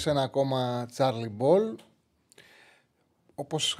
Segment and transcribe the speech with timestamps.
[0.00, 1.74] Σε ένα ακόμα Charlie Ball.
[3.34, 3.78] Όπως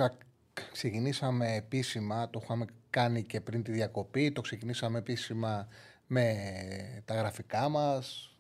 [0.73, 5.69] ξεκινήσαμε επίσημα, το είχαμε κάνει και πριν τη διακοπή, το ξεκινήσαμε επίσημα
[6.07, 6.35] με
[7.05, 8.35] τα γραφικά μας,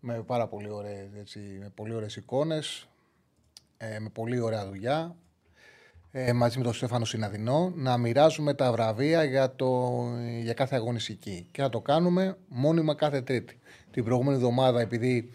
[0.00, 2.88] με πάρα πολύ ωραίες, έτσι, με πολύ ωραίες εικόνες,
[3.76, 5.16] ε, με πολύ ωραία δουλειά,
[6.10, 10.02] ε, μαζί με τον Στέφανο Συναδεινό, να μοιράζουμε τα βραβεία για, το,
[10.40, 11.48] για κάθε αγωνιστική.
[11.50, 13.58] Και να το κάνουμε μόνιμα κάθε Τρίτη.
[13.90, 15.30] Την προηγούμενη εβδομάδα, επειδή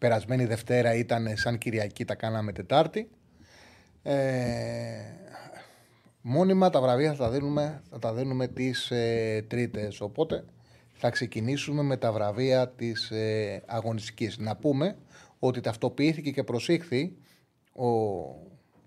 [0.00, 3.10] περασμένη Δευτέρα ήταν σαν Κυριακή, τα κάναμε Τετάρτη.
[4.02, 4.16] Ε,
[6.20, 10.00] μόνιμα τα βραβεία θα τα δίνουμε, θα τα δίνουμε τις ε, Τρίτες.
[10.00, 10.44] Οπότε
[10.92, 14.38] θα ξεκινήσουμε με τα βραβεία της ε, αγωνιστικής.
[14.38, 14.96] Να πούμε
[15.38, 17.16] ότι ταυτοποιήθηκε και προσήχθη
[17.72, 17.88] ο,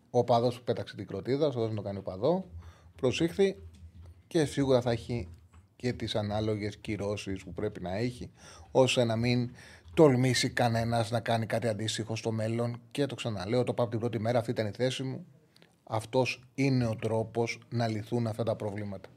[0.10, 2.46] ο παδός που πέταξε την κροτίδα, όσο δεν το κάνει ο παδό,
[2.96, 3.56] προσήχθη
[4.28, 5.28] και σίγουρα θα έχει
[5.76, 8.32] και τις ανάλογες κυρώσεις που πρέπει να έχει,
[8.72, 9.52] ώστε να μην
[9.94, 12.82] τολμήσει κανένας να κάνει κάτι αντίστοιχο στο μέλλον.
[12.92, 15.26] Και το ξαναλέω, το πάω από την πρώτη μέρα, αυτή ήταν η θέση μου.
[15.84, 19.10] Αυτός είναι ο τρόπος να λυθούν αυτά τα προβλήματα.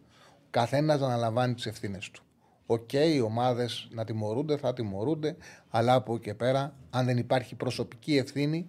[0.50, 2.22] Καθένας να αναλαμβάνει τις ευθύνες του.
[2.66, 5.36] OK, okay, οι ομάδες να τιμωρούνται, θα τιμωρούνται,
[5.68, 8.68] αλλά από εκεί και πέρα, αν δεν υπάρχει προσωπική ευθύνη,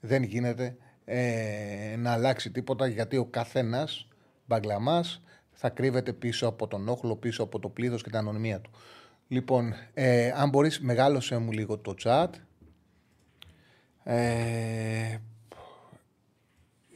[0.00, 4.08] δεν γίνεται ε, να αλλάξει τίποτα γιατί ο καθένας
[4.46, 8.70] μπαγλαμάς θα κρύβεται πίσω από τον όχλο, πίσω από το πλήθος και την ανωνυμία του.
[9.32, 12.28] Λοιπόν, ε, αν μπορείς μεγάλωσε μου λίγο το chat.
[14.04, 15.18] Ε,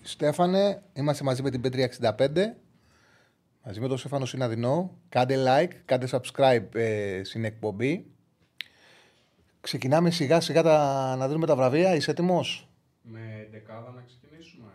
[0.02, 2.54] Στέφανε, είμαστε μαζί με την P365.
[3.64, 4.98] Μαζί με τον Στέφανο Συναδεινό.
[5.08, 8.06] Κάντε like, κάντε subscribe ε, στην εκπομπή.
[9.60, 11.94] Ξεκινάμε σιγά σιγά τα, να δίνουμε τα βραβεία.
[11.94, 12.68] Είσαι έτοιμος;
[13.02, 14.70] Με δεκάδα να ξεκινήσουμε.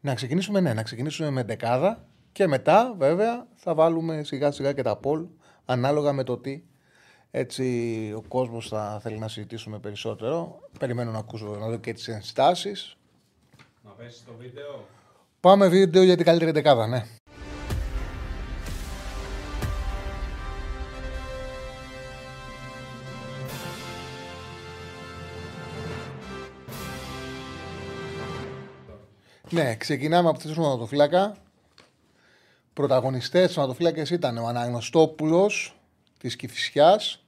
[0.00, 2.08] Να ξεκινήσουμε, ναι, να ξεκινήσουμε με δεκάδα.
[2.32, 5.26] Και μετά, βέβαια, θα βάλουμε σιγά σιγά και τα poll
[5.64, 6.62] ανάλογα με το τι
[7.36, 10.60] έτσι ο κόσμος θα θέλει να συζητήσουμε περισσότερο.
[10.78, 12.96] Περιμένω να ακούσω να δω και τις ενστάσεις.
[13.82, 14.86] Να πέσει το βίντεο.
[15.40, 17.04] Πάμε βίντεο για την καλύτερη δεκάδα, ναι.
[29.50, 31.36] Ναι, ξεκινάμε από τη σωματοφύλακα.
[32.72, 35.78] Πρωταγωνιστές σωματοφύλακες ήταν ο Αναγνωστόπουλος
[36.18, 37.23] της Κηφισιάς,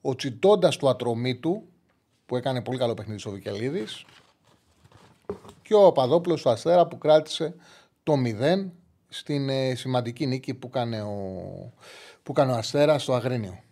[0.00, 1.62] ο Τσιτώντας του Ατρωμίτου,
[2.26, 4.04] που έκανε πολύ καλό παιχνίδι στο Βικελίδης,
[5.62, 7.54] και ο Παδόπουλος του Αστέρα που κράτησε
[8.02, 8.70] το 0
[9.08, 11.12] στην ε, σημαντική νίκη που έκανε ο,
[12.22, 13.62] που έκανε ο Αστέρα στο Αγρίνιο.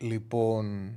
[0.00, 0.94] Λοιπόν,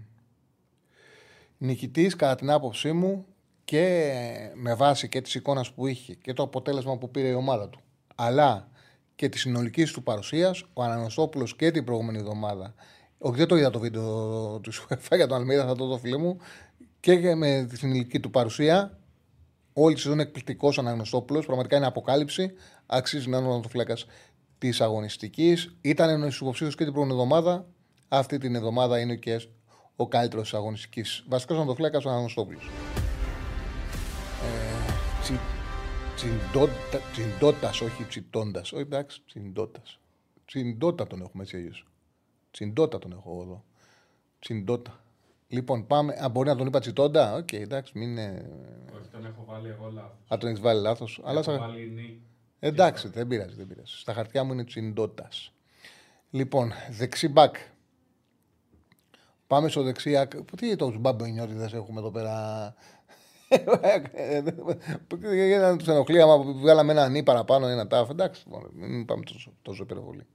[1.58, 3.26] νικητής κατά την άποψή μου
[3.64, 4.14] και
[4.54, 7.80] με βάση και τη εικόνα που είχε και το αποτέλεσμα που πήρε η ομάδα του
[8.22, 8.70] αλλά
[9.16, 12.74] και τη συνολική του παρουσίας, ο Αναναστόπουλο και την προηγούμενη εβδομάδα
[13.22, 16.18] όχι, δεν το είδα το βίντεο του Σουεφά για τον Αλμίδα, θα το δω φίλε
[16.18, 16.38] μου.
[17.00, 19.00] Και με τη συνολική του παρουσία,
[19.74, 21.46] όλη τη σεζόν εκπληκτικός ο Αναγνωστόπουλος.
[21.46, 22.52] Πραγματικά είναι αποκάλυψη.
[22.86, 23.98] Αξίζει να είναι ο φλέκα
[24.58, 25.76] της αγωνιστικής.
[25.82, 27.68] Ήταν ένας υποψήφιος και την προηγούμενη εβδομάδα.
[28.08, 29.42] Αυτή την εβδομάδα είναι και
[29.96, 31.24] ο καλύτερος της αγωνιστικής.
[31.28, 32.70] Βασικός νοτοφλέκα ο Αναγνωστόπουλος.
[34.44, 35.34] Ε,
[37.14, 38.72] Τσιντότα, όχι τσιτώντας.
[38.72, 40.00] Όχι εντάξει, τσιντότας.
[40.46, 41.89] Τσιντότα τον έχουμε έτσι αλλιώς.
[42.60, 43.64] Τσιντότα τον έχω εδώ.
[44.40, 45.04] Τσιντότα.
[45.48, 46.16] Λοιπόν, πάμε.
[46.24, 48.50] Α, μπορεί να τον είπα τσιτόντα; Οκ, okay, εντάξει, μην είναι.
[49.00, 50.32] Όχι, τον έχω βάλει εγώ λάθος.
[50.34, 51.22] Α, τον έχεις βάλει λάθος.
[51.24, 51.58] Αλλά σα...
[51.58, 52.22] βάλει
[52.60, 53.94] Εντάξει, δεν πειράζει, δεν πειράζει.
[53.98, 55.54] Στα χαρτιά μου είναι τσιντότας.
[56.30, 57.56] Λοιπόν, δεξί μπακ.
[59.48, 60.28] Πάμε στο δεξί.
[60.58, 62.74] Τι το μπαμπενιώτιδε έχουμε εδώ πέρα;
[65.48, 68.10] Για να τους ενοχλεί, άμα βγάλαμε ένα νι παραπάνω, ένα τάφ.
[68.10, 70.26] Εντάξει, μην πάμε τόσο, τόσο υπερβολή.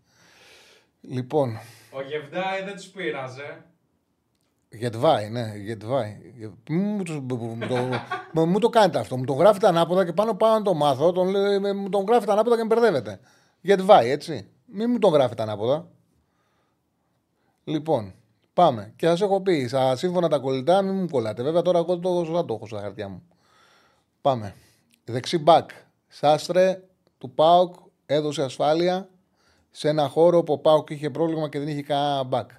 [1.08, 1.58] Λοιπόν.
[1.90, 3.64] Ο Γεβδάη δεν τους πείραζε.
[4.70, 6.16] Γετβάη, ναι, Γετβάη.
[6.68, 9.16] Μου, το, μου το κάνετε αυτό.
[9.16, 11.12] Μου τον γράφετε ανάποδα και πάνω πάω να το μάθω.
[11.12, 11.28] Τον,
[11.76, 13.20] μου τον γράφετε ανάποδα και με μπερδεύετε.
[13.60, 14.48] Γετβάη, έτσι.
[14.66, 15.88] Μην μου τον γράφετε ανάποδα.
[17.64, 18.14] Λοιπόν,
[18.52, 18.92] πάμε.
[18.96, 21.42] Και σας έχω πει, σα σύμφωνα τα κολλητά, μην μου κολλάτε.
[21.42, 23.22] Βέβαια τώρα εγώ το, θα το έχω στα χαρτιά μου.
[24.20, 24.54] Πάμε.
[25.04, 25.70] Δεξί μπακ.
[26.08, 26.82] Σάστρε
[27.18, 27.74] του Πάουκ
[28.06, 29.08] έδωσε ασφάλεια
[29.76, 32.50] σε ένα χώρο που ο Πάουκ είχε πρόβλημα και δεν είχε κανένα μπακ.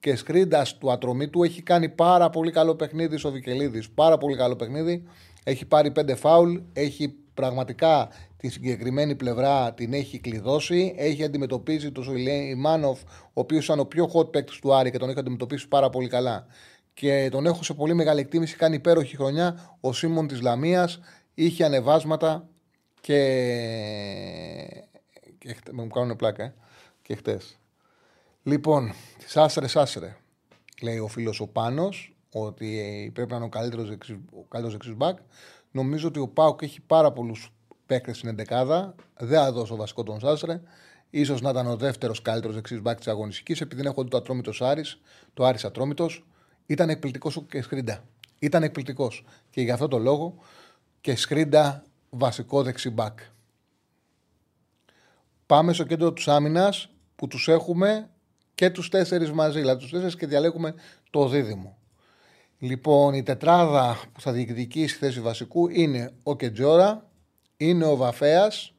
[0.00, 3.90] και Σκρίντας του Ατρωμίτου έχει κάνει πάρα πολύ καλό παιχνίδι στο Βικελίδης.
[3.90, 5.02] Πάρα πολύ καλό παιχνίδι.
[5.44, 6.56] Έχει πάρει πέντε φάουλ.
[6.72, 10.94] Έχει πραγματικά τη συγκεκριμένη πλευρά την έχει κλειδώσει.
[10.96, 15.08] Έχει αντιμετωπίσει τον Σουλεϊμάνοφ, ο οποίος ήταν ο πιο hot παίκτης του Άρη και τον
[15.08, 16.46] έχει αντιμετωπίσει πάρα πολύ καλά.
[16.94, 18.56] Και τον έχω σε πολύ μεγάλη εκτίμηση.
[18.56, 19.76] Κάνει υπέροχη χρονιά.
[19.80, 21.00] Ο Σίμων της Λαμίας
[21.34, 22.48] είχε ανεβάσματα
[23.00, 23.18] και.
[25.42, 25.72] Και χτε...
[25.72, 26.54] μου κάνουν πλάκα, ε.
[27.02, 27.58] και χτες.
[28.42, 28.92] Λοιπόν,
[29.26, 30.16] σάσρε, σάσρε.
[30.82, 33.88] Λέει ο φίλος ο Πάνος ότι πρέπει να είναι ο καλύτερος
[34.72, 35.18] δεξί μπακ.
[35.70, 37.52] Νομίζω ότι ο Πάουκ έχει πάρα πολλούς
[37.86, 38.94] παίκτες στην εντεκάδα.
[39.18, 40.60] Δεν θα δώσω βασικό τον Σάσρε.
[41.24, 44.62] σω να ήταν ο δεύτερος καλύτερος δεξί μπακ της αγωνιστικής, επειδή έχω δει το ατρόμητος
[44.62, 45.00] Άρης,
[45.34, 46.24] το Άρης Ατρόμητος.
[46.66, 48.04] Ήταν εκπληκτικός και Σκρίντα.
[48.38, 49.24] Ήταν εκπληκτικός.
[49.50, 50.34] Και γι' αυτό το λόγο
[51.00, 53.18] και Σκρίντα βασικό δεξί μπακ.
[55.52, 58.10] Πάμε στο κέντρο του άμυνας που τους έχουμε
[58.54, 59.58] και τους τέσσερις μαζί.
[59.58, 60.74] Δηλαδή τους τέσσερις και διαλέγουμε
[61.10, 61.78] το δίδυμο.
[62.58, 67.10] Λοιπόν, η τετράδα που θα διεκδικήσει θέση βασικού είναι ο Κετζόρα,
[67.56, 68.74] είναι ο Βαφέας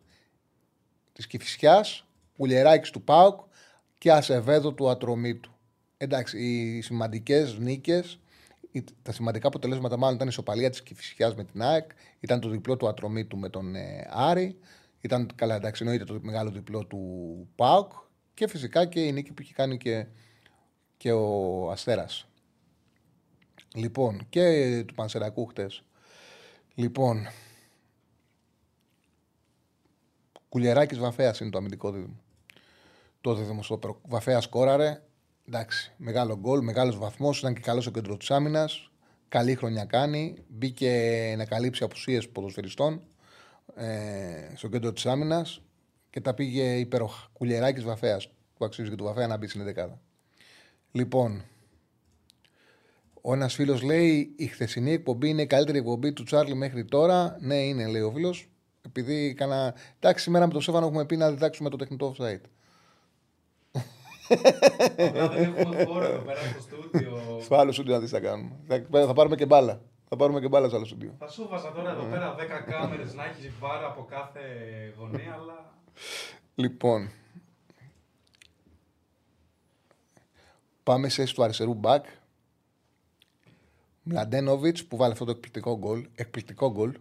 [1.14, 2.06] της Κυφυσιάς,
[2.36, 3.40] Ουλιεράκη του Πάουκ
[3.98, 5.52] και Ασεβέδο του Ατρωμίτου.
[5.98, 8.20] Εντάξει, οι σημαντικές νίκες,
[9.02, 12.78] τα σημαντικά αποτελέσματα μάλλον ήταν η ισοπαλία της Κυφυσιάς με την ΑΕΚ, ήταν το διπλό
[12.78, 14.58] του Ατρωμίτου με τον ε, Άρη,
[15.03, 17.00] ήταν καλά, εντάξει, εννοείται το μεγάλο διπλό του
[17.55, 17.91] Πάουκ
[18.33, 20.07] και φυσικά και η νίκη που έχει κάνει και,
[20.97, 22.27] και ο Αστέρας.
[23.75, 25.83] Λοιπόν, και του Πανσερακού χτες.
[26.75, 27.27] Λοιπόν,
[30.50, 32.19] Κουλιεράκη Βαφέας είναι το αμυντικό δίδυμο.
[33.21, 35.01] Το δίδυμο στο Βαφέας κόραρε.
[35.47, 37.39] Εντάξει, μεγάλο γκολ, μεγάλος βαθμός.
[37.39, 38.91] Ήταν και καλός στο κέντρο της άμυνας.
[39.27, 40.44] Καλή χρονιά κάνει.
[40.47, 43.01] Μπήκε να καλύψει απουσίες ποδοσφαιριστών
[43.75, 45.62] ε, στο κέντρο της άμυνας
[46.10, 47.30] και τα πήγε υπέροχα.
[47.33, 48.30] Κουλιεράκη Βαφέας.
[48.57, 50.00] Που αξίζει και του Βαφέα να μπει στην 11.
[50.92, 51.44] Λοιπόν,
[53.21, 57.38] ο ένας φίλος λέει: Η χθεσινή εκπομπή είναι η καλύτερη εκπομπή του Τσάρλι μέχρι τώρα.
[57.39, 58.50] Ναι, είναι, λέει ο φίλος.
[58.81, 59.75] Επειδή έκανα.
[60.00, 62.42] Εντάξει, σήμερα με το Σέφανο έχουμε πει να διδάξουμε το τεχνητό offside.
[64.98, 67.39] δεν έχουμε χώρο εδώ πέρα στο στούντιο.
[67.42, 68.51] Στο άλλο στούντιο να δεις τι θα κάνουμε.
[68.68, 69.81] Θα, θα πάρουμε και μπάλα.
[70.13, 71.15] Θα πάρουμε και μπάλα στο άλλο στούντιο.
[71.19, 72.38] Θα σου βάζα τώρα εδώ πέρα 10
[72.69, 74.42] κάμερες να έχεις βάρα από κάθε
[74.98, 75.74] γωνία, αλλά.
[76.56, 77.10] Λοιπόν.
[80.83, 82.06] Πάμε σε του αριστερού μπακ.
[84.04, 86.07] Μλαντένοβιτς που 'βαλε αυτό το εκπληκτικό γκολ.
[86.15, 86.98] Εκπληκτικό γκολ.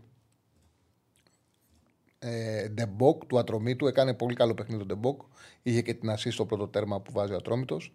[2.18, 5.20] Ε, Ντεμπόκ του Ατρομήτου έκανε πολύ καλό παιχνίδι ο Ντεμπόκ.
[5.62, 7.94] Είχε και την ασίστ στο πρώτο τέρμα που βάζει ο Ατρόμητος.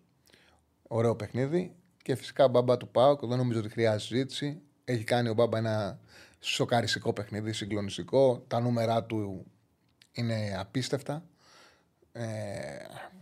[0.87, 1.75] Ωραίο παιχνίδι.
[2.01, 3.25] Και φυσικά Μπάμπα του ΠΑΟΚ.
[3.25, 4.61] Δεν νομίζω ότι χρειάζεται συζήτηση.
[4.89, 5.99] Έχει κάνει ο Μπάμπα ένα
[6.39, 8.43] σοκαριστικό παιχνίδι, συγκλονιστικό.
[8.47, 9.45] Τα νούμερά του
[10.11, 11.23] είναι απίστευτα.
[12.11, 12.25] Ε,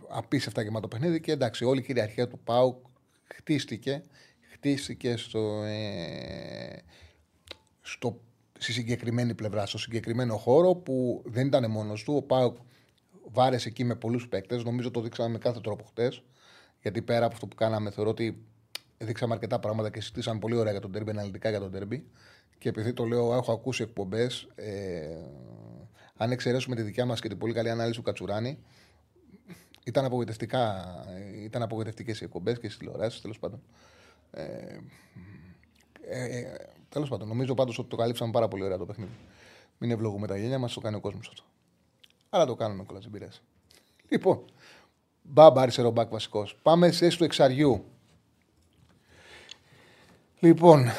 [0.08, 1.20] απίστευτα και με το παιχνίδι.
[1.20, 2.86] Και εντάξει, όλη η κυριαρχία του ΠΑΟΚ
[3.34, 4.02] χτίστηκε
[4.56, 6.82] χτίστηκε στο, ε,
[7.80, 8.20] στο,
[8.58, 12.14] στη συγκεκριμένη πλευρά, στο συγκεκριμένο χώρο που δεν ήταν μόνος του.
[12.16, 12.56] Ο Πάουκ
[13.32, 14.64] βάρεσε εκεί με πολλούς παίκτες.
[14.64, 16.22] Νομίζω το δείξαμε με κάθε τρόπο χτες.
[16.82, 18.44] Γιατί πέρα από αυτό που κάναμε, θεωρώ ότι
[18.98, 22.06] δείξαμε αρκετά πράγματα και συζητήσαμε πολύ ωραία για τον τέρμπι, αναλυτικά για τον τέρμπι.
[22.58, 24.48] Και επειδή το λέω, έχω ακούσει εκπομπές.
[24.54, 25.24] Ε,
[26.16, 28.58] αν εξαιρέσουμε τη δικιά μας και την πολύ καλή ανάλυση του Κατσουράνη,
[29.84, 30.84] ήταν, απογοητευτικά,
[31.44, 33.62] ήταν απογοητευτικές οι εκπομπές και στις τηλεοράσεις, τέλος πάντων.
[34.30, 34.44] Ε,
[36.08, 36.56] ε, ε,
[36.88, 39.16] Τέλος πάντων, νομίζω πάντως ότι το καλύψαμε πάρα πολύ ωραία το παιχνίδι.
[39.78, 41.42] Μην ευλογούμε τα γένια μας, το κάνει ο κόσμος αυτό.
[42.28, 43.38] Αλλά το κάνουμε κιόλα, δεν πειράζει.
[44.08, 44.44] Λοιπόν,
[45.22, 46.58] μπάμπα αριστερό μπακ βασικός.
[46.62, 47.84] Πάμε σε του εξαριού.
[50.38, 50.90] Λοιπόν,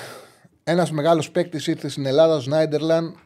[0.63, 3.20] ένας μεγάλος παίκτης ήρθε στην Ελλάδα, ο Σνάιντερλαν,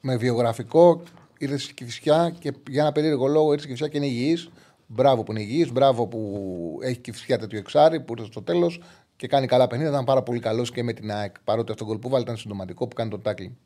[0.00, 1.02] με βιογραφικό.
[1.38, 4.48] Ήρθε στη Κυφσιά και για ένα περίεργο λόγο ήρθε στη Κυφσιά και είναι υγιής.
[4.86, 8.80] Μπράβο που είναι υγιής, μπράβο που έχει Κυφσιά τέτοιο εξάρι που ήρθε στο τέλος
[9.16, 9.92] και κάνει καλά παιχνίδια.
[9.92, 11.34] Ήταν πάρα πολύ καλός και με την ΑΕΚ.
[11.44, 13.56] Παρότι αυτό το γκολ που βάλει ήταν συντοματικό που κάνει τον τάκλι.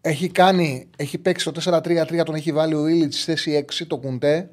[0.00, 3.98] Έχει, κάνει, έχει παίξει το 4-3-3, τον έχει βάλει ο Ήλιτ στη θέση 6, το
[3.98, 4.50] κουντέ.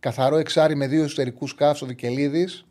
[0.00, 2.65] Καθαρό εξάρι με δύο εσωτερικούς κάφου ο Βικελίδης.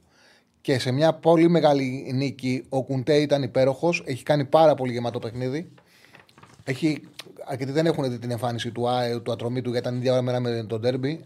[0.66, 4.04] Και σε μια πολύ μεγάλη νίκη ο Κουντέ ήταν υπέροχος.
[4.06, 5.72] Έχει κάνει πάρα πολύ γεμάτο παιχνίδι.
[6.64, 7.02] Έχει,
[7.46, 8.86] αρκετοί δεν έχουν δει την εμφάνιση του,
[9.24, 11.24] του ατρωμίτου γιατί ήταν ίδια ώρα με τον Τέρμπι.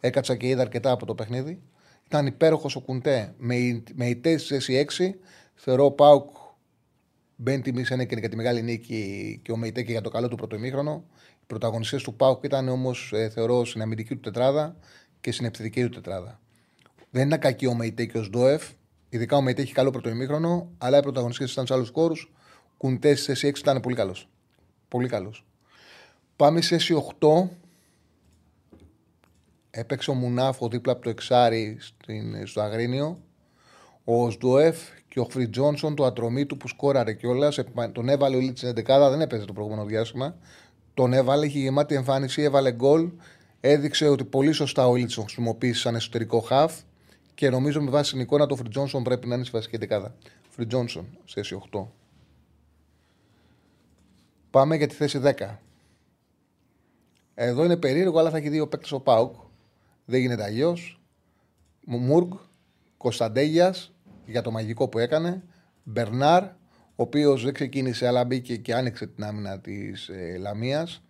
[0.00, 1.60] Έκατσα και είδα αρκετά από το παιχνίδι.
[2.06, 5.10] Ήταν υπέροχος ο Κουντέ με, με η θέση 6.
[5.54, 6.30] Θεωρώ ο Πάουκ
[7.36, 10.28] μπαίνει τιμή σε και για τη μεγάλη νίκη και ο Μεϊτέ και για το καλό
[10.28, 11.04] του πρωτοεμίχρονο.
[11.40, 14.76] Οι πρωταγωνιστές του Πάουκ ήταν όμως, ε, θεωρώ, στην αμυντική του τετράδα
[15.20, 16.40] και στην επιθετική του τετράδα.
[17.10, 18.62] Δεν είναι κακή ο Μεϊτέ και ο Σντόεφ.
[19.10, 22.14] Ειδικά ο Μεϊτέ έχει καλό πρωτοεμίχρονο, αλλά οι πρωταγωνιστές ήταν σε άλλους χώρου.
[22.76, 24.28] Κουντές σε 6 ήταν πολύ καλός.
[24.88, 25.44] Πολύ καλός.
[26.36, 26.76] Πάμε σε
[27.18, 27.48] 8
[29.70, 33.18] Έπαιξε ο Μουνάφο δίπλα από το Εξάρι στην, στο Αγρίνιο.
[34.04, 34.76] Ο Σντοεφ
[35.08, 37.58] και ο Χρυ Τζόνσον, το ατρομή του που σκόραρε κιόλας.
[37.92, 40.36] Τον έβαλε ο Λίτς 11, δεν έπαιζε το προηγούμενο διάστημα.
[40.94, 43.10] Τον έβαλε, είχε γεμάτη εμφάνιση, έβαλε γκολ.
[43.60, 46.80] Έδειξε ότι πολύ σωστά ο Λίτς τον χρησιμοποίησε σαν εσωτερικό χαφ.
[47.40, 50.14] Και νομίζω με βάση την εικόνα του Χρυ Τζόνσον πρέπει να είναι στη βασική δεκάδα.
[50.54, 51.86] Χρυ Τζόνσον, θέση 8.
[54.50, 55.56] Πάμε για τη θέση 10.
[57.34, 59.34] Εδώ είναι περίεργο, αλλά θα έχει δύο παίκτες ο Πάουκ.
[60.04, 61.00] Δεν γίνεται αλλιώς.
[61.86, 62.32] Μουργκ,
[62.96, 63.92] Κωνσταντέγιας
[64.26, 65.42] για το μαγικό που έκανε.
[65.82, 66.52] Μπερνάρ, ο
[66.94, 71.02] οποίος δεν ξεκίνησε, αλλά μπήκε και άνοιξε την άμυνα της ε, Λαμίας.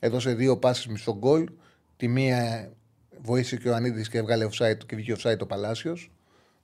[0.00, 1.48] Έδωσε δύο πάσει μισό γκολ.
[1.96, 2.70] Τη μία
[3.18, 6.10] βοήθησε και ο Ανίδης και έβγαλε offside και βγήκε offside το Παλάσιος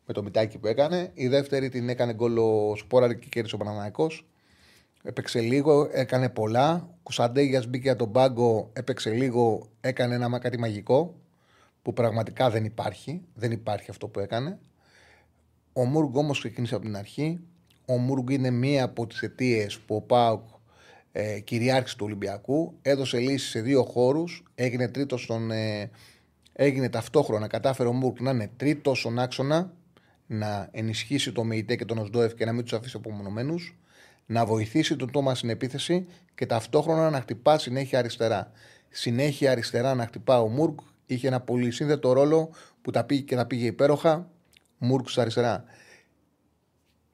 [0.07, 1.11] με το μητάκι που έκανε.
[1.15, 4.27] Η δεύτερη την έκανε γκολ ο Σπόραρη και κέρδισε ο Παναναναϊκός.
[5.03, 6.89] Έπαιξε λίγο, έκανε πολλά.
[7.03, 11.15] Κουσαντέγια μπήκε από τον πάγκο, έπαιξε λίγο, έκανε ένα κάτι μαγικό
[11.83, 13.23] που πραγματικά δεν υπάρχει.
[13.35, 14.59] Δεν υπάρχει αυτό που έκανε.
[15.73, 17.41] Ο Μούργκ όμως ξεκίνησε από την αρχή.
[17.87, 20.49] Ο Μούργκ είναι μία από τις αιτίες που ο Πάουκ
[21.13, 22.75] ε, κυριάρχησε του Ολυμπιακού.
[22.83, 24.45] Έδωσε λύση σε δύο χώρους.
[24.55, 25.51] Έγινε τρίτος στον.
[25.51, 25.91] Ε,
[26.59, 27.47] έγινε ταυτόχρονα.
[27.47, 29.73] Κατάφερε ο Μούργκ να είναι τρίτος στον άξονα.
[30.27, 33.77] Να ενισχύσει το ΜΕΙΤΕ και τον Οσδόεφ και να μην τους αφήσει απομονωμένους
[34.27, 38.51] να βοηθήσει τον Τόμας στην επίθεση και ταυτόχρονα να χτυπά συνέχεια αριστερά.
[38.91, 40.79] Συνέχεια αριστερά να χτυπά ο Μουρκ.
[41.07, 42.51] Είχε ένα πολύ σύνδετο ρόλο
[42.83, 44.31] που τα πήγε και τα πήγε υπέροχα.
[44.79, 45.65] Μουρκ στα αριστερά.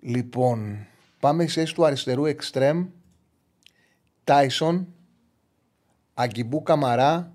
[0.01, 0.87] Λοιπόν,
[1.21, 2.87] πάμε σε του αριστερού εξτρέμ.
[4.25, 4.89] Τάισον,
[6.15, 7.33] Αγκιμπού Καμαρά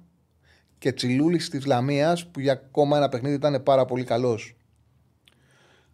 [0.77, 4.55] και Τσιλούλης της Λαμίας που για ακόμα ένα παιχνίδι ήταν πάρα πολύ καλός.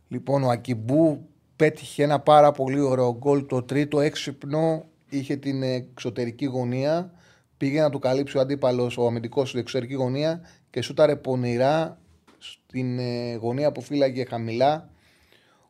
[0.08, 3.46] Λοιπόν, ο Αγκιμπού πέτυχε ένα πάρα πολύ ωραίο γκολ.
[3.46, 7.12] Το τρίτο έξυπνο είχε την εξωτερική γωνία.
[7.58, 11.98] Πήγε να του καλύψει ο αντίπαλος, ο αμυντικός στην εξωτερική γωνία και σούταρε πονηρά
[12.38, 14.90] στην ε, γωνία που φύλαγε χαμηλά.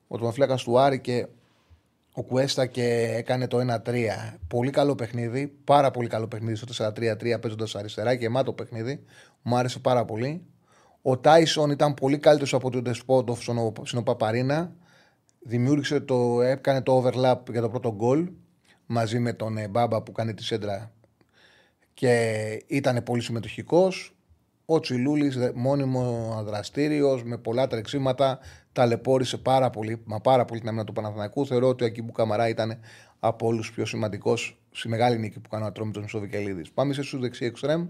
[0.07, 1.27] Ο τομαφυλάκα του Άρη και
[2.13, 4.07] ο Κουέστα και έκανε το 1-3.
[4.47, 5.47] Πολύ καλό παιχνίδι.
[5.63, 8.13] Πάρα πολύ καλό παιχνίδι στο 4-3-3 παίζοντας αριστερά.
[8.13, 9.03] Γεμάτο παιχνίδι.
[9.41, 10.45] Μου άρεσε πάρα πολύ.
[11.01, 13.43] Ο Τάισον ήταν πολύ καλύτερος από τον Ντεσπότοφ
[13.83, 14.75] στον Παπαρίνα
[15.43, 18.29] δημιούργησε το, έκανε το overlap για το πρώτο γκολ
[18.85, 20.91] μαζί με τον ε, Μπάμπα που κάνει τη σέντρα
[21.93, 24.15] και ήταν πολύ συμμετοχικός.
[24.65, 28.39] Ο Τσιλούλης, μόνιμο δραστήριο, με πολλά τρεξίματα,
[28.71, 31.45] ταλαιπώρησε πάρα πολύ, μα πάρα πολύ την άμυνα του Παναθηναϊκού.
[31.45, 32.79] Θεωρώ ότι ο Ακίμπου Καμαρά ήταν
[33.19, 36.65] από όλους πιο σημαντικός στη μεγάλη νίκη που κάνει ο Ατρόμητος με τον Τσοβικελίδη.
[36.73, 37.87] Πάμε σε στου δεξί εξτρέμ.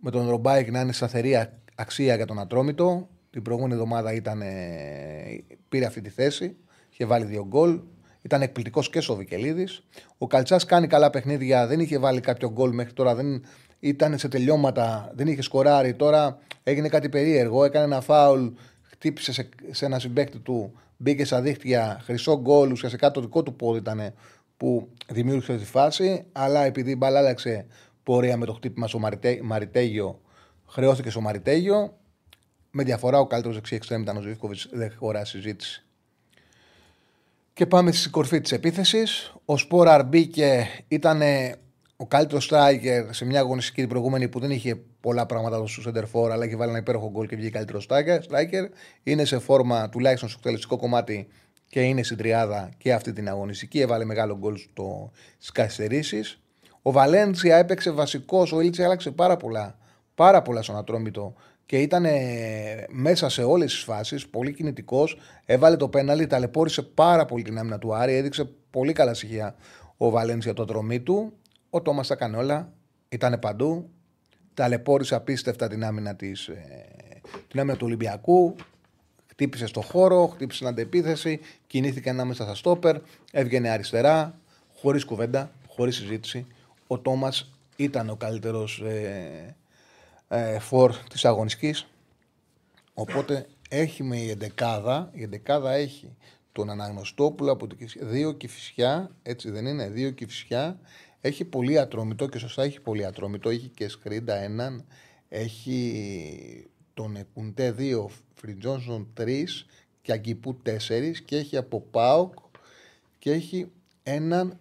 [0.00, 3.08] Με τον Ρομπάικ να είναι σταθερή αξία για τον Ατρόμητο.
[3.30, 4.42] Την προηγούμενη εβδομάδα ήταν,
[5.68, 6.56] πήρε αυτή τη θέση.
[6.92, 7.80] Είχε βάλει δύο γκολ.
[8.22, 9.68] Ήταν εκπληκτικός και ο Βικελίδη.
[10.18, 11.66] Ο Καλτσάς κάνει καλά παιχνίδια.
[11.66, 13.14] Δεν είχε βάλει κάποιο γκολ μέχρι τώρα.
[13.14, 13.44] Δεν
[13.80, 15.12] ήταν σε τελειώματα.
[15.14, 15.94] Δεν είχε σκοράρει.
[15.94, 17.64] Τώρα έγινε κάτι περίεργο.
[17.64, 18.46] Έκανε ένα φάουλ.
[18.82, 20.72] Χτύπησε σε, σε ένα συμπαίκτη του.
[20.96, 22.00] Μπήκε στα δίχτυα.
[22.04, 22.72] Χρυσό γκολ.
[22.72, 24.14] Ουσιαστικά το δικό του πόδι ήταν
[24.56, 26.24] που δημιούργησε τη φάση.
[26.32, 27.66] Αλλά επειδή η μπαλά άλλαξε
[28.02, 29.00] πορεία με το χτύπημα στο
[29.42, 30.20] Μαριτέγιο,
[30.66, 31.96] χρεώθηκε στο Μαριτέγιο.
[32.70, 35.82] Με διαφορά ο καλύτερος δεξί εξτρέμ ήταν ο Ζήφκοβιτς, δεν χωρά συζήτηση.
[37.52, 39.34] Και πάμε στη κορφή της επίθεσης.
[39.44, 41.20] Ο Σπόραρ μπήκε, ήταν
[42.00, 46.32] ο καλύτερος striker σε μια αγωνιστική την προηγούμενη που δεν είχε πολλά πράγματα στο Σεντερφόρ,
[46.32, 48.64] αλλά είχε βάλει ένα υπέροχο γκολ και βγήκε καλύτερος striker.
[49.02, 51.28] Είναι σε φόρμα τουλάχιστον στο εκτελεστικό κομμάτι
[51.68, 53.80] και είναι στην τριάδα και αυτή την αγωνιστική.
[53.80, 54.56] Έβαλε μεγάλο γκολ
[55.38, 56.20] στι καθυστερήσει.
[56.82, 59.78] Ο Βαλένσια έπαιξε βασικός, ο Ήλτσε άλλαξε πάρα πολλά,
[60.14, 61.34] πάρα πολλά στον Ατρόμητο
[61.66, 62.06] και ήταν
[62.88, 65.18] μέσα σε όλες τις φάσεις, πολύ κινητικός.
[65.44, 69.54] Έβαλε το πέναλι, ταλαιπώρησε πάρα πολύ την άμυνα του Άρη, έδειξε πολύ καλά στοιχεία
[69.96, 71.32] ο Βαλένσια το δρομή του.
[71.70, 72.72] Ο Τόμας τα έκανε όλα,
[73.08, 73.90] ήταν παντού.
[74.54, 76.86] Ταλαιπώρησε απίστευτα την άμυνα, της, ε,
[77.48, 78.56] την άμυνα του Ολυμπιακού.
[79.26, 82.96] Χτύπησε στο χώρο, χτύπησε την αντεπίθεση, κινήθηκε ανάμεσα στα στόπερ,
[83.32, 84.38] έβγαινε αριστερά,
[84.74, 86.46] χωρίς κουβέντα, χωρίς συζήτηση.
[86.86, 89.56] Ο Τόμας ήταν ο καλύτερος ε,
[90.28, 91.86] ε, φορ της αγωνιστικής.
[92.94, 96.16] Οπότε έχει με η εντεκάδα, η εντεκάδα έχει
[96.52, 100.78] τον Αναγνωστόπουλο από την δύο κυφισιά, έτσι δεν είναι, δύο κυφισιά.
[101.20, 103.48] Έχει πολύ ατρόμητο και σωστά έχει πολύ ατρόμητο.
[103.48, 104.84] Έχει και Σκρίντα έναν,
[105.28, 109.66] έχει τον Εκουντέ δύο, Φριτζόνσον τρεις
[110.02, 112.34] και Αγκυπού τέσσερις και έχει από Πάοκ
[113.18, 113.70] και έχει
[114.02, 114.58] έναν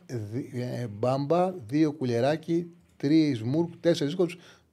[0.53, 4.15] ε, μπάμπα, δύο κουλεράκι, τρεις μουρκ, τέσσερις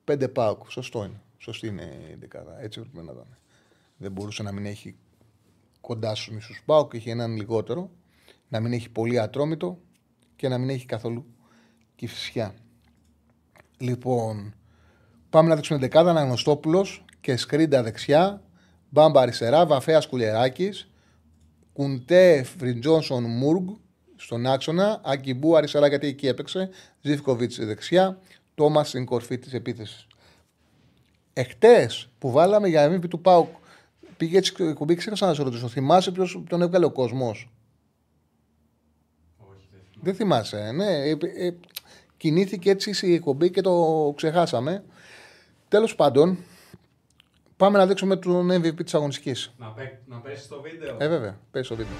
[0.04, 0.70] Πέντε πάοκ.
[0.70, 1.20] Σωστό είναι.
[1.38, 2.62] Σωστή είναι η δεκάδα.
[2.62, 3.38] Έτσι έπρεπε να ήταν.
[3.96, 4.96] Δεν μπορούσε να μην έχει
[5.80, 6.92] κοντά στους μισούς πάοκ.
[6.92, 7.90] Είχε έναν λιγότερο.
[8.48, 9.78] Να μην έχει πολύ ατρόμητο
[10.36, 11.26] και να μην έχει καθόλου
[12.04, 12.54] κυφσιά.
[13.78, 14.54] Λοιπόν,
[15.30, 16.10] πάμε να δείξουμε δεκάδα.
[16.10, 18.42] Αναγνωστόπουλος και σκρίντα δεξιά.
[18.88, 19.66] Μπάμπα αριστερά.
[19.66, 20.70] Βαφέας κουλεράκη.
[21.72, 23.68] Κουντέ, Φριτζόνσον, Μουργκ
[24.16, 25.00] στον άξονα.
[25.04, 26.70] Ακιμπού αριστερά γιατί εκεί έπαιξε.
[27.00, 28.20] Ζήφκοβιτς δεξιά.
[28.54, 30.06] Τόμας στην κορφή της επίθεσης.
[31.32, 33.48] Εχθές που βάλαμε για MVP του Πάουκ
[34.16, 35.68] πήγε έτσι η κουμπί, ξέχασα να σε ρωτήσω.
[35.68, 37.50] Θυμάσαι ποιος τον έβγαλε ο κόσμος;
[39.38, 40.02] Όχι, δεν θυμάμαι.
[40.02, 41.08] Δεν θυμάσαι, ναι.
[41.08, 41.54] Ε, ε,
[42.24, 44.84] κινήθηκε έτσι η εκπομπή και το ξεχάσαμε.
[45.68, 46.38] Τέλος πάντων,
[47.56, 49.54] πάμε να δείξουμε τον MVP της αγωνιστικής.
[49.58, 50.96] Να, πέ, να πέσει το βίντεο.
[51.00, 51.94] Ε, βέβαια, πες το βίντεο.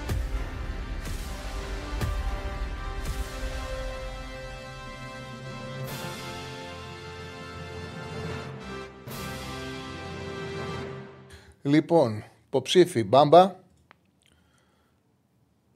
[11.61, 13.55] Λοιπόν, υποψήφι Μπάμπα,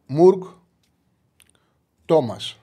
[0.06, 0.44] Μουργκ,
[2.06, 2.58] Τόμας.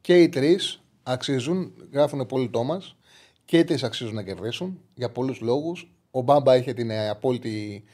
[0.00, 0.80] Και οι τρεις
[1.10, 2.96] αξίζουν, γράφουν πολύ Τόμας,
[3.44, 5.90] και οι τρεις αξίζουν να κερδίσουν για πολλούς λόγους.
[6.10, 7.84] Ο Μπάμπα είχε την ε, απόλυτη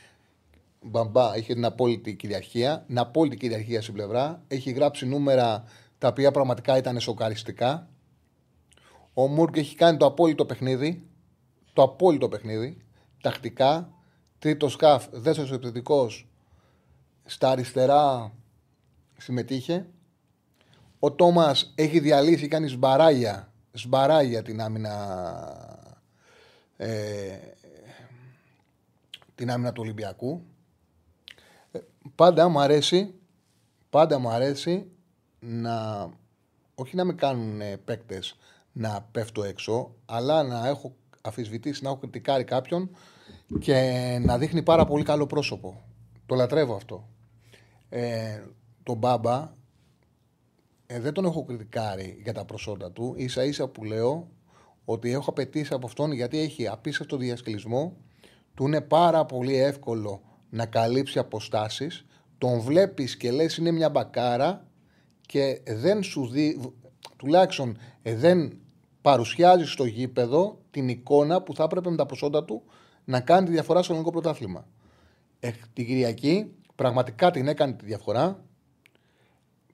[0.83, 2.85] Μπαμπά είχε την απόλυτη κυριαρχία.
[2.87, 4.43] Την απόλυτη κυριαρχία στην πλευρά.
[4.49, 5.65] Έχει γράψει νούμερα
[5.99, 7.89] τα οποία πραγματικά ήταν σοκαριστικά.
[9.15, 11.07] Ο Μούρκ έχει κάνει το απόλυτο παιχνίδι.
[11.73, 12.77] Το απόλυτο παιχνίδι.
[13.23, 13.91] Τακτικά.
[14.39, 16.29] Τρίτος σκαφ, δεύτερος επιθετικός.
[17.25, 18.33] Στα αριστερά
[19.17, 19.87] συμμετείχε.
[21.07, 24.95] Ο Τόμας έχει διαλύσει, κάνει σμπαράγια, σμπαράγια την άμυνα.
[26.77, 27.37] Ε,
[29.35, 30.43] την άμυνα του Ολυμπιακού.
[31.73, 31.79] Ε,
[32.15, 33.15] πάντα μου αρέσει,
[33.91, 34.91] πάντα μου αρέσει
[35.41, 36.09] να,
[36.75, 38.37] όχι να με κάνουν ε, παίκτες
[38.73, 42.91] να πέφτω έξω, αλλά να έχω αφισβητήσει, να έχω κριτικάρει κάποιον
[43.59, 43.75] και
[44.23, 45.83] να δείχνει πάρα πολύ καλό πρόσωπο.
[46.27, 47.09] Το λατρεύω αυτό.
[47.89, 48.43] Ε,
[48.83, 49.55] τον Μπάμπα
[50.87, 53.15] ε, δεν τον έχω κριτικάρει για τα προσόντα του.
[53.17, 54.29] Ίσα ίσα που λέω
[54.85, 57.97] ότι έχω απαιτήσει από αυτόν γιατί έχει απίστευτο διασκελισμό.
[58.55, 62.07] Του είναι πάρα πολύ εύκολο να καλύψει αποστάσεις.
[62.39, 64.67] Τον βλέπεις και λες είναι μια μπακάρα
[65.21, 66.73] και δεν σου δει,
[67.17, 68.59] τουλάχιστον ε, δεν
[69.03, 72.63] παρουσιάζει στο γήπεδο την εικόνα που θα έπρεπε με τα προσόντα του
[73.05, 74.67] να κάνει τη διαφορά στο ελληνικό πρωτάθλημα.
[75.41, 78.45] Ε, την Κυριακή πραγματικά την έκανε τη διαφορά.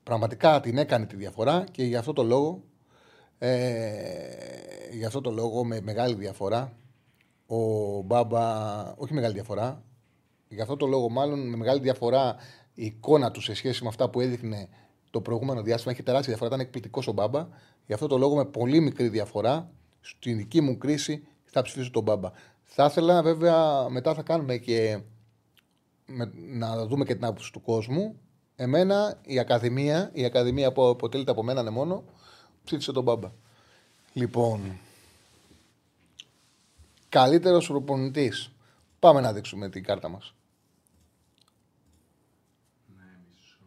[0.03, 2.63] Πραγματικά την έκανε τη διαφορά και γι' αυτό το λόγο
[3.39, 6.73] ε, γι' αυτό το λόγο με μεγάλη διαφορά
[7.47, 7.57] ο
[8.03, 8.45] Μπάμπα,
[8.97, 9.83] όχι μεγάλη διαφορά,
[10.49, 12.37] γι' αυτό το λόγο μάλλον με μεγάλη διαφορά
[12.75, 14.69] η εικόνα του σε σχέση με αυτά που έδειχνε
[15.11, 16.55] το προηγούμενο διάστημα έχει τεράστια διαφορά.
[16.55, 17.49] Ήταν εκπληκτικός ο Μπάμπα.
[17.87, 22.03] Γι' αυτό το λόγο με πολύ μικρή διαφορά στην δική μου κρίση θα ψηφίσω τον
[22.03, 22.31] Μπάμπα.
[22.63, 25.01] Θα ήθελα βέβαια μετά θα κάνουμε και
[26.07, 28.17] με, να δούμε και την άποψη του κόσμου.
[28.63, 32.05] Εμένα η Ακαδημία, η Ακαδημία που αποτελείται από μένα ναι μόνο,
[32.65, 33.31] ψήφισε τον Μπάμπα.
[34.13, 34.79] Λοιπόν,
[37.09, 38.51] καλύτερος προπονητής.
[38.99, 40.35] Πάμε να δείξουμε την κάρτα μας.
[42.97, 43.59] Ναι, μισό.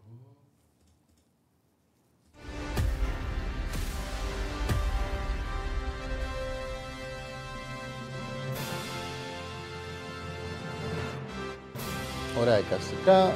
[12.39, 13.33] Ωραία εικαστικά.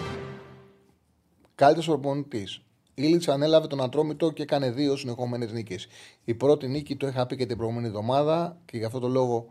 [1.59, 2.61] Καλύτερο προπονητής.
[2.93, 5.87] Ήλιτ ανέλαβε τον Ατρόμητο και έκανε δύο συνεχόμενες νίκες.
[6.23, 9.47] Η πρώτη νίκη το είχα πει και την προηγούμενη εβδομάδα και γι' αυτό το λόγο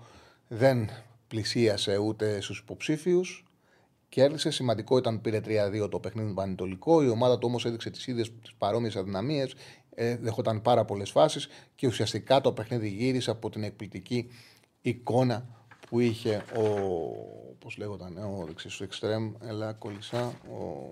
[0.49, 0.89] δεν
[1.29, 3.45] πλησίασε ούτε στους υποψήφιους.
[4.09, 4.51] Κέρδισε.
[4.51, 5.41] Σημαντικό ήταν που πήρε
[5.85, 7.03] 3-2 το παιχνίδι του Πανετολικό.
[7.03, 9.55] Η ομάδα του όμως έδειξε τις ίδιες παρόμοιες αδυναμίες.
[9.95, 14.31] Ε, δεχόταν πάρα πολλές φάσεις και ουσιαστικά το παιχνίδι γύρισε από την εκπληκτική
[14.81, 15.47] εικόνα
[15.89, 16.65] που είχε ο.
[17.59, 20.89] Πώς λέγονταν, ε, ο δεξί του εξτρέμ, ελά, κολλησά, ο,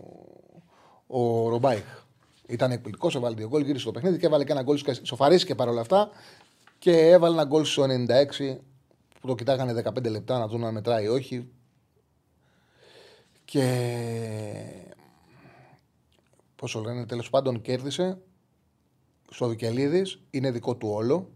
[1.07, 2.05] ο Ρομπάιχ.
[2.49, 4.81] Ήταν εκπληκτικός, έβαλε δύο γκολ, γύρισε το παιχνίδι και έβαλε και ένα γκολ.
[5.03, 6.11] Σοφαρίστηκε παρόλα αυτά
[6.79, 7.85] και έβαλε ένα γκολ στο
[8.49, 8.57] 96
[9.21, 11.49] που το κοιτάγανε 15 λεπτά να δουν αν μετράει ή όχι.
[13.45, 13.85] Και.
[16.57, 18.19] Πόσο λένε, τέλος πάντων κέρδισε.
[19.31, 21.31] Στο Βικελίδη είναι δικό του όλο.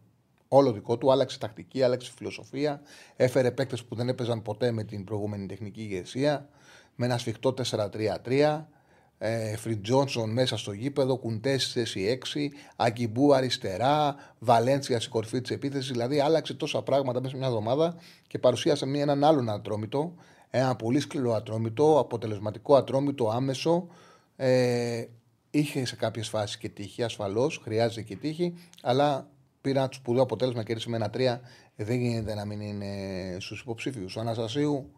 [0.48, 1.12] Όλο δικό του.
[1.12, 2.82] Άλλαξε τακτική, άλλαξε φιλοσοφία.
[3.16, 6.48] Έφερε παίκτες που δεν έπαιζαν ποτέ με την προηγούμενη τεχνική ηγεσία.
[6.94, 8.64] Με ένα σφιχτό 4-3-3.
[9.22, 15.40] Ε, Φριτ Τζόνσον μέσα στο γήπεδο, Κουντές στη θέση 6, Αγκιμπού αριστερά, Βαλέντσια στην κορφή
[15.40, 15.90] της επίθεσης.
[15.90, 20.14] Δηλαδή άλλαξε τόσα πράγματα μέσα σε μια εβδομάδα και παρουσίασε μια, έναν άλλον ατρόμητο.
[20.50, 23.86] Ένα πολύ σκληρό ατρόμητο, αποτελεσματικό ατρόμητο, άμεσο.
[24.36, 25.04] Ε,
[25.50, 29.30] είχε σε κάποιες φάσεις και τύχη, ασφαλώς, χρειάζεται και τύχη, αλλά
[29.60, 31.40] πήρε ένα σπουδαίο αποτέλεσμα και με ένα τρία.
[31.76, 32.86] Ε, δεν γίνεται να μην είναι
[33.40, 34.16] στους υποψήφιους.
[34.16, 34.90] Ο Αναστασίου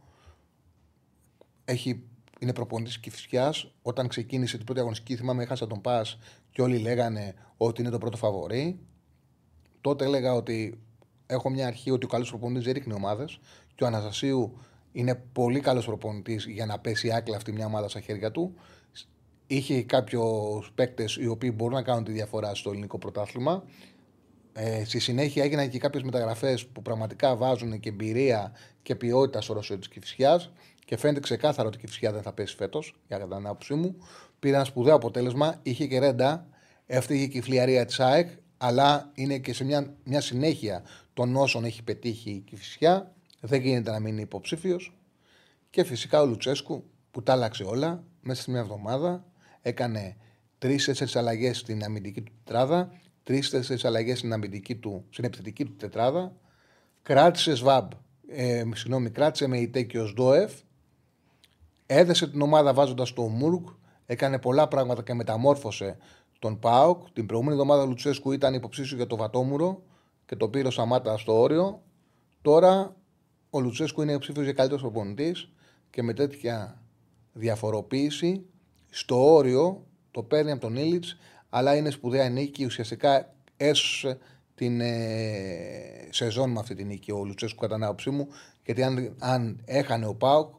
[1.65, 2.03] έχει,
[2.43, 3.55] είναι προπονητής κυφσιά.
[3.83, 6.19] Όταν ξεκίνησε την πρώτη αγωνιστική, θυμάμαι, έχασα τον Πας
[6.51, 8.79] και όλοι λέγανε ότι είναι το πρώτο φαβορή.
[9.81, 10.81] Τότε έλεγα ότι
[11.27, 13.41] έχω μια αρχή ότι ο καλός προπονητής δεν ρίχνει ομάδες
[13.75, 14.59] και ο Αναστασίου
[14.93, 18.55] είναι πολύ καλός προπονητής για να πέσει άκλα αυτή μια ομάδα στα χέρια του.
[19.47, 23.65] είχε κάποιους παίκτες οι οποίοι μπορούν να κάνουν τη διαφορά στο ελληνικό πρωτάθλημα.
[24.53, 28.53] Ε, στη συνέχεια έγιναν και κάποιες μεταγραφές που πραγματικά βάζουν και εμπειρία
[28.83, 30.41] και ποιότητα στο ρωσίο της Κυφυσιά
[30.93, 33.97] και φαίνεται ξεκάθαρο ότι η Κυφυσιά δεν θα πέσει φέτος, για κατά την άποψή μου.
[34.39, 36.47] Πήρε ένα σπουδαίο αποτέλεσμα, είχε και ρέντα,
[36.87, 40.83] έφταιγε και η φλιαρία της ΑΕΚ, αλλά είναι και σε μια, μια συνέχεια
[41.15, 43.15] των όσων έχει πετύχει η Κυφυσιά.
[43.41, 44.97] Δεν γίνεται να μείνει υποψήφιος.
[45.71, 49.25] Και φυσικά ο Λουτσέσκου που τα άλλαξε όλα μέσα σε μια εβδομάδα.
[49.63, 50.17] Έκανε
[50.59, 56.37] τρει-τέσσερι αλλαγές στην αμυντική του τετράδα, τρει-τέσσερι αλλαγές στην, αμυντική του, στην επιθετική του τετράδα.
[57.03, 57.91] Κράτησε Σβάμπ,
[58.29, 60.53] ε, συγγνώμη, κράτησε με Ιτέκη ω Ντόεφ.
[61.87, 63.65] Έδεσε την ομάδα βάζοντας το Μούργκ.
[64.07, 65.97] Έκανε πολλά πράγματα και μεταμόρφωσε
[66.39, 67.11] τον Πάοκ.
[67.13, 69.83] Την προηγούμενη εβδομάδα ο Λουτσέσκου ήταν υποψήφιος για το Βατόμουρο
[70.27, 71.83] και το πήρε ο Σαμάτα στο όριο.
[72.43, 72.97] Τώρα
[73.51, 75.53] ο Λουτσέσκου είναι ψήφιο για καλύτερος προπονητής
[75.91, 76.83] και με τέτοια
[77.33, 78.47] διαφοροποίηση
[78.91, 81.17] στο όριο το παίρνει από τον Ήλιτς,
[81.49, 82.65] αλλά είναι σπουδαία νίκη.
[82.65, 84.19] Ουσιαστικά έσωσε
[84.55, 88.29] την ε, σεζόν με αυτή την νίκη ο Λουτσέσκου κατά την άποψή μου.
[88.65, 90.55] Γιατί αν, αν έχανε ο Πάουκ,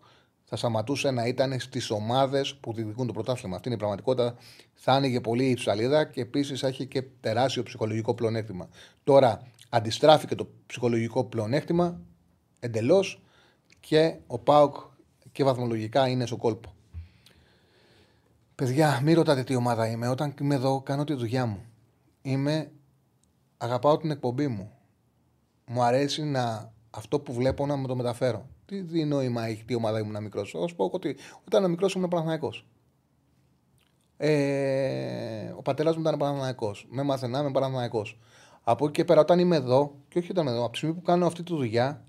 [0.53, 3.55] θα σταματούσε να ήταν στις ομάδες που διεκδικούν το πρωτάθλημα.
[3.55, 4.35] Αυτή είναι η πραγματικότητα.
[4.73, 8.69] Θα άνοιγε πολύ η ψαλίδα και επίσης θα έχει και τεράστιο ψυχολογικό πλεονέκτημα.
[9.03, 11.99] Τώρα αντιστράφηκε το ψυχολογικό πλεονέκτημα
[12.59, 13.21] εντελώς
[13.79, 14.75] και ο Πάουκ
[15.31, 16.73] και βαθμολογικά είναι στο κόλπο.
[18.55, 20.07] Παιδιά, μην ρωτάτε τι ομάδα είμαι.
[20.07, 21.63] Όταν είμαι εδώ, κάνω τη δουλειά μου.
[22.21, 22.71] Είμαι.
[23.57, 24.71] Αγαπάω την εκπομπή μου.
[25.65, 28.47] Μου αρέσει να αυτό που βλέπω να με το μεταφέρω.
[28.73, 30.51] Τι, τι νόημα έχει τι ομάδα ήμουν μικρός.
[30.51, 31.15] Θα σου πω ότι
[31.47, 32.53] όταν ήμουν μικρός ήμουν Παναθυναϊκό.
[34.17, 36.75] Ε, ο πατέρας μου ήταν Παναθυναϊκό.
[36.89, 38.05] Με μάθαινα, είμαι Παναθυναϊκό.
[38.63, 40.95] Από εκεί και πέρα, όταν είμαι εδώ, και όχι όταν είμαι εδώ, από τη στιγμή
[40.95, 42.03] που κάνω αυτή τη δουλειά,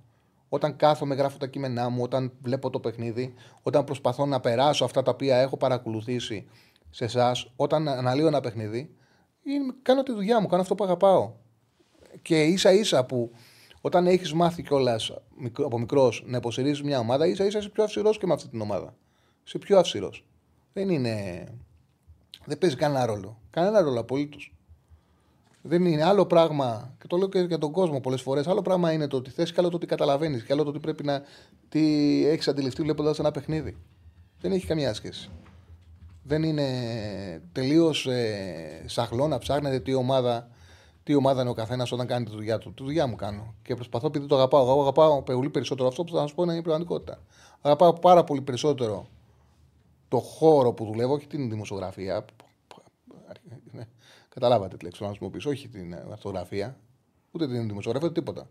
[0.48, 5.02] όταν κάθομαι, γράφω τα κείμενά μου, όταν βλέπω το παιχνίδι, όταν προσπαθώ να περάσω αυτά
[5.02, 6.46] τα οποία έχω παρακολουθήσει
[6.90, 8.94] σε εσάς, όταν αναλύω ένα παιχνίδι,
[9.82, 11.32] κάνω τη δουλειά μου, κάνω αυτό που αγαπάω.
[12.22, 13.30] Και ίσα ίσα που
[13.86, 15.12] όταν έχεις μάθει κιόλας
[15.56, 18.60] από μικρός να υποστηρίζει μια ομάδα, ίσα ίσα είσαι πιο αυστηρός και με αυτή την
[18.60, 18.94] ομάδα.
[19.46, 20.24] Είσαι πιο αυστηρός.
[20.72, 21.46] Δεν είναι.
[22.44, 23.40] Δεν παίζει κανένα ρόλο.
[23.50, 24.54] Κανένα ρόλο απολύτως.
[25.62, 28.46] Δεν είναι άλλο πράγμα, και το λέω και για τον κόσμο πολλές φορές.
[28.46, 30.78] Άλλο πράγμα είναι το ότι θες και άλλο το ότι καταλαβαίνεις και άλλο το ότι
[30.78, 31.22] πρέπει να.
[31.68, 31.82] τι
[32.26, 33.76] έχεις αντιληφθεί βλέποντας ένα παιχνίδι.
[34.40, 35.30] Δεν έχει καμία σχέση.
[36.22, 36.68] Δεν είναι
[37.52, 40.48] τελείως ε, σαχλό να ψάχνετε τι ομάδα,
[41.04, 43.54] τι ομάδα είναι ο καθένας όταν κάνει τη δουλειά του; Τη δουλειά μου κάνω.
[43.62, 44.70] Και προσπαθώ επειδή το αγαπάω.
[44.70, 47.18] Εγώ αγαπάω πολύ περισσότερο αυτό που θα σα πω είναι η πραγματικότητα.
[47.60, 49.06] Αγαπάω πάρα πολύ περισσότερο
[50.08, 52.24] το χώρο που δουλεύω, όχι την δημοσιογραφία.
[54.28, 56.76] Καταλάβατε τη λέξη να χρησιμοποιήσω, όχι την αρθογραφία,
[57.30, 58.48] ούτε την δημοσιογραφία, ούτε τίποτα.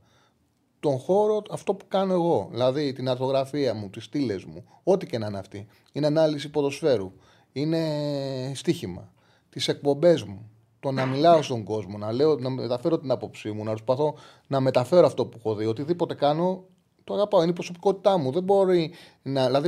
[0.80, 5.18] Τον χώρο, αυτό που κάνω εγώ, δηλαδή την αρθογραφία μου, τις στήλες μου, ό,τι και
[5.18, 5.68] να είναι αυτή.
[5.92, 7.12] Είναι ανάλυση ποδοσφαίρου,
[7.52, 9.12] είναι στοίχημα.
[9.50, 10.52] Τις εκπομπές μου,
[10.84, 14.16] το να μιλάω στον κόσμο, να, λέω, να μεταφέρω την άποψή μου, να προσπαθώ
[14.48, 15.66] να μεταφέρω αυτό που έχω δει.
[15.66, 16.64] Οτιδήποτε κάνω,
[17.04, 17.42] το αγαπάω.
[17.42, 18.32] Είναι η προσωπικότητά μου.
[18.32, 18.92] Δεν μπορεί
[19.22, 19.46] να.
[19.46, 19.68] Δηλαδή,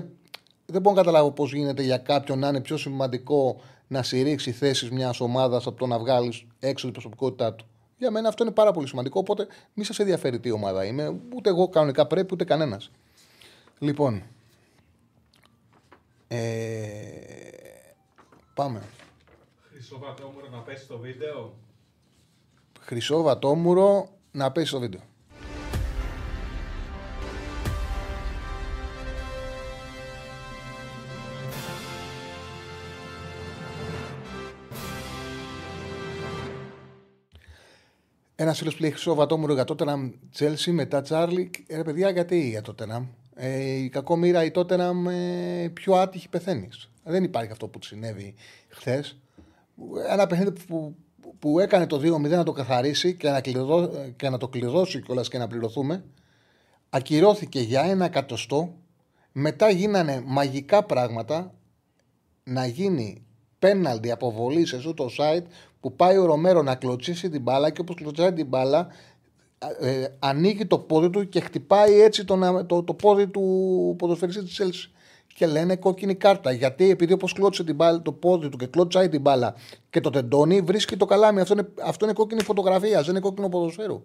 [0.65, 4.91] δεν μπορώ να καταλάβω πώς γίνεται για κάποιον να είναι πιο σημαντικό να συρρήξει θέσεις
[4.91, 7.65] μιας ομάδας από το να βγάλεις έξω την προσωπικότητά του.
[7.97, 9.19] Για μένα αυτό είναι πάρα πολύ σημαντικό.
[9.19, 11.19] Οπότε μη σας ενδιαφέρει τι ομάδα είμαι.
[11.35, 12.91] Ούτε εγώ κανονικά πρέπει, ούτε κανένας.
[13.79, 14.23] Λοιπόν.
[16.27, 16.37] Ε,
[18.53, 18.81] πάμε.
[19.87, 21.53] Χρυσό βατόμουρο να πέσει το βίντεο.
[22.79, 25.01] Χρυσό βατόμουρο να πέσει το βίντεο.
[38.35, 41.51] Ένας φίλος που λέει Χρυσό Βατόμουρο για τότε να Τσέλσι μετά Τσάρλι.
[41.67, 43.07] Ε, ρε παιδιά, γιατί για τότε να.
[43.35, 46.89] Ε, η κακό μοίρα η τότε να ε, πιο άτυχη πεθαίνεις.
[47.03, 48.33] Δεν υπάρχει αυτό που του συνέβη
[48.69, 49.17] χθες.
[50.09, 50.95] Ένα παιχνίδι που,
[51.39, 55.29] που έκανε το 2-0 να το καθαρίσει και να, κλειδώ, και να το κλειδώσει κιόλας
[55.29, 56.03] και να πληρωθούμε.
[56.89, 58.73] Ακυρώθηκε για ένα εκατοστό.
[59.31, 61.53] Μετά γίνανε μαγικά πράγματα
[62.43, 63.25] να γίνει
[63.59, 65.43] πέναλτι αποβολή σε αυτό το site
[65.79, 68.87] που πάει ο Ρομέρο να κλωτσίσει την μπάλα και όπως κλωτσάει την μπάλα,
[69.79, 74.59] ε, ανοίγει το πόδι του και χτυπάει έτσι το, το, το πόδι του ποδοσφαιριστή της
[74.59, 74.91] Έλση.
[75.37, 76.51] Και λένε κόκκινη κάρτα.
[76.51, 79.55] Γιατί επειδή όπως κλώτσε την μπάλα, το πόδι του και κλωτσάει την μπάλα
[79.89, 81.41] και το τεντώνει, βρίσκει το καλάμι.
[81.41, 84.03] Αυτό είναι, αυτό είναι κόκκινη φωτογραφία, δεν είναι κόκκινο ποδοσφαίρου.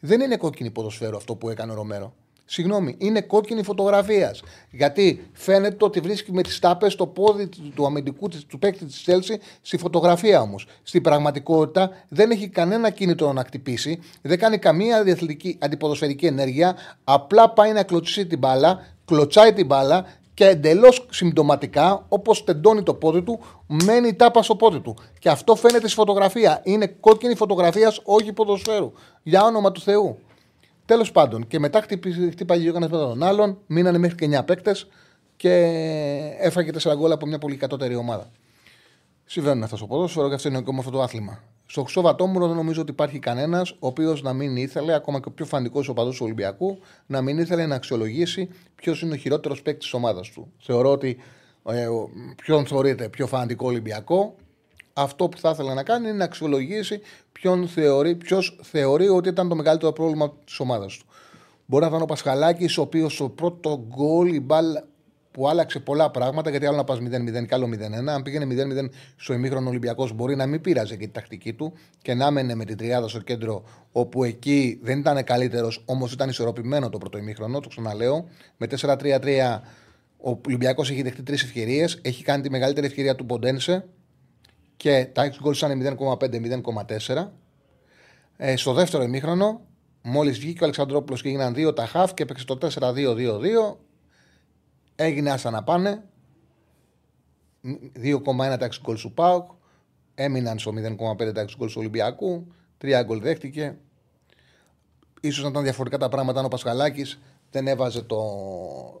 [0.00, 2.14] Δεν είναι κόκκινη ποδοσφαίρου αυτό που έκανε ο Ρομέρο.
[2.44, 4.34] Συγγνώμη, είναι κόκκινη φωτογραφία.
[4.70, 9.38] Γιατί φαίνεται ότι βρίσκει με τις τάπες το πόδι του αμυντικού του παίκτη της Τσέλση
[9.62, 10.66] στη φωτογραφία όμως.
[10.82, 16.76] Στην πραγματικότητα δεν έχει κανένα κίνητρο να χτυπήσει, δεν κάνει καμία διαθλητική αντιποδοσφαιρική ενέργεια.
[17.04, 20.06] Απλά πάει να κλωτσίσει την μπάλα, κλωτσάει την μπάλα
[20.40, 24.96] και εντελώς συμπτωματικά, όπως τεντώνει το πόδι του, μένει η τάπα στο πόδι του.
[25.18, 26.60] Και αυτό φαίνεται στη φωτογραφία.
[26.64, 28.92] Είναι κόκκινη φωτογραφία, όχι ποδοσφαίρου.
[29.22, 30.18] Για όνομα του Θεού.
[30.84, 31.86] Τέλος πάντων, και μετά
[32.30, 34.88] χτύπαγε ο ένα μετά τον άλλον, μείνανε μέχρι και 9 παίκτες
[35.36, 35.54] και
[36.38, 38.30] έφαγε 4 γκολ από μια πολύ κατώτερη ομάδα.
[39.24, 41.42] Συμβαίνουν αυτά στο ποδόσφαιρο και αυτό είναι ακόμα αυτό το άθλημα.
[41.70, 45.28] Στο Χρυσό Βατόμουρο δεν νομίζω ότι υπάρχει κανένας ο οποίος να μην ήθελε, ακόμα και
[45.28, 49.62] ο πιο φανικό οπαδός του Ολυμπιακού, να μην ήθελε να αξιολογήσει ποιος είναι ο χειρότερος
[49.62, 50.52] παίκτης της ομάδας του.
[50.58, 51.16] Θεωρώ ότι
[51.68, 51.86] ε,
[52.36, 54.34] ποιον θεωρείται πιο φανατικό Ολυμπιακό,
[54.92, 57.00] αυτό που θα ήθελε να κάνει είναι να αξιολογήσει
[57.32, 61.06] ποιον θεωρεί, ποιος θεωρεί ότι ήταν το μεγαλύτερο πρόβλημα της ομάδας του.
[61.66, 64.84] Μπορεί να ήταν ο Πασχαλάκης, ο οποίος στο πρώτο γκολ η μπάλα
[65.30, 68.06] που άλλαξε πολλά πράγματα, γιατί άλλο να πας 0-0 και άλλο 0-1.
[68.06, 68.46] Αν πήγαινε
[68.84, 72.54] 0-0 στο ημίχρονο Ολυμπιακός, μπορεί να μην πείραζε και τη τακτική του και να έμενε
[72.54, 77.18] με την τριάδα στο κέντρο, όπου εκεί δεν ήταν καλύτερος, όμως ήταν ισορροπημένο το πρώτο
[77.18, 77.60] ημίχρονο.
[77.60, 78.28] Το ξαναλέω.
[78.56, 79.60] Με 4-3-3
[80.16, 81.98] ο Ολυμπιακός έχει δεχτεί τρεις ευκαιρίες.
[82.02, 83.84] Έχει κάνει τη μεγαλύτερη ευκαιρία του Ποντένσε
[84.76, 87.32] και τα 6 γκολ ήταν 0,5-0,4.
[88.36, 89.60] Ε, στο δεύτερο ημίχρονο,
[90.02, 93.76] μόλις βγήκε ο Αλεξανδρόπουλος και έγιναν δύο τα χαφ και έπαιξε το 4-2-2-2
[95.02, 96.04] Έγινε άσα να πάνε.
[98.02, 99.50] 2,1 τα 6 γκολ του Πάουκ.
[100.14, 102.46] Έμειναν στο 0,5 τα 6 γκολ του Ολυμπιακού.
[102.78, 103.78] 3 γκολ δέχτηκε.
[105.32, 108.18] σω να ήταν διαφορετικά τα πράγματα αν ο Πασχαλάκης δεν έβαζε το,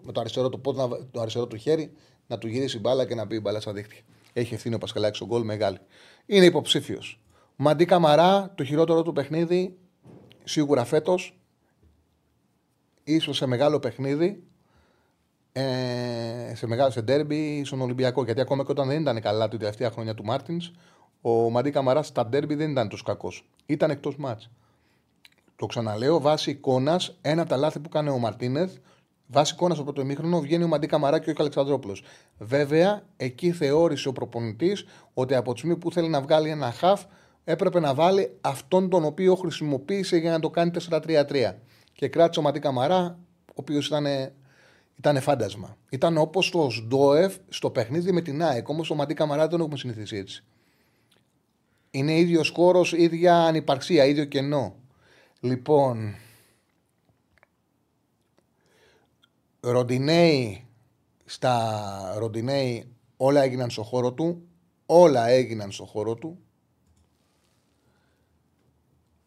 [0.02, 1.92] με το αριστερό του πόδι, το αριστερό του χέρι
[2.26, 4.00] να του γυρίσει μπάλα και να πει μπάλα στα δίχτυα.
[4.32, 5.78] Έχει ευθύνη ο Πασχαλάκης ο γκολ μεγάλη.
[6.26, 7.20] Είναι υποψήφιος.
[7.56, 9.78] Μαντί Καμαρά, το χειρότερο του παιχνίδι,
[10.44, 11.40] σίγουρα φέτος,
[13.04, 14.49] ίσως σε μεγάλο παιχνίδι,
[15.52, 18.24] ε, σε μεγάλο σε ντέρμπι στον Ολυμπιακό.
[18.24, 20.70] Γιατί ακόμα και όταν δεν ήταν καλά την τελευταία χρόνια του Μάρτινς,
[21.20, 23.48] ο Μαντί Καμαράς στα ντέρμπι δεν ήταν τόσο κακός.
[23.66, 24.50] Ήταν εκτός μάτς.
[25.56, 28.76] Το ξαναλέω, βάσει εικόνας, ένα από τα λάθη που έκανε ο Μαρτίνεθ,
[29.26, 32.02] βάσει εικόνας στο πρώτο ημίχρονο, βγαίνει ο Μαντί Καμαρά και ο Αλεξανδρόπουλος.
[32.38, 34.84] Βέβαια, εκεί θεώρησε ο προπονητής
[35.14, 37.02] ότι από τη στιγμή που θέλει να βγάλει ένα χαφ,
[37.44, 41.54] έπρεπε να βάλει αυτόν τον οποίο χρησιμοποίησε για να το κάνει 4-3-3.
[41.92, 44.06] Και κράτησε ο Μαντί Καμαρά, ο οποίος ήταν
[45.00, 45.76] ήταν φάντασμα.
[45.90, 48.68] Ήταν όπως το Σντόεφ στο παιχνίδι με την ΑΕΚ.
[48.68, 50.44] Όμως το Μαντί Καμαρά δεν έχουμε συνηθίσει έτσι.
[51.90, 54.74] Είναι ίδιος χώρος, ίδια ανυπαρξία, ίδιο κενό.
[55.40, 56.14] Λοιπόν.
[59.60, 60.66] Ροντινέι
[61.24, 64.42] στα Ροντινέι όλα έγιναν στο χώρο του.
[64.86, 66.38] Όλα έγιναν στο χώρο του.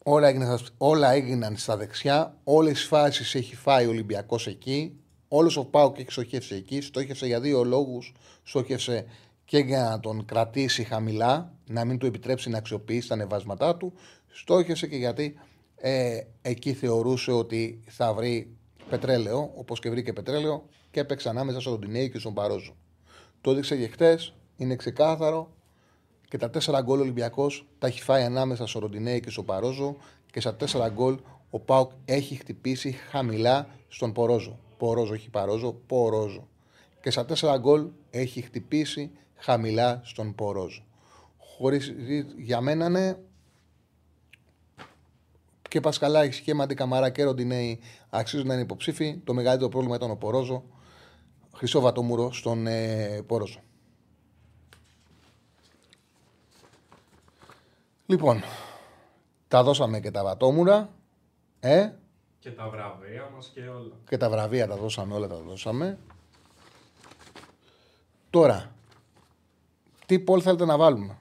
[0.02, 2.38] Όλα έγιναν, όλα έγιναν στα δεξιά.
[2.44, 4.98] Όλες τις φάσεις έχει φάει ο Ολυμπιακός εκεί.
[5.36, 6.80] Όλος ο Πάουκ έχει στοχεύσει εκεί.
[6.80, 8.14] Στόχευσε για δύο λόγους.
[8.42, 9.06] Στόχευσε
[9.44, 13.92] και για να τον κρατήσει χαμηλά, να μην του επιτρέψει να αξιοποιήσει τα ανεβάσματά του.
[14.32, 15.38] Στόχευσε και γιατί
[15.76, 18.56] ε, εκεί θεωρούσε ότι θα βρει
[18.90, 22.76] πετρέλαιο, όπως και βρήκε πετρέλαιο, και έπαιξε ανάμεσα στον Τινέη και στον Παρόζο.
[23.40, 24.18] Το έδειξε και χτε,
[24.56, 25.54] είναι ξεκάθαρο
[26.28, 29.96] και τα τέσσερα γκολ Ολυμπιακός τα έχει φάει ανάμεσα στον Ροντινέη και στον Παρόζο
[30.32, 31.18] και στα τέσσερα γκολ
[31.50, 34.58] ο Πάουκ έχει χτυπήσει χαμηλά στον Πορόζο.
[34.76, 36.48] Πορόζο, όχι Παρόζο, Πορόζο.
[37.00, 40.84] Και στα τέσσερα γκολ έχει χτυπήσει χαμηλά στον Πορόζο.
[41.38, 41.94] Χωρίς,
[42.36, 43.18] για μένα είναι
[45.68, 49.20] και Πασκαλάκη και Μαντί Καμαρά και Ροντινέη αξίζουν να είναι υποψήφοι.
[49.24, 50.64] Το μεγαλύτερο πρόβλημα ήταν ο Πορόζο.
[51.54, 53.60] Χρυσό βατόμουρο στον ε, Πορόζο.
[58.06, 58.42] Λοιπόν,
[59.48, 60.88] τα δώσαμε και τα βατόμουρα.
[61.60, 61.90] Ε,
[62.44, 63.94] και τα βραβεία μας και όλα.
[64.08, 65.98] Και τα βραβεία τα δώσαμε, όλα τα δώσαμε.
[68.30, 68.74] Τώρα,
[70.06, 71.18] τι πόλ θέλετε να βάλουμε;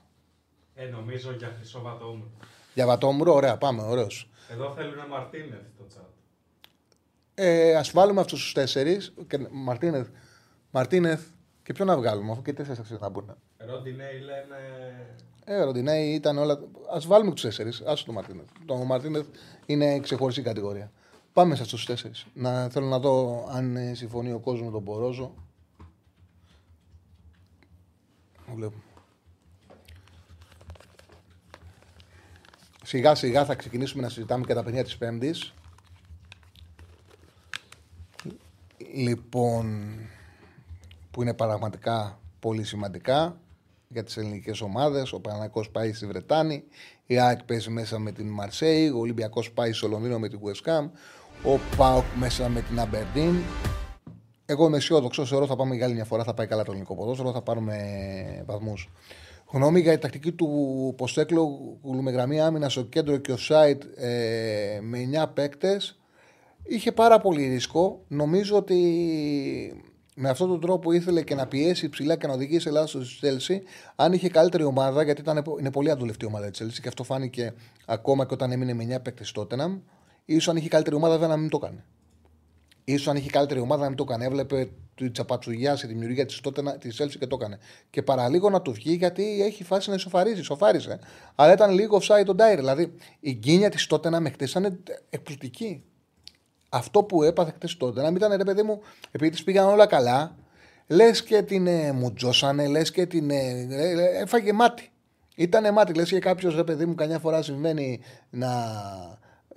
[0.75, 2.29] Ε, νομίζω για χρυσό βατόμουρο.
[2.73, 4.29] Για βατόμουρο, ωραία, πάμε, ωραίος.
[4.49, 6.03] Εδώ θέλουν Μαρτίνεθ το τσάτ.
[7.35, 9.13] Ε, ας βάλουμε αυτούς τους τέσσερις.
[9.51, 10.09] Μαρτίνεθ,
[10.71, 11.27] Μαρτίνεθ
[11.63, 13.35] και ποιο να βγάλουμε, αφού και τέσσερις θα μπουν.
[13.57, 14.57] Ροντινέι λένε.
[15.45, 16.53] Ε, Ροντινέι ήταν όλα.
[16.93, 17.81] Α βάλουμε τους τέσσερις.
[17.81, 18.47] Α το Μαρτίνεθ.
[18.65, 19.27] Το Μαρτίνεθ
[19.65, 20.91] είναι ξεχωριστή κατηγορία.
[21.33, 22.25] Πάμε σε αυτούς τους τέσσερις.
[22.33, 25.33] Να, θέλω να δω αν ε, συμφωνεί ο κόσμος με τον Πορόζο.
[28.55, 28.83] Βλέπουμε.
[32.83, 35.53] Σιγά σιγά θα ξεκινήσουμε να συζητάμε και τα παιδιά της Πέμπτης.
[38.93, 39.95] Λοιπόν,
[41.11, 43.37] που είναι πραγματικά πολύ σημαντικά
[43.87, 45.13] για τις ελληνικές ομάδες.
[45.13, 46.63] Ο Παναγικός πάει στη Βρετάνη,
[47.05, 50.69] η ΑΕΚ παίζει μέσα με την Μαρσέη, ο Ολυμπιακός πάει στο Λονδίνο με την West
[50.69, 50.89] Ham,
[51.45, 53.35] ο Πάοκ μέσα με την Αμπερντίν.
[54.45, 55.25] Εγώ είμαι αισιόδοξο.
[55.25, 56.23] Θεωρώ θα πάμε για άλλη μια φορά.
[56.23, 57.31] Θα πάει καλά το ελληνικό ποδόσφαιρο.
[57.31, 57.75] Θα πάρουμε
[58.45, 58.89] βαθμούς.
[59.51, 60.47] Γνώμη για η τακτική του
[60.97, 65.99] Ποστέκλου με γραμμή άμυνα στο κέντρο και ο Σάιτ ε, με 9 παίκτες.
[66.63, 68.03] Είχε πάρα πολύ ρίσκο.
[68.07, 68.77] Νομίζω ότι
[70.15, 73.57] με αυτόν τον τρόπο ήθελε και να πιέσει ψηλά και να οδηγήσει Ελλάδα στο Chelsea.
[73.95, 77.53] Αν είχε καλύτερη ομάδα, γιατί ήταν, είναι πολύ αντουλευτή ομάδα της Chelsea και αυτό φάνηκε
[77.85, 79.79] ακόμα και όταν έμεινε με 9 παίκτες Tottenham,
[80.25, 81.85] ίσως αν είχε καλύτερη ομάδα δεν να μην το έκανε.
[82.99, 84.25] σω αν είχε καλύτερη ομάδα να μην το έκανε.
[84.25, 86.41] Έβλεπε τη τσαπατσουγιά, τη δημιουργία της
[86.79, 87.59] της Chelsea και το έκανε.
[87.89, 90.41] Και παραλίγο να του βγει γιατί έχει φάση να ισοφαρίζει.
[90.41, 90.99] Σοφάρισε.
[91.35, 92.55] Αλλά ήταν λίγο offside τον Ντάιρ.
[92.55, 95.83] Δηλαδή η γκίνια της Tottenham με ήταν εκπληκτική
[96.73, 98.81] αυτό που έπαθε χτε τότε, να μην ήταν ρε παιδί μου,
[99.11, 100.35] επειδή της πήγαν όλα καλά,
[100.87, 103.29] λες και την ε, μουτζώσανε, λες και την.
[103.29, 104.91] Ε, ε, έφαγε μάτι.
[105.35, 105.93] Ήτανε μάτι.
[105.93, 108.49] Λες και κάποιος ρε παιδί μου, καμιά φορά συμβαίνει να,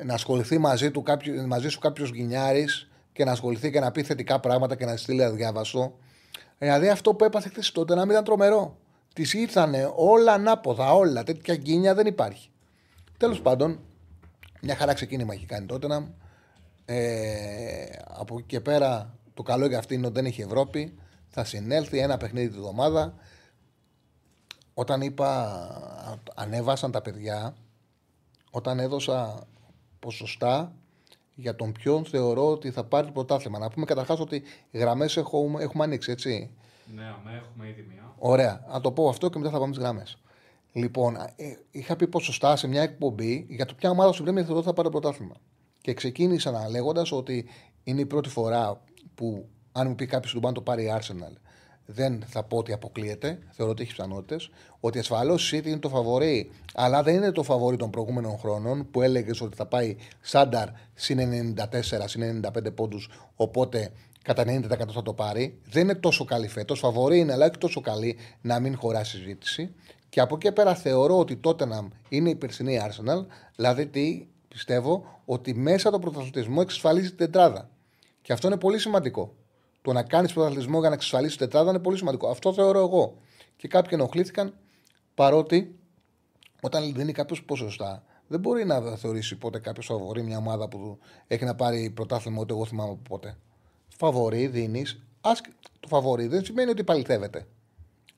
[0.05, 2.69] να ασχοληθεί μαζί, του κάποιο, μαζί σου κάποιος γκινιάρη
[3.13, 5.99] και να ασχοληθεί και να πει θετικά πράγματα και να στείλει αδιάβαστο.
[6.59, 8.77] Δηλαδή αυτό που έπαθε χθες τότε να μην ήταν τρομερό.
[9.15, 11.23] Της ήρθανε όλα ανάποδα, όλα.
[11.23, 12.51] Τέτοια γκίνια δεν υπάρχει.
[13.19, 13.81] Τέλος πάντων,
[14.61, 16.09] μια χαρά ξεκίνημα έχει κάνει τότε να
[16.85, 20.99] ε, από εκεί και πέρα το καλό για αυτήν είναι ότι δεν έχει Ευρώπη.
[21.29, 23.15] Θα συνέλθει ένα παιχνίδι τη εβδομάδα.
[24.75, 27.55] Όταν είπα ανέβασαν τα παιδιά,
[28.51, 29.47] όταν έδωσα
[29.99, 30.73] ποσοστά
[31.35, 33.59] για τον ποιον θεωρώ ότι θα πάρει το πρωτάθλημα.
[33.59, 36.51] Να πούμε καταρχάς ότι οι γραμμές έχουμε, έχουμε ανοίξει, έτσι.
[36.95, 37.03] Ναι,
[37.37, 38.15] έχουμε ήδη μία.
[38.19, 38.65] Ωραία.
[38.73, 40.19] Να το πω αυτό και μετά θα πάμε τι γραμμές.
[40.73, 44.63] Λοιπόν, ε, είχα πει ποσοστά σε μια εκπομπή για το ποια ομάδα σου πρέπει θεωρώ
[44.63, 45.35] θα πάρει το πρωτάθλημα.
[45.81, 47.49] Και ξεκίνησα λέγοντας ότι
[47.85, 48.81] είναι η πρώτη φορά
[49.15, 51.33] που, αν μου πει κάποιος του το πάρει η Arsenal,
[51.87, 53.39] δεν θα πω ότι αποκλείεται.
[53.51, 54.51] Θεωρώ ότι έχει πιθανότητες.
[54.81, 58.91] Ότι ασφαλώς η City είναι το φαβορή, αλλά δεν είναι το φαβορή των προηγούμενων χρόνων
[58.91, 61.19] που έλεγες ότι θα πάει Σάνταρ συν
[61.57, 63.11] 94, συν 95 πόντους.
[63.35, 65.59] Οπότε κατά 90% θα το πάρει.
[65.71, 66.79] Δεν είναι τόσο καλή φέτος.
[66.79, 69.75] Φαβορή είναι, αλλά όχι τόσο καλή να μην χωρά συζήτηση.
[70.09, 75.21] Και από εκεί πέρα θεωρώ ότι τότε να είναι η περσινή Arsenal, δηλαδή τι πιστεύω
[75.25, 77.71] ότι μέσα το πρωταθλητισμό εξασφαλίζει την τετράδα.
[78.23, 79.35] Και αυτό είναι πολύ σημαντικό.
[79.87, 82.29] Το να κάνεις πρωταθλητισμό για να εξασφαλίσεις την τετράδα είναι πολύ σημαντικό.
[82.29, 83.19] Αυτό θεωρώ εγώ.
[83.57, 84.55] Και κάποιοι ενοχλήθηκαν
[85.15, 85.79] παρότι
[86.61, 91.45] όταν δίνει κάποιος ποσοστά, δεν μπορεί να θεωρήσει πότε κάποιος φαβορεί μια ομάδα που έχει
[91.45, 93.37] να πάρει πρωτάθλημα ούτε εγώ θυμάμαι από πότε.
[93.97, 94.85] Φαβορεί, δίνει.
[95.81, 97.47] Το φαβορεί δεν σημαίνει ότι παληθεύεται.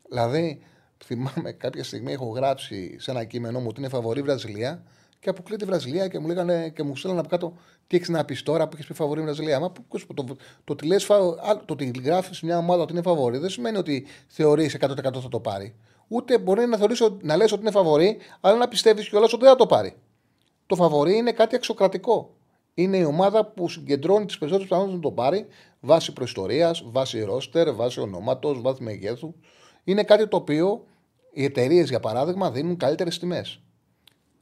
[0.09, 0.63] Δηλαδή,
[1.05, 4.83] θυμάμαι κάποια στιγμή έχω γράψει σε ένα κείμενό μου ότι είναι φαβορή Βραζιλία
[5.21, 8.25] και αποκλείεται η Βραζιλία και μου λέγανε και μου στέλνανε από κάτω τι έχεις να
[8.25, 9.83] πεις τώρα που έχεις πει φαβορή Βραζιλία; Μα το,
[10.15, 10.25] το,
[10.65, 14.77] το, ότι λες, το ότι γράφεις μια ομάδα ότι είναι φαβορή δεν σημαίνει ότι θεωρείς
[14.81, 15.75] 100% θα το πάρει.
[16.09, 19.51] Ούτε μπορεί να, θεωρείς, να λες ότι είναι φαβορή, αλλά να πιστεύεις κιόλας ότι δεν
[19.51, 19.97] θα το πάρει.
[20.67, 22.35] Το φαβορή είναι κάτι εξωκρατικό.
[22.75, 25.47] Είναι η ομάδα που συγκεντρώνει τις περισσότερες πιθανότητες να το πάρει
[25.81, 29.35] βάσει προϊστορίας, βάσει ρόστερ, βάσει ονόματος, βάσει μεγέθου.
[29.85, 30.85] Είναι κάτι το οποίο
[31.33, 33.61] οι εταιρείες, για παράδειγμα, δίνουν καλύτερες τιμές.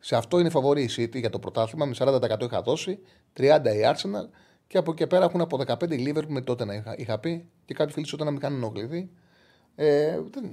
[0.06, 1.86] Σε αυτό είναι φαβορή η City για το πρωτάθλημα.
[1.86, 2.98] Με 40% είχα δώσει,
[3.36, 4.28] 30% η Arsenal
[4.66, 7.48] και από εκεί πέρα έχουν από 15 η Liverpool με τότε να είχα, είχα πει
[7.64, 9.10] και κάποιοι φίλοι όταν να μην κάνουν ενοχληθεί.
[9.74, 10.50] Ε, δεν,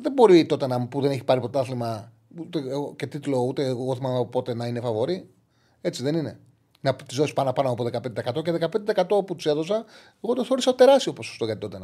[0.00, 2.62] δεν μπορεί τότε να που δεν έχει πάρει πρωτάθλημα ούτε,
[2.96, 5.30] και τίτλο ούτε εγώ θυμάμαι πότε να είναι φαβορή.
[5.80, 6.40] Έτσι δεν είναι.
[6.80, 8.68] Να τη δώσεις πάνω, πάνω από 15% και
[9.16, 9.84] 15% που τους έδωσα,
[10.24, 11.78] εγώ το θεώρησα τεράστιο ποσοστό για τότε.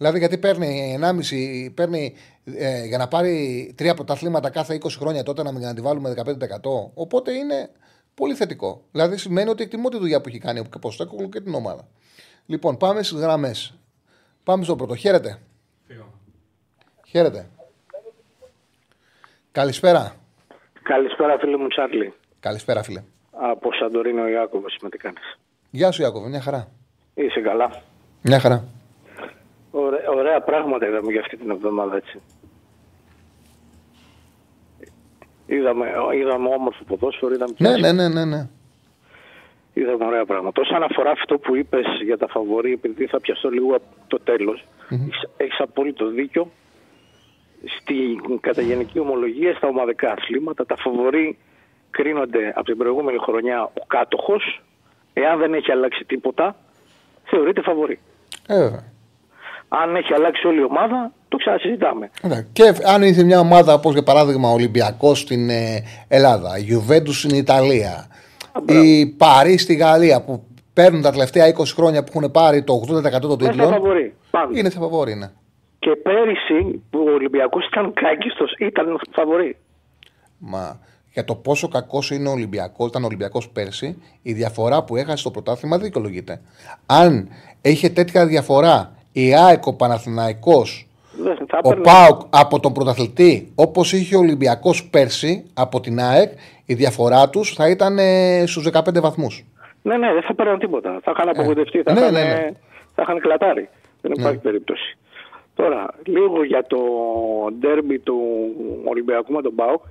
[0.00, 5.42] Δηλαδή, γιατί παίρνει 1,5, παίρνει ε, για να πάρει τρία πρωταθλήματα κάθε 20 χρόνια τότε
[5.42, 6.24] να μην να τη βάλουμε 15%.
[6.94, 7.70] Οπότε είναι
[8.14, 8.82] πολύ θετικό.
[8.92, 11.88] Δηλαδή, σημαίνει ότι εκτιμώ τη δουλειά που έχει κάνει ο Ποστέκογλου και την ομάδα.
[12.46, 13.74] Λοιπόν, πάμε στις γραμμές.
[14.44, 14.94] Πάμε στο πρώτο.
[14.94, 15.38] Χαίρετε.
[17.06, 17.48] Χαίρετε.
[19.52, 20.14] Καλησπέρα.
[20.82, 22.12] Καλησπέρα, φίλε μου Τσάρλι.
[22.40, 23.02] Καλησπέρα, φίλε.
[23.30, 25.38] Από Σαντορίνο Ιάκωβος, με τι κάνεις;
[25.70, 26.68] Γεια σου, Ιάκωβο, μια χαρά.
[27.14, 27.82] Είσαι καλά.
[28.22, 28.79] Μια χαρά.
[29.70, 32.20] Ωραία, ωραία πράγματα είδαμε για αυτή την εβδομάδα έτσι.
[35.46, 38.48] Είδαμε, είδαμε όμορφο ποδόσφαιρο, είδαμε ναι, ναι, ναι, ναι, ναι.
[39.72, 40.60] Είδαμε ωραία πράγματα.
[40.60, 44.64] Όσον αφορά αυτό που είπες για τα φαβορή, επειδή θα πιαστώ λίγο από το τέλος,
[44.90, 45.28] mm-hmm.
[45.36, 46.50] έχεις απόλυτο δίκιο.
[47.80, 51.38] Στην καταγενική ομολογία, στα ομαδικά αθλήματα, τα φαβορή
[51.90, 54.62] κρίνονται από την προηγούμενη χρονιά ο κάτοχος.
[55.12, 56.56] Εάν δεν έχει αλλάξει τίποτα,
[57.24, 58.00] θεωρείται φαβορή.
[58.46, 58.70] Ε,
[59.70, 62.10] αν έχει αλλάξει όλη η ομάδα, το ξανασυζητάμε.
[62.52, 67.18] Και αν είναι μια ομάδα όπως για παράδειγμα ο Ολυμπιακός στην ε, Ελλάδα, η Γιουβέντους
[67.18, 68.06] στην Ιταλία,
[68.66, 73.20] η Παρή στη Γαλλία που παίρνουν τα τελευταία 20 χρόνια που έχουν πάρει το 80%
[73.20, 73.52] των τίτλων.
[73.52, 74.14] Είναι φαβορή.
[74.54, 75.30] Είναι φαβορή, ναι.
[75.78, 79.56] Και πέρυσι που ο Ολυμπιακός ήταν κάγκιστο, ήταν φαβορή.
[80.38, 80.80] Μα
[81.12, 85.16] για το πόσο κακός είναι ο Ολυμπιακός, ήταν ο Ολυμπιακός πέρσι, η διαφορά που έχασε
[85.16, 86.40] στο πρωτάθλημα δικαιολογείται.
[86.86, 87.28] Αν
[87.62, 88.94] είχε τέτοια διαφορά
[89.26, 90.86] η ΑΕΚ, ο Παναθηναϊκός,
[91.62, 96.32] ο ΠΑΟΚ από τον πρωταθλητή, όπως είχε ο Ολυμπιακός πέρσι από την ΑΕΚ,
[96.66, 99.44] η διαφορά τους θα ήταν ε, στους 15 βαθμούς.
[99.82, 101.00] Ναι, ναι, δεν θα παίρνουν τίποτα.
[101.02, 102.50] Θα είχαν απογοητευτεί, θα, ναι, είχαν, ναι, ναι.
[102.94, 103.68] θα είχαν κλατάρει.
[104.00, 104.98] Δεν υπάρχει περίπτωση.
[105.54, 106.78] Τώρα, λίγο για το
[107.58, 108.20] ντέρμπι του
[108.84, 109.82] Ολυμπιακού με τον ΠΑΟΚ.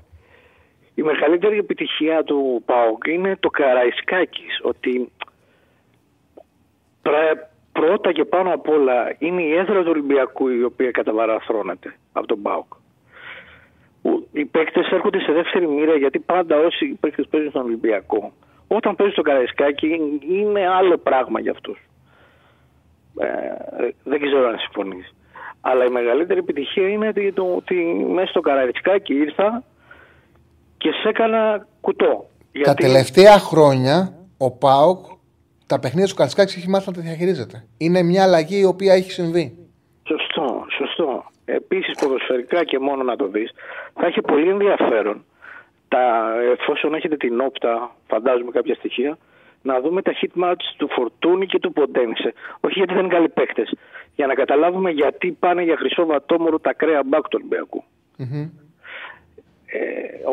[0.96, 4.60] Η μεγαλύτερη επιτυχία του ΠΑΟΚ είναι το Καραϊσκάκης.
[4.64, 5.12] Ότι
[7.02, 7.49] πρέ-
[7.80, 12.42] πρώτα και πάνω απ' όλα είναι η έδρα του Ολυμπιακού η οποία καταβαραθρώνεται από τον
[12.42, 12.74] ΠΑΟΚ.
[14.02, 18.32] Ο- Οι παίκτες έρχονται σε δεύτερη μοίρα γιατί πάντα όσοι παίκτες παίζουν στον Ολυμπιακό,
[18.68, 19.88] όταν παίζουν στο Καραϊσκάκι
[20.30, 21.80] είναι άλλο πράγμα για αυτούς.
[23.20, 23.28] Ε,
[24.04, 25.14] δεν ξέρω αν συμφωνείς.
[25.62, 27.76] Αλλά η μεγαλύτερη επιτυχία είναι ότι, το, ότι
[28.14, 29.64] μέσα στο Καραϊσκάκι ήρθα
[30.78, 32.26] και σε έκανα κουτό.
[32.64, 35.06] Τα τελευταία χρόνια ο ΠΑΟΚ
[35.72, 37.58] τα παιχνίδια του Καρσκάκη έχει μάθει να τα διαχειρίζεται.
[37.78, 39.46] Είναι μια αλλαγή η οποία έχει συμβεί.
[40.08, 41.26] Σωστό, σωστό.
[41.46, 43.52] Επίσης ποδοσφαιρικά και μόνο να το δεις,
[43.94, 45.26] θα έχει πολύ ενδιαφέρον
[45.88, 49.18] τα, εφόσον έχετε την όπτα, φαντάζομαι κάποια στοιχεία,
[49.62, 52.34] να δούμε τα hit match του Φορτούνη και του Ποντένσε.
[52.60, 53.74] Όχι γιατί δεν είναι καλοί παίκτες,
[54.16, 57.84] για να καταλάβουμε γιατί πάνε για χρυσό βατόμορο τα κρέα μπακ του ολυμπιακου
[59.66, 59.82] Ε,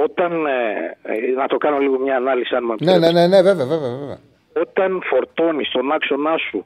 [0.04, 3.42] όταν, ε, ε, να το κάνω λίγο μια ανάλυση αν μου Ναι, ναι, ναι, ναι,
[3.42, 3.96] βέβαια, βέβαια.
[3.96, 4.18] βέβαια.
[4.60, 6.62] Όταν φορτώνει τον άξονά σου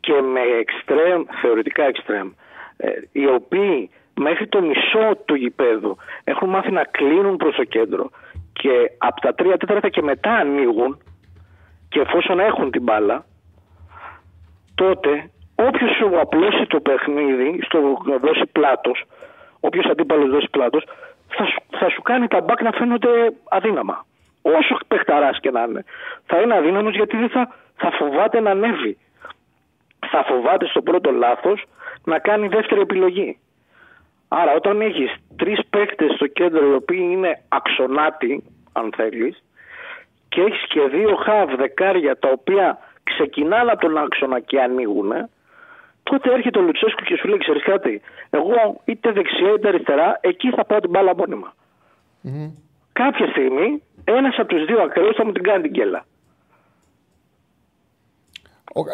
[0.00, 2.30] και με εξτρέμ, θεωρητικά εξτρέμ,
[2.76, 8.10] ε, οι οποίοι μέχρι το μισό του γηπέδου έχουν μάθει να κλείνουν προς το κέντρο
[8.52, 10.98] και από τα τρία τέταρτα και μετά ανοίγουν
[11.88, 13.24] και εφόσον έχουν την μπάλα,
[14.74, 17.78] τότε όποιος σου απλώσει το παιχνίδι, στο
[18.20, 19.04] δώσει πλάτος,
[19.60, 20.84] όποιος αντίπαλος δώσει πλάτος,
[21.28, 23.08] θα σου, θα σου κάνει τα μπακ να φαίνονται
[23.48, 24.04] αδύναμα.
[24.46, 25.84] Όσο παιχταράς και να είναι.
[26.26, 28.98] Θα είναι αδύναμος γιατί δεν θα, θα φοβάται να ανέβει.
[30.10, 31.64] Θα φοβάται στο πρώτο λάθος
[32.04, 33.38] να κάνει δεύτερη επιλογή.
[34.28, 39.42] Άρα όταν έχεις τρεις παίκτες στο κέντρο οι οποίοι είναι αξονάτοι, αν θέλεις,
[40.28, 45.12] και έχεις και δύο χαβ δεκάρια τα οποία ξεκινάνε από τον άξονα και ανοίγουν,
[46.02, 50.50] τότε έρχεται ο Λουτσέσκου και σου λέει, ξέρεις κάτι, εγώ είτε δεξιά είτε αριστερά, εκεί
[50.50, 51.54] θα πάω την μπάλα μόνιμα.
[52.92, 56.06] Κάποια στιγμή, ένας από τους δύο ακραίους θα μου την κάνει την κέλα.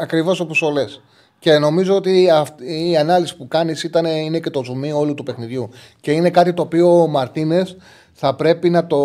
[0.01, 1.03] Ακριβώς όπως το λες.
[1.39, 3.91] Και νομίζω ότι αυτή η ανάλυση που κάνεις
[4.25, 5.71] είναι και το ζουμί όλου του παιχνιδιού.
[6.01, 7.77] Και είναι κάτι το οποίο ο Μαρτίνες
[8.13, 8.99] θα πρέπει να το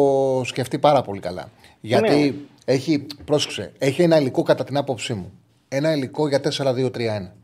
[0.45, 1.49] σκεφτεί πάρα πολύ καλά.
[1.81, 2.33] Γιατί Ναι.
[2.73, 5.31] έχει, πρόσεξε, έχει ένα υλικό κατά την άποψή μου.
[5.67, 7.35] Ένα υλικό για 4-2-3-1.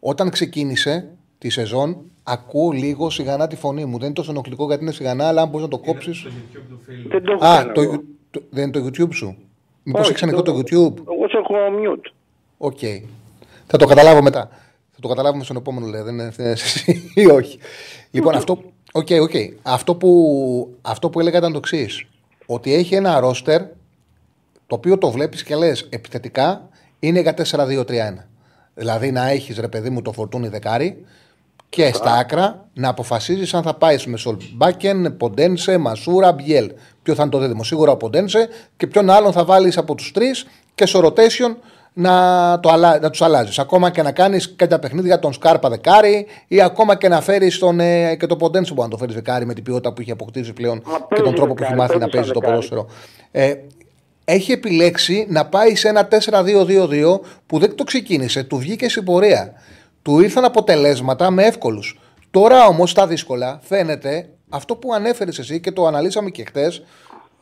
[0.00, 1.08] Όταν ξεκίνησε
[1.38, 3.96] τη σεζόν, ακούω λίγο σιγανά τη φωνή μου.
[3.96, 6.14] Δεν είναι τόσο ενοχλητικό γιατί είναι σιγανά, αλλά αν μπορείς να το κόψει.
[6.14, 7.08] Στο YouTube του φίλου.
[7.08, 8.02] Δεν το έχω Α, κάνει το, εγώ.
[8.30, 9.36] το- δεν είναι το YouTube σου;
[9.82, 12.12] Μήπως Όχι, έχει ανοιχτό το YouTube; Εγώ σε έχω mute.
[12.58, 12.78] OK.
[13.66, 14.48] Θα το καταλάβω μετά.
[14.90, 16.02] Θα το καταλάβουμε στον επόμενο, λέει.
[16.02, 17.58] Δεν είναι ευθύνη εσύ ή όχι.
[18.10, 18.62] λοιπόν, αυτό,
[18.92, 19.30] OK, OK.
[19.62, 22.06] αυτό, που, αυτό που έλεγα ήταν το εξής.
[22.46, 23.60] Ότι έχει ένα ρόστερ
[24.66, 26.68] το οποίο το βλέπεις και λες επιθετικά
[26.98, 28.26] είναι για 4-2-3-1.
[28.74, 31.04] Δηλαδή να έχεις ρε παιδί μου το Φορτούνη δεκάρι
[31.74, 36.72] και στα άκρα να αποφασίζεις αν θα πάεις με Σολμπάκεν, Ποντένσε, Μασούρα, Μπιέλ.
[37.02, 37.64] Ποιο θα είναι το δίδυμο.
[37.64, 41.56] Σίγουρα ο Ποντένσε και ποιον άλλον θα βάλεις από τους τρεις και στο rotation
[41.92, 42.98] να, το αλλα...
[42.98, 43.58] να τους αλλάζεις.
[43.58, 47.80] Ακόμα και να κάνεις κάποια παιχνίδια τον Σκάρπα δεκάρι ή ακόμα και να φέρεις τον,
[47.80, 50.52] ε, και τον Ποντένσε που να το φέρεις δεκάρι με την ποιότητα που έχει αποκτήσει
[50.52, 52.40] πλέον Μα και παίζει τον τρόπο που έχει δεκάρι, μάθει να παίζει παίζει σαν το
[52.40, 52.54] δεκάρι.
[52.54, 52.86] ποδόσφαιρο.
[53.30, 53.54] Ε,
[54.24, 59.52] έχει επιλέξει να πάει σε ένα 4-2-2-2 που δεν το ξεκίνησε, του βγήκε στην πορεία.
[60.02, 61.98] Του ήρθαν αποτελέσματα με εύκολους.
[62.30, 66.82] Τώρα όμως τα δύσκολα φαίνεται αυτό που ανέφερες εσύ και το αναλύσαμε και χτες.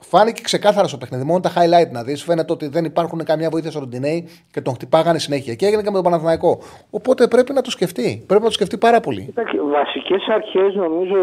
[0.03, 1.25] Φάνηκε ξεκάθαρα στο παιχνίδι.
[1.25, 2.23] Μόνο τα highlight να δεις.
[2.25, 5.55] Φαίνεται ότι δεν υπάρχουν καμιά βοήθεια στο Ροντινέη και τον χτυπάγανε συνέχεια.
[5.55, 6.59] Και έγινε και με τον Παναθηναϊκό.
[6.91, 8.23] Οπότε πρέπει να το σκεφτεί.
[8.27, 9.35] Πρέπει να το σκεφτεί πάρα πολύ.
[9.71, 11.17] Βασικές αρχές νομίζω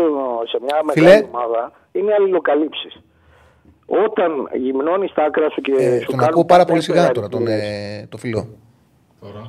[0.47, 1.05] σε μια Φίλε.
[1.07, 2.99] μεγάλη ομάδα είναι αλληλοκαλύψεις.
[3.85, 4.31] Όταν
[4.63, 7.27] γυμνώνεις τα άκρα σου και Ε, σου τον κάνουν ακούω πάρα πολύ τέσσερα σιγά τώρα
[7.27, 8.01] τον, αριθμίες.
[8.01, 8.47] ε, το φιλό.
[9.21, 9.47] Τώρα.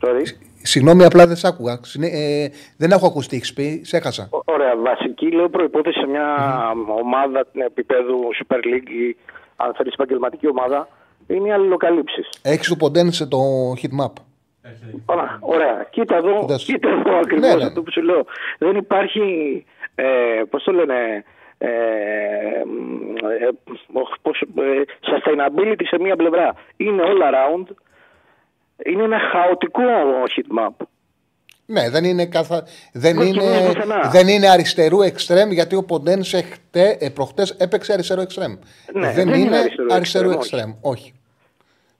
[0.00, 0.22] Sorry.
[0.66, 1.78] Συγγνώμη, απλά δεν σ' άκουγα.
[1.82, 3.80] Συνε- ε, δεν έχω ακουστεί, τι έχεις πει.
[3.84, 4.28] Σε έχασα.
[4.30, 6.26] Ω- Ωραία, βασική λέω προπόθεση σε μια
[7.02, 9.16] ομάδα επίπεδου Super League ή
[9.56, 10.88] αν θέλεις επαγγελματική ομάδα
[11.26, 12.28] είναι οι αλληλοκαλύψεις.
[12.42, 13.38] Έχεις του Ποντένσε το
[13.82, 14.12] hit map.
[14.62, 15.02] Έρχεται εκεί.
[15.06, 15.86] Ωραία, ωραία.
[15.90, 16.64] Κοίτα εδώ, Κοίτας.
[16.64, 17.64] κοίτα εδώ ακριβώς Ναι, ναι.
[17.64, 18.24] αυτό που σου λέω.
[18.58, 19.20] Δεν υπάρχει,
[19.94, 20.04] ε,
[20.50, 21.24] πώς το λένε,
[21.58, 23.48] ε, ε,
[23.92, 26.54] οχ, πώς, ε, sustainability σε μία πλευρά.
[26.76, 27.66] Είναι all around.
[28.84, 29.82] Είναι ένα χαοτικό
[30.36, 30.86] hit map.
[31.66, 32.64] Ναι, δεν είναι, καθα...
[32.92, 34.08] δεν Όχι, είναι, ναι, πουθενά.
[34.12, 38.52] δεν είναι αριστερού εξτρέμ γιατί ο Ποντένσε χτε, ε, προχτές έπαιξε αριστερό εξτρέμ.
[38.92, 40.92] Ναι, δεν, δεν είναι είναι αριστερό αριστερού εξτρέμ, εξτρέμ.
[40.92, 41.12] Όχι.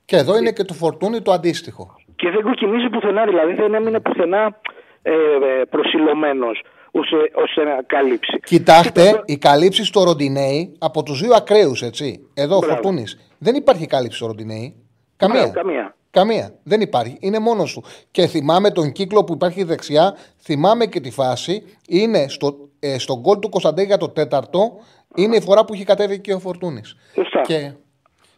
[0.05, 1.95] Και εδώ είναι και το φορτούνι το αντίστοιχο.
[2.17, 4.61] Και δεν κοκκινίζει πουθενά, δηλαδή δεν έμεινε πουθενά
[5.03, 8.41] ε, ε, προσιλωμένος ώστε, ώστε να καλύψει.
[8.45, 12.29] Κοιτάξτε, οι καλύψεις στο Ροντινέη από τους δύο ακραίους, έτσι.
[12.35, 12.75] Εδώ ο Μπράβο.
[12.75, 13.05] Φορτούνη.
[13.39, 14.75] Δεν υπάρχει κάλυψη στο Ροντινέη.
[15.17, 15.39] Καμία.
[15.39, 15.95] Μπράβο, καμία.
[16.15, 16.55] Καμία.
[16.63, 17.17] Δεν υπάρχει.
[17.21, 17.85] Είναι μόνος του.
[18.11, 21.63] Και θυμάμαι τον κύκλο που υπάρχει δεξιά, θυμάμαι και τη φάση.
[21.89, 24.73] Είναι στο, ε, στον γκολ του Κωνσταντέ για το τέταρτο.
[25.17, 26.97] Είναι η φορά που έχει κατέβει και ο Φορτούνης.
[27.15, 27.41] Σωστά.
[27.41, 27.73] Και,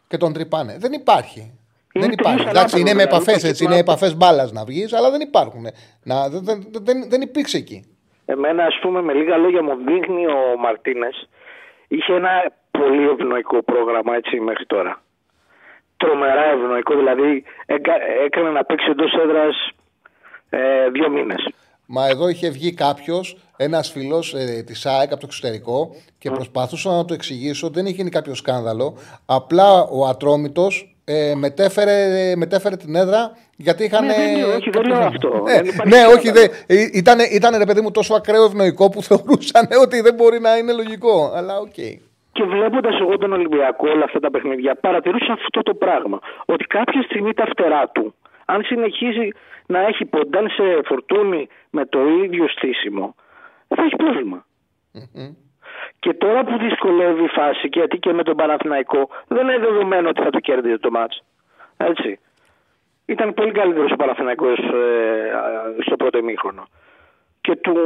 [0.09, 0.77] και τον τρυπάνε.
[0.79, 1.41] Δεν υπάρχει.
[1.93, 2.37] Είναι δεν υπάρχει.
[2.37, 3.65] τελείως Εντάξει, είναι με ανάποδο, επαφές δηλαδή, έτσι.
[3.65, 5.67] το Είναι κύπελο- επαφές μπάλας να βγεις, αλλά δεν υπάρχουν.
[6.03, 7.85] Να, δεν, δεν, δεν, δεν υπήρξε εκεί.
[8.25, 11.29] Εμένα, ας πούμε, με λίγα λόγια μου δείχνει ο Μαρτίνες
[11.89, 12.31] είχε ένα
[12.71, 15.03] πολύ ευνοϊκό πρόγραμμα έτσι μέχρι τώρα.
[15.97, 19.69] Τρομερά ευνοϊκό, δηλαδή έκα- έκανε να παίξει εντός έδρας
[20.51, 21.49] ε, δύο μήνες.
[21.87, 26.91] Μα εδώ είχε βγει κάποιος, ένας φίλος ε, της ΑΕΚ από το εξωτερικό και προσπαθούσα
[26.91, 27.69] να του εξηγήσω.
[27.71, 28.97] Δεν είχε γίνει κάποιο σκάνδαλο.
[29.27, 34.07] Απλά ο Ατρόμητος ε, μετέφερε, μετέφερε την έδρα γιατί είχαν.
[34.07, 35.29] Ναι, δεν λέω, όχι, δεν λέω αυτό.
[35.29, 36.19] Ναι, Δεν υπάρχει ναι σκάνδαλο.
[36.19, 36.31] όχι.
[36.31, 40.41] Δε, ε, ήταν, ήταν ρε παιδί μου τόσο ακραίο ευνοϊκό που θεωρούσαν ότι δεν μπορεί
[40.41, 41.33] να είναι λογικό.
[41.35, 41.75] Αλλά οκ.
[42.37, 46.19] Και βλέποντας εγώ τον Ολυμπιακό όλα αυτά τα παιχνίδια, παρατηρούσα αυτό το πράγμα.
[46.45, 48.15] Ότι κάποια στιγμή τα φτερά του,
[48.45, 49.29] αν συνεχίζει
[49.67, 53.15] να έχει Ποντένσε Φορτούνη με το ίδιο στήσιμο,
[53.69, 54.47] θα έχει πρόβλημα.
[55.99, 60.09] Και τώρα που δυσκολεύει η φάση, και γιατί και με τον Παναθηναϊκό, δεν είναι δεδομένο
[60.09, 61.23] ότι θα το κέρδιζε το ματς.
[61.77, 62.19] Έτσι.
[63.07, 66.65] Ήταν πολύ καλύτερος ο Παναθηναϊκός ε, στο πρώτο ημίχρονο.
[67.47, 67.77] Και του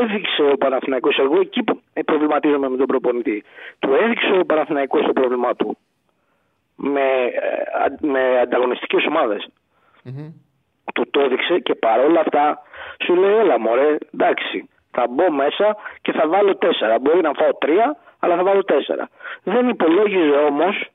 [0.00, 3.44] έδειξε ο Παναθηναϊκός, εγώ εκεί που προβληματίζομαι με τον προπονητή,
[3.78, 5.76] του έδειξε ο Παναθηναϊκός το πρόβλημά του
[6.76, 9.48] με, ε, α- με ανταγωνιστικές ομάδες.
[10.94, 12.62] Του το έδειξε και παρόλα αυτά
[13.04, 16.98] σου λέει έλα μωρέ, εντάξει, θα μπω μέσα και θα βάλω τέσσερα.
[16.98, 19.08] Μπορεί να φάω τρία, αλλά θα βάλω τέσσερα.
[19.42, 20.86] Δεν υπολόγιζε όμως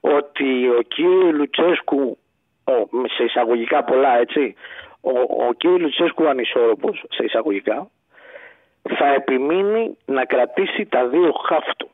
[0.00, 2.18] ότι ο κύριος Λουτσέσκου,
[2.64, 2.72] ο,
[3.16, 4.54] σε εισαγωγικά πολλά έτσι,
[5.04, 5.10] ο,
[5.48, 7.90] ο κύριος Λουτσέσκου ανισόρροπος, σε εισαγωγικά,
[8.98, 11.90] θα επιμείνει να κρατήσει τα δύο χαφ του.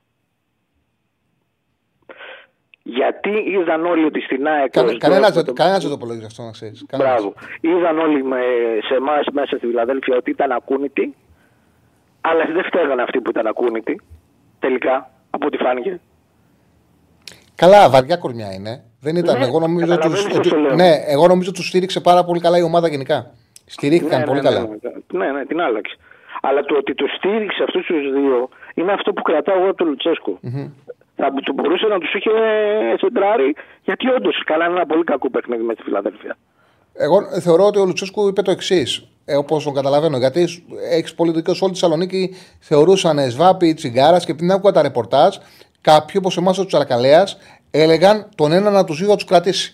[2.83, 4.71] Γιατί είδαν όλοι ότι στην ΑΕΚ...
[4.71, 6.85] Κα, ως Κανένας με δεν το- κανένας δεν το υπολόγιζε αυτό να ξέρεις.
[6.97, 7.35] Μπράβο.
[7.61, 8.41] Είδαν όλοι με,
[8.89, 11.15] σε εμάς μέσα στη Φιλαδέλφια ότι ήταν ακούνητοι,
[12.21, 14.01] αλλά δεν φταίγανε αυτοί που ήταν ακούνητοι.
[14.59, 16.01] Τελικά, από ό,τι φάνηκε.
[17.55, 18.85] Καλά, βαριά κορμιά είναι.
[19.01, 19.39] Δεν ήταν.
[19.39, 20.75] Ναι, εγώ νομίζω ότι, καταλαβαίνεις ότι- πώς το λέω.
[20.75, 23.31] ναι, εγώ νομίζω ότι τους στήριξε πάρα πολύ καλά η ομάδα γενικά.
[23.67, 24.61] Στηρίχθηκαν πολύ ναι, καλά.
[24.61, 24.67] ναι,
[25.19, 25.97] ναι, ναι, ναι, την άλλαξε.
[26.43, 29.87] Αλλά το ότι τους στήριξε αυτούς τους δύο είναι αυτό που κρατάω εγώ από τον
[29.89, 30.39] λουτσεσκο
[31.17, 32.31] Θα του μπορούσε να τους είχε
[32.99, 36.37] σεντράρει, γιατί όντως κάνανε ένα πολύ κακό παιχνίδι με στη Φιλαδέλφια.
[36.95, 40.19] Εγώ θεωρώ ότι ο Λουτσέσκου είπε το εξής, ε, όπως τον καταλαβαίνω.
[40.19, 40.47] Γιατί
[40.91, 45.37] έχεις πολύ δίκιο, σε όλη τη Θεσσαλονίκη θεωρούσαν σβάπη τσιγκάρας και πριν άκουγα τα ρεπορτάζ,
[45.81, 47.39] κάποιοι όπως εμάς ο Τσαρακαλέας
[47.71, 49.73] έλεγαν τον ένα να τους δύο θα τους κρατήσει.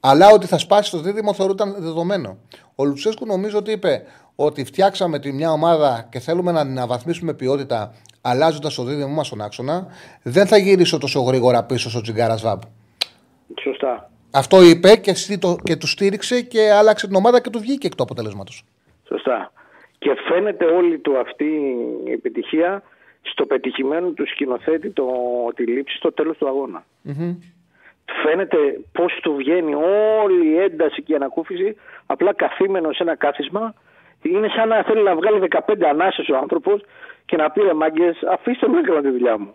[0.00, 2.36] Αλλά ότι θα σπάσει το δίδυμο θεωρούταν δεδομένο.
[2.74, 4.02] Ο Λουτσέσκου νομίζω ότι είπε
[4.36, 9.26] ότι φτιάξαμε τη μια ομάδα και θέλουμε να την αναβαθμίσουμε ποιότητα αλλάζοντας το δίδυμο μας
[9.26, 9.86] στον άξονα.
[10.22, 12.62] Δεν θα γυρίσω τόσο γρήγορα πίσω στο τσιγκάρα σβάπ.
[13.62, 14.10] Σωστά.
[14.30, 17.86] Αυτό είπε και, εσύ το- και τους στήριξε και άλλαξε την ομάδα και του βγήκε
[17.86, 18.64] εκ του αποτελέσματος.
[19.08, 19.52] Σωστά.
[19.98, 21.44] Και φαίνεται όλη του αυτή
[22.06, 22.82] η επιτυχία
[23.32, 25.06] στο πετυχημένο του σκηνοθέτη το,
[25.54, 26.84] τη λήψη στο τέλος του αγώνα.
[28.22, 28.56] Φαίνεται
[28.92, 29.74] πώς του βγαίνει
[30.22, 33.74] όλη η ένταση και η ανακούφιση απλά καθήμενο σε ένα κάθισμα.
[34.22, 36.84] Είναι σαν να θέλει να βγάλει 15 ανάσες ο άνθρωπος
[37.26, 39.54] και να πει ρε μάγκες αφήστε με να κάνω τη δουλειά μου.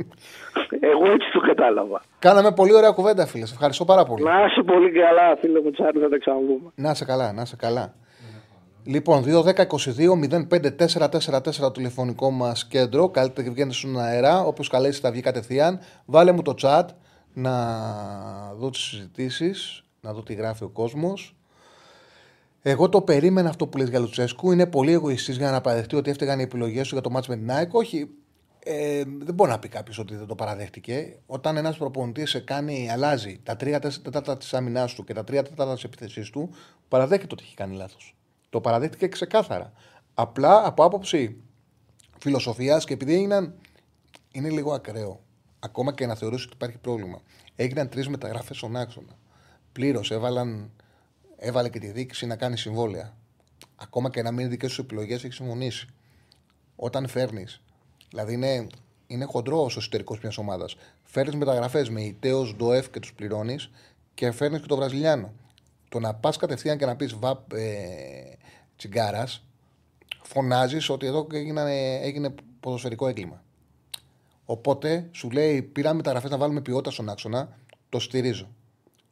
[0.92, 2.02] Εγώ έτσι το κατάλαβα.
[2.18, 3.46] Κάναμε πολύ ωραία κουβέντα, φίλε.
[3.46, 4.22] Σε ευχαριστώ πάρα πολύ.
[4.22, 6.70] Να είσαι πολύ καλά φίλε μου Τσάρλι θα τα ξαναβούμε.
[6.74, 7.94] Να είσαι καλά, να είσαι καλά.
[8.84, 13.08] Λοιπόν, 2-10-22-05-444 το τηλεφωνικό μας κέντρο.
[13.08, 14.44] Καλύτερα και βγαίνετε στον αέρα.
[14.44, 15.78] Όποιο καλέσει θα βγει κατευθείαν.
[16.04, 16.84] Βάλε μου το chat
[17.32, 17.54] να
[18.58, 21.36] δω τις συζητήσεις, να δω τι γράφει ο κόσμος.
[22.62, 24.52] Εγώ το περίμενα αυτό που λες για Λουτσέσκου.
[24.52, 27.36] Είναι πολύ εγωιστής για να παραδεχτεί ότι έφταιγαν οι επιλογές του για το μάτς με
[27.36, 27.74] την ΑΕΚ.
[27.74, 28.10] Όχι,
[28.64, 31.16] ε, δεν μπορεί να πει κάποιος ότι δεν το παραδέχτηκε.
[31.26, 35.42] Όταν ένας προπονητής σε κάνει, αλλάζει τα τρία τέταρτα της άμυνάς του και τα τρία
[35.42, 36.50] τέταρτα της επίθεσή του,
[36.88, 38.14] παραδέχεται ότι έχει κάνει λάθος.
[38.52, 39.72] Το παραδέχτηκε ξεκάθαρα.
[40.14, 41.36] Απλά από άποψη
[42.18, 43.54] φιλοσοφίας και επειδή έγιναν.
[44.32, 45.20] Είναι λίγο ακραίο.
[45.58, 47.20] Ακόμα και να θεωρήσει ότι υπάρχει πρόβλημα.
[47.56, 49.18] Έγιναν τρεις μεταγραφέ στον άξονα.
[49.72, 50.70] Πλήρως έβαλαν,
[51.36, 53.16] έβαλε και τη δίκηση να κάνει συμβόλαια.
[53.76, 55.86] Ακόμα και να μην είναι δικές σου επιλογές, έχει συμφωνήσει.
[56.76, 57.46] Όταν φέρνει,
[58.10, 58.66] δηλαδή είναι,
[59.06, 60.76] είναι χοντρό ο εσωτερικός μιας ομάδας.
[61.02, 63.70] Φέρνεις μεταγραφές με ητέο, ντοεφ και τους πληρώνεις
[64.14, 65.32] και φέρνεις και το Βραζιλιάνο.
[65.92, 67.68] Το να πας κατευθείαν και να πεις βαπ ε,
[68.76, 69.44] τσιγκάρας,
[70.22, 71.62] φωνάζεις ότι εδώ έγινε,
[72.02, 73.42] έγινε ποδοσφαιρικό έγκλημα.
[74.44, 78.48] Οπότε σου λέει: Πήραμε μεταγραφές να βάλουμε ποιότητα στον άξονα, το στηρίζω.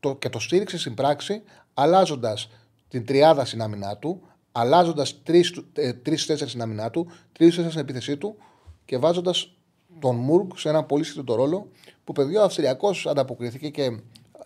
[0.01, 1.43] Το, και το στήριξες στην πράξη,
[1.75, 2.51] αλλάζοντας
[2.89, 4.23] την τριάδα στην άμυνά του,
[4.53, 8.37] αλλάζοντας τρει-τέσσερι στην άμυνά του, τρει-τέσσερι στην επίθεσή του
[8.85, 9.53] και βάζοντας
[9.99, 11.69] τον Μουργκ σε ένα πολύ σύντομο ρόλο
[12.05, 14.01] που παιδί ο Αυστριακός ανταποκρίθηκε και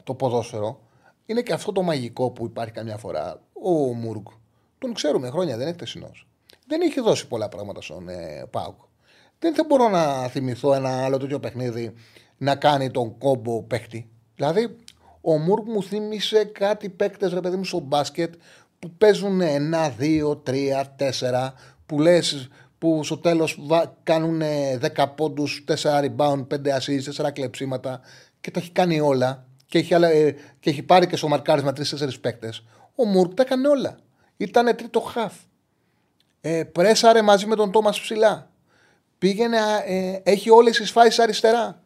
[0.04, 0.80] το ποδόσφαιρο.
[1.26, 3.40] Είναι και αυτό το μαγικό που υπάρχει καμιά φορά.
[3.52, 4.26] Ο Μούργκ.
[4.78, 6.26] Τον ξέρουμε χρόνια, δεν είναι χτεσινός.
[6.66, 8.80] Δεν έχει δώσει πολλά πράγματα στον ε, Πάουκ.
[9.38, 11.94] Δεν θα μπορώ να θυμηθώ ένα άλλο τέτοιο παιχνίδι
[12.36, 14.08] να κάνει τον κόμπο παίχτη.
[14.34, 14.76] Δηλαδή,
[15.20, 18.34] ο Μούργκ μου θύμισε κάτι παίκτες, ρε παιδί μου, στο μπάσκετ
[18.78, 21.52] που παίζουν 1, 2, 3, 4,
[21.86, 22.48] που λες
[22.78, 23.58] που στο τέλος
[24.02, 24.42] κάνουν
[24.96, 28.00] 10 πόντους, 4 rebound, 5 assists, 4 κλεψίματα
[28.40, 29.46] και τα έχει κάνει όλα.
[29.74, 32.64] Και έχει, ε, και έχει πάρει και στο μαρκάρισμα 3-4 παίκτες.
[32.94, 33.98] Ο Μούρκ τα έκανε όλα.
[34.36, 35.34] Ήταν τρίτο χαφ.
[36.40, 38.50] Ε, πρέσαρε μαζί με τον Τόμας ψηλά.
[39.18, 41.82] Πήγαινε, ε, έχει όλες τις φάσεις αριστερά.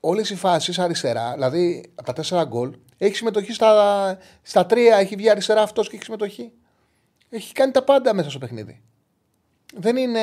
[0.00, 5.16] Όλες οι φάσεις αριστερά, δηλαδή από τα 4 γκολ, έχει συμμετοχή στα, στα 3, έχει
[5.16, 6.52] βγει αριστερά αυτός και έχει συμμετοχή.
[7.28, 8.82] Έχει κάνει τα πάντα μέσα στο παιχνίδι
[9.74, 10.20] δεν είναι.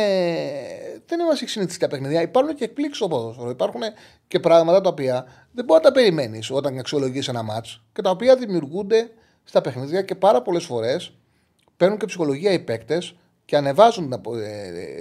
[1.09, 2.21] Δεν είμαστε συνηθιστικά παιχνίδια.
[2.21, 3.49] Υπάρχουν και εκπλήξεις στο ποδόσφαιρο.
[3.49, 3.81] Υπάρχουν
[4.27, 8.09] και πράγματα τα οποία δεν μπορεί να τα περιμένεις όταν αξιολογείς ένα μάτς και τα
[8.09, 9.11] οποία δημιουργούνται
[9.43, 11.13] στα παιχνίδια και πάρα πολλές φορές
[11.77, 14.21] παίρνουν και ψυχολογία οι παίκτες και ανεβάζουν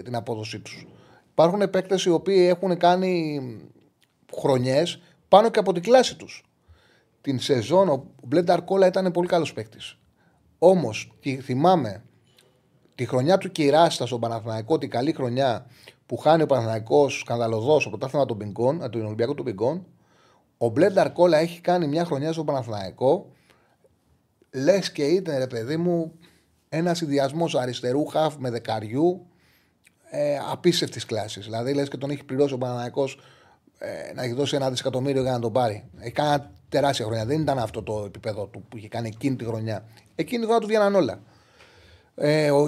[0.04, 0.86] την ε, απόδοσή τους.
[1.30, 3.40] Υπάρχουν παίκτες οι οποίοι έχουν κάνει
[4.36, 6.44] χρονιές πάνω και από την κλάση τους.
[7.20, 9.98] Την σεζόν ο Μπλένταρ Κόλλα ήταν πολύ καλός παίκτης.
[10.59, 12.02] Όμως θυμάμαι
[12.94, 15.66] τη χρονιά του Κυράστα στον Παναθηναϊκό, την καλή χρονιά
[16.09, 19.86] που χάνει ο Παναθηναϊκός σκανδαλωδός το πρωτάθλημα των Πιγκών, ε, του Ολυμπιακού των Πιγκών,
[20.59, 23.26] ο Μπλέντερ Κόλλα έχει κάνει μια χρονιά στον Παναθηναϊκό.
[24.52, 26.12] Λες και ήταν ρε παιδί μου
[26.68, 29.26] ένα συνδυασμός αριστερού χαφ με δεκαριού
[30.11, 31.44] ε, απίστευτης κλάσης.
[31.44, 33.18] Δηλαδή λες και τον έχει πληρώσει ο Παναθηναϊκός
[33.78, 35.84] ε, να έχει δώσει ένα δισεκατομμύριο για να τον πάρει.
[35.98, 37.26] Έχει κάνει τεράστια χρονιά.
[37.26, 39.84] Δεν ήταν αυτό το επίπεδο του που είχε κάνει εκείνη τη χρονιά.
[40.14, 41.20] Εκείνη τη χρονιά του βγαίναν όλα.
[42.14, 42.62] Ε, ο,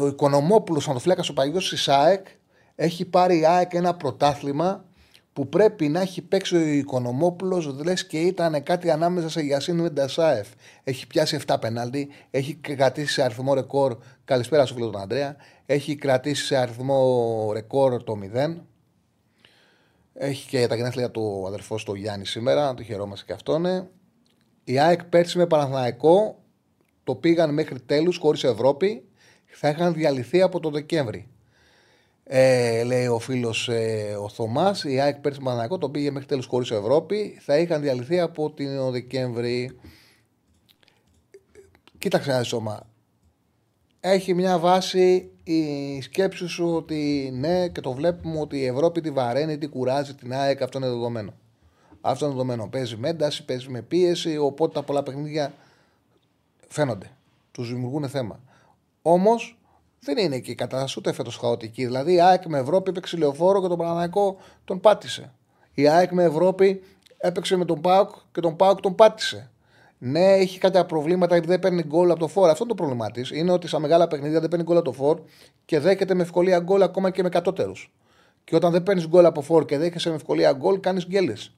[0.00, 2.26] ο Οικονομόπουλος, φλέκα ο παγιό της ΑΕΚ,
[2.76, 4.84] έχει πάρει η ΑΕΚ ένα πρωτάθλημα
[5.32, 10.48] που πρέπει να έχει παίξει ο Οικονομόπουλος, λες και ήταν κάτι ανάμεσα σε Γιασίν Μεντασάεφ.
[10.84, 13.96] Έχει πιάσει 7 πενάλτι, έχει κρατήσει σε αριθμό ρεκόρ.
[14.24, 15.36] Καλησπέρα σου φίλος τον Αντρέα.
[15.66, 18.56] Έχει κρατήσει σε αριθμό ρεκόρ το 0.
[20.14, 23.88] Έχει και τα γενέθλια του αδερφό του Γιάννη σήμερα, το χαιρόμαστε και αυτόν.
[24.64, 26.42] Η ΑΕΚ πέρσι με Παναθηναϊκό
[27.04, 29.04] το πήγαν μέχρι τέλους χωρίς Ευρώπη,
[29.46, 31.28] θα είχαν διαλυθεί από το Δεκέμβρη.
[32.28, 36.42] Ε, λέει ο φίλος ε, ο Θωμάς, η ΑΕΚ πέρσι Μανακό το πήγε μέχρι τέλου
[36.48, 39.78] χωρίς Ευρώπη, θα είχαν διαλυθεί από τον Δεκέμβρη.
[41.98, 42.86] Κοίταξε ένα σώμα.
[44.00, 49.10] Έχει μια βάση η σκέψη σου ότι ναι, και το βλέπουμε ότι η Ευρώπη τη
[49.10, 50.62] βαραίνει, τη κουράζει την ΑΕΚ.
[50.62, 51.34] Αυτό είναι δεδομένο.
[52.00, 52.68] Αυτό είναι δεδομένο.
[52.68, 54.36] Παίζει με ένταση, παίζει με πίεση.
[54.36, 55.52] Οπότε τα πολλά παιχνίδια
[56.68, 57.10] Φαίνονται.
[57.52, 58.40] Τους δημιουργούν θέμα.
[59.02, 59.58] Όμως
[60.00, 61.84] δεν είναι και η κατάσταση ούτε φέτος χαοτική.
[61.84, 65.32] Δηλαδή η ΑΕΚ με Ευρώπη έπαιξε λεωφόρο και τον Παναναναϊκό τον πάτησε.
[65.74, 66.82] Η ΑΕΚ με Ευρώπη
[67.18, 69.50] έπαιξε με τον ΠΑΟΚ και τον ΠΑΟΚ τον πάτησε.
[69.98, 72.50] Ναι, έχει κάποια προβλήματα γιατί δεν παίρνει γκολ από το φορ.
[72.50, 73.30] Αυτό είναι το πρόβλημά της.
[73.30, 75.20] Είναι ότι στα μεγάλα παιχνίδια δεν παίρνει γκολ από το φορ
[75.64, 77.72] και δέχεται με ευκολία γκολ ακόμα και με κατώτερους.
[78.44, 81.54] Και όταν δεν παίρνεις γκολ από φορ και δέχεσαι με ευκολία γκολ, κάνεις γκέλες.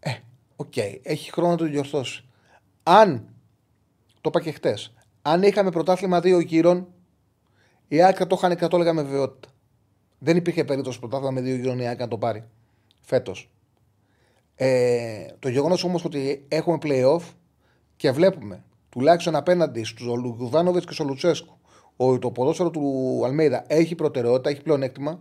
[0.00, 0.10] Ε,
[0.56, 0.98] OK, okay.
[1.02, 2.24] έχει χρόνο να το διορθώσει.
[2.82, 3.28] Αν
[4.20, 4.94] το είπα και χτες.
[5.22, 6.86] Αν είχαμε πρωτάθλημα δύο γύρων,
[7.88, 9.48] η ΑΕΚ το είχαν και το έλεγα με βεβαιότητα.
[10.18, 12.44] Δεν υπήρχε περίπτωση πρωτάθλημα με δύο γύρων η ΑΕΚ να το πάρει
[13.00, 13.50] φέτος.
[14.54, 17.22] Ε, το γεγονός όμως ότι έχουμε playoff
[17.96, 21.56] και βλέπουμε τουλάχιστον απέναντι στους Λουγκουδάνοβιτ και στο Λουτσέσκου
[21.96, 25.20] ότι το ποδόσφαιρο του Αλμέιδα έχει προτεραιότητα, έχει πλεονέκτημα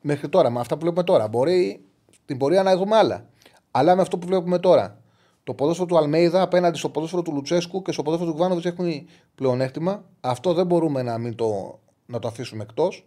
[0.00, 0.50] μέχρι τώρα.
[0.50, 1.28] Με αυτά που βλέπουμε τώρα.
[1.28, 1.84] Μπορεί
[2.24, 3.28] την πορεία να έχουμε άλλα.
[3.70, 5.00] Αλλά με αυτό που βλέπουμε τώρα
[5.48, 9.08] το ποδόσφαιρο του Αλμέιδα απέναντι στο ποδόσφαιρο του Λουτσέσκου και στο ποδόσφαιρο του Κουβάνοβιτ έχουν
[9.34, 10.04] πλεονέκτημα.
[10.20, 13.06] Αυτό δεν μπορούμε να, μην το, να το αφήσουμε εκτός.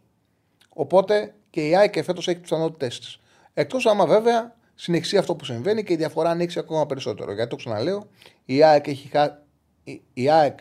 [0.69, 3.19] Οπότε και η ΑΕΚ φέτος έχει τις πιθανότητέ της.
[3.53, 7.33] Εκτός άμα βέβαια συνεχίσει αυτό που συμβαίνει και η διαφορά ανοίξει ακόμα περισσότερο.
[7.33, 8.07] Γιατί το ξαναλέω,
[8.45, 9.37] η ΑΕΚ, έχει χα...
[10.13, 10.59] η ΑΕΚ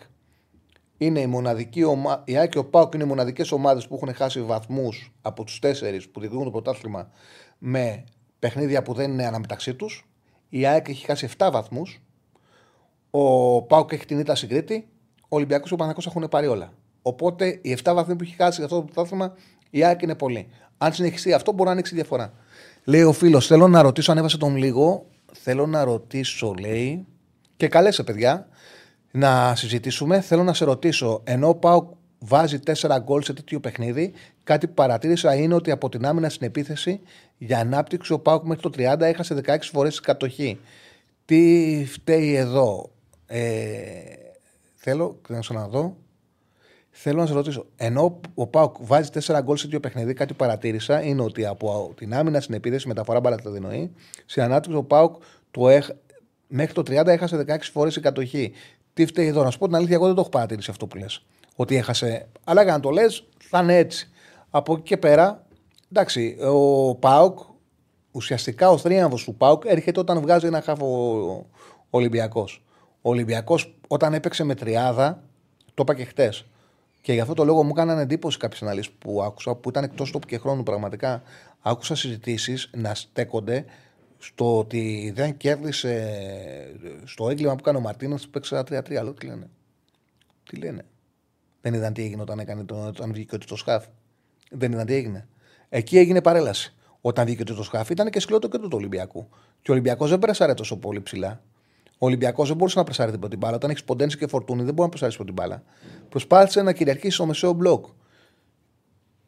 [0.98, 2.22] είναι η μοναδική ομάδα.
[2.26, 5.58] Η ΑΕΚ και ο ΠΑΟΚ είναι οι μοναδικές ομάδες που έχουν χάσει βαθμούς από τους
[5.58, 7.10] τέσσερις που διεκδικούν το πρωτάθλημα
[7.58, 8.04] με
[8.38, 10.09] παιχνίδια που δεν είναι αναμεταξύ τους.
[10.50, 12.00] Η ΑΕΚ έχει χάσει 7 βαθμούς.
[13.10, 14.88] Ο Πάουκ έχει την ήττα στην Κρήτη.
[15.22, 16.72] Ο Ολυμπιακός και ο Παναγό έχουν πάρει όλα.
[17.02, 19.34] Οπότε οι 7 βαθμοί που έχει χάσει για αυτό το πρωτάθλημα
[19.70, 20.48] η ΑΕΚ είναι πολύ.
[20.78, 22.32] Αν συνεχιστεί αυτό, μπορεί να ανοίξει διαφορά.
[22.84, 25.06] Λέει ο φίλος, θέλω να ρωτήσω, ανέβασε τον λίγο.
[25.32, 27.06] Θέλω να ρωτήσω, λέει.
[27.56, 28.48] Και καλέσε, παιδιά,
[29.10, 30.20] να συζητήσουμε.
[30.20, 34.12] Θέλω να σε ρωτήσω, ενώ ο Πάουκ βάζει 4 γκολ σε τέτοιο παιχνίδι,
[34.50, 37.00] κάτι που παρατήρησα είναι ότι από την άμυνα στην επίθεση
[37.38, 40.60] για ανάπτυξη ο Πάουκ μέχρι το 30 έχασε 16 φορές την κατοχή.
[41.24, 42.90] Τι φταίει εδώ;
[43.26, 43.40] Ε,
[44.74, 45.96] θέλω να δω.
[46.90, 47.66] Θέλω να σε ρωτήσω.
[47.76, 51.92] Ενώ ο Πάουκ βάζει 4 γκολ σε δύο παιχνίδι, κάτι που παρατήρησα είναι ότι από
[51.96, 53.92] την άμυνα στην επίθεση μεταφορά μπαλαταδηνοή,
[54.26, 55.14] στην ανάπτυξη ο Πάουκ
[55.50, 55.88] το έχ,
[56.48, 58.52] Μέχρι το 30 έχασε 16 φορές η κατοχή.
[58.92, 60.96] Τι φταίει εδώ, να σου πω την αλήθεια, εγώ δεν το έχω παρατηρήσει αυτό που
[60.96, 61.22] λες.
[61.56, 62.28] Ότι έχασε.
[62.44, 64.10] Αλλά για να το λες, θα είναι έτσι.
[64.50, 65.46] Από εκεί και πέρα,
[65.92, 67.38] εντάξει, ο Πάουκ,
[68.10, 70.86] ουσιαστικά ο θρίαμβος του Πάουκ έρχεται όταν βγάζει ένα χάφο
[71.90, 72.64] ο Ολυμπιακός.
[73.02, 75.22] Ο Ολυμπιακός όταν έπαιξε με τριάδα,
[75.74, 76.44] το είπα και χτες.
[77.00, 80.10] Και γι' αυτό το λόγο μου έκαναν εντύπωση κάποιες αναλύσεις που άκουσα, που ήταν εκτός
[80.10, 81.22] τόπου και χρόνου πραγματικά.
[81.60, 83.64] Άκουσα συζητήσεις να στέκονται
[84.18, 86.16] στο ότι δεν κέρδισε
[87.04, 88.94] στο έγκλημα που έκανε ο Μαρτίνο που παίξε 3-3.
[88.94, 89.48] Άλλο τι λένε.
[90.50, 90.84] Τι λένε.
[91.60, 93.84] Δεν είδαν τι έγινε όταν, έκανε το, όταν βγήκε το σκάφ.
[94.50, 95.28] Δεν είδαν τι έγινε.
[95.68, 96.74] Εκεί έγινε παρέλαση.
[97.00, 99.28] Όταν βγήκε το σκάφ ήταν και σκληρό το κέντρο του Ολυμπιακού.
[99.62, 101.42] Και ο Ολυμπιακός δεν πέρασε τόσο πολύ ψηλά.
[102.02, 103.56] Ο Ολυμπιακός δεν μπορούσε να πρεσάρει την μπάλα.
[103.56, 105.62] Όταν έχει ποντένση και φορτούνη, δεν μπορεί να πρεσάρει την μπάλα.
[106.08, 107.86] Προσπάθησε να κυριαρχήσει στο μεσαίο μπλοκ.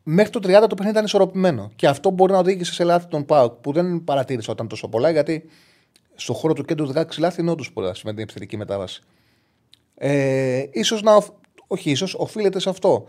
[0.02, 1.70] Μέχρι το 30 το παιχνίδι ήταν ισορροπημένο.
[1.76, 5.10] Και αυτό μπορεί να οδήγησε σε λάθη των Πάουκ που δεν παρατήρησα όταν τόσο πολλά,
[5.10, 5.44] γιατί
[6.14, 9.02] στο χώρο του κέντρου 16 λάθη είναι όντως πολλά με την επιθετική μετάβαση.
[9.94, 11.22] Ε, ίσως να,
[11.66, 13.06] όχι ίσως, οφείλεται σε αυτό.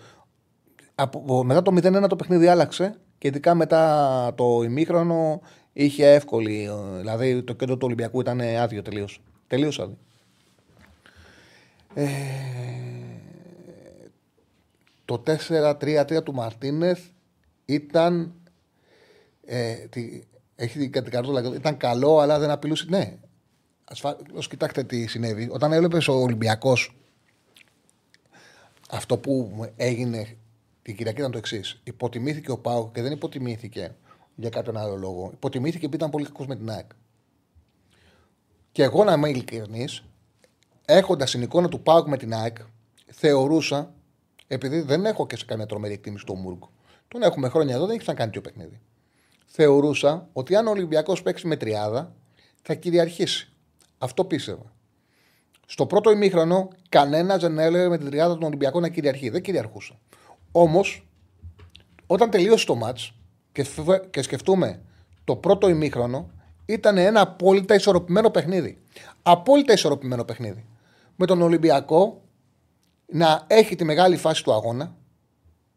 [0.95, 5.41] Από, μετά το 0-1 το παιχνίδι άλλαξε και ειδικά μετά το ημίχρονο
[5.73, 6.69] είχε εύκολη.
[6.97, 9.21] Δηλαδή το κέντρο του Ολυμπιακού ήταν άδειο τελείως.
[9.47, 9.97] Τελείως άδειο.
[11.93, 12.09] Ε,
[15.05, 16.99] το 4-3-3 του Μαρτίνεθ
[17.65, 18.33] ήταν.
[19.45, 20.21] Ε, τη,
[20.55, 21.53] έχει την καρτούλα.
[21.55, 22.85] Ήταν καλό, αλλά δεν απειλούσε.
[22.89, 23.17] Ναι.
[23.85, 24.17] Ασφαλώ,
[24.49, 25.49] κοιτάξτε τι συνέβη.
[25.51, 26.95] Όταν έβλεπες ο Ολυμπιακός
[28.89, 30.37] αυτό που έγινε
[30.83, 31.81] την Κυριακή ήταν το εξής.
[31.83, 33.95] Υποτιμήθηκε ο Πάο και δεν υποτιμήθηκε
[34.35, 35.29] για κάποιον άλλο λόγο.
[35.33, 36.89] Υποτιμήθηκε επειδή ήταν πολύ κακός με την ΑΕΚ.
[38.71, 40.03] Και εγώ να είμαι ειλικρινής,
[40.85, 42.57] έχοντας την εικόνα του Πάου με την ΑΕΚ,
[43.11, 43.93] θεωρούσα
[44.47, 46.61] επειδή δεν έχω και σε καμία τρομερή εκτίμηση του Μούργκ.
[47.07, 48.81] Τον έχουμε χρόνια εδώ, δεν έχει να κάνει το παιχνίδι.
[49.45, 52.15] Θεωρούσα ότι αν ο Ολυμπιακός παίξει με τριάδα,
[52.61, 53.51] θα κυριαρχήσει.
[53.97, 54.73] Αυτό πίστευα.
[55.65, 59.29] Στο πρώτο ημίχρονο, κανένας δεν έλεγε με την τριάδα του Ολυμπιακού να κυριαρχεί.
[59.29, 59.99] Δεν κυριαρχούσε.
[60.55, 61.07] Όμως,
[62.07, 62.97] όταν τελείωσε το ματ
[64.09, 64.81] και σκεφτούμε
[65.23, 66.29] το πρώτο ημίχρονο,
[66.65, 68.81] ήταν ένα απόλυτα ισορροπημένο παιχνίδι.
[69.23, 70.65] Απόλυτα ισορροπημένο παιχνίδι.
[71.15, 72.21] Με τον Ολυμπιακό
[73.05, 74.95] να έχει τη μεγάλη φάση του αγώνα,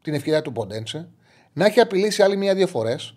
[0.03, 1.09] την ευκαιρία του Ποντένσε,
[1.53, 3.16] να έχει απειλήσει άλλη μία-δύο φορές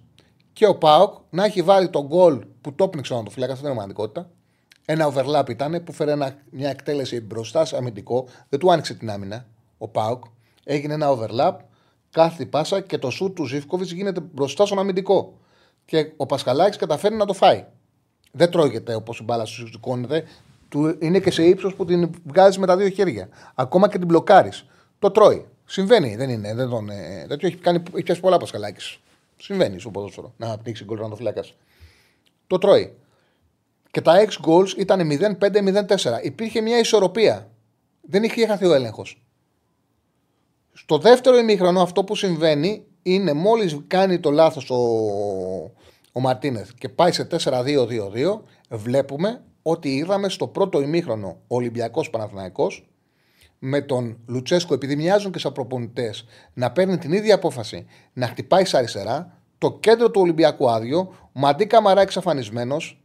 [0.54, 3.66] και ο Πάοκ να έχει βάλει τον γκολ που το πνίξε να το φυλάκα, αυτή
[3.66, 4.30] είναι πραγματικότητα.
[4.86, 6.16] Ένα overlap ήταν που φέρε
[6.50, 9.46] μια εκτέλεση μπροστά σε αμυντικό, δεν του άνοιξε την άμυνα
[9.78, 10.24] ο Πάοκ.
[10.72, 11.56] Έγινε ένα overlap,
[12.10, 15.38] κάθε πάσα και το σουτ του Ζήφκοβιτς γίνεται μπροστά στον αμυντικό.
[15.86, 17.66] Και ο Πασχαλάκης καταφέρνει να το φάει.
[18.32, 20.24] Δεν τρώγεται όπως η μπάλα σου σηκώνεται,
[20.70, 23.30] του είναι και σε ύψος που την βγάζεις με τα δύο χέρια.
[23.56, 24.66] Ακόμα και την μπλοκάρεις.
[25.00, 25.46] Το τρώει.
[25.66, 26.54] Συμβαίνει, δεν είναι.
[26.54, 29.00] Δεν τον, ε, τέτοιο έχει, κάνει, έχει πιάσει πολλά πασχαλάκι.
[29.38, 31.44] Συμβαίνει στο ποδόσφαιρο να πνίξει γκολ να το φυλάκα.
[32.48, 32.96] Το τρώει.
[33.92, 36.24] Και τα 6 goals ήταν 0-5-0-4.
[36.24, 37.50] Υπήρχε μια ισορροπία.
[38.02, 39.22] Δεν είχε χαθεί ο έλεγχος.
[40.82, 44.76] Στο δεύτερο ημίχρονο αυτό που συμβαίνει είναι μόλις κάνει το λάθος ο,
[46.12, 52.68] ο Μαρτίνεθ και πάει σε 4-2-2-2, βλέπουμε ότι είδαμε στο πρώτο ημίχρονο Ολυμπιακός Παναθυναϊκό
[53.60, 58.66] με τον Λουτσέσκο, επειδή μοιάζουν και σαν προπονητές, να παίρνει την ίδια απόφαση να χτυπάει
[58.66, 63.04] σε αριστερά, το κέντρο του Ολυμπιακού άδειο, Μαντί Καμαρά εξαφανισμένος,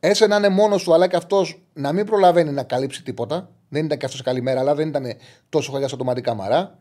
[0.00, 3.53] έσε να είναι μόνος του, αλλά και αυτός να μην προλαβαίνει να καλύψει τίποτα.
[3.74, 5.04] Δεν ήταν και αυτός καλή μέρα, αλλά δεν ήταν
[5.48, 6.78] τόσο χωριά σαν το Μαντί Καμαρά,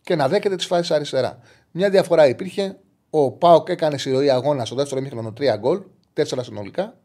[0.00, 1.38] και να δέκεται τις φάσεις αριστερά.
[1.70, 2.76] Μια διαφορά υπήρχε.
[3.10, 5.82] Ο Πάοκ έκανε συλλογή αγώνα στο δεύτερο ημίχρονο 3 γκολ,
[6.14, 6.98] 4 συνολικά.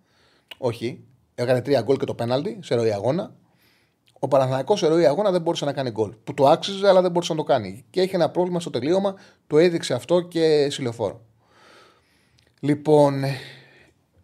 [0.58, 1.06] Όχι,
[1.42, 3.36] Έκανε τρία γκολ και το πέναλτι σε ροή αγώνα.
[4.20, 6.14] Ο Παναθανικό σε ροή αγώνα δεν μπορούσε να κάνει γκολ.
[6.24, 7.86] Που το άξιζε, αλλά δεν μπορούσε να το κάνει.
[7.90, 9.16] Και έχει ένα πρόβλημα στο τελείωμα.
[9.48, 11.22] Το έδειξε αυτό και συλλοφόρο.
[12.60, 13.24] Λοιπόν,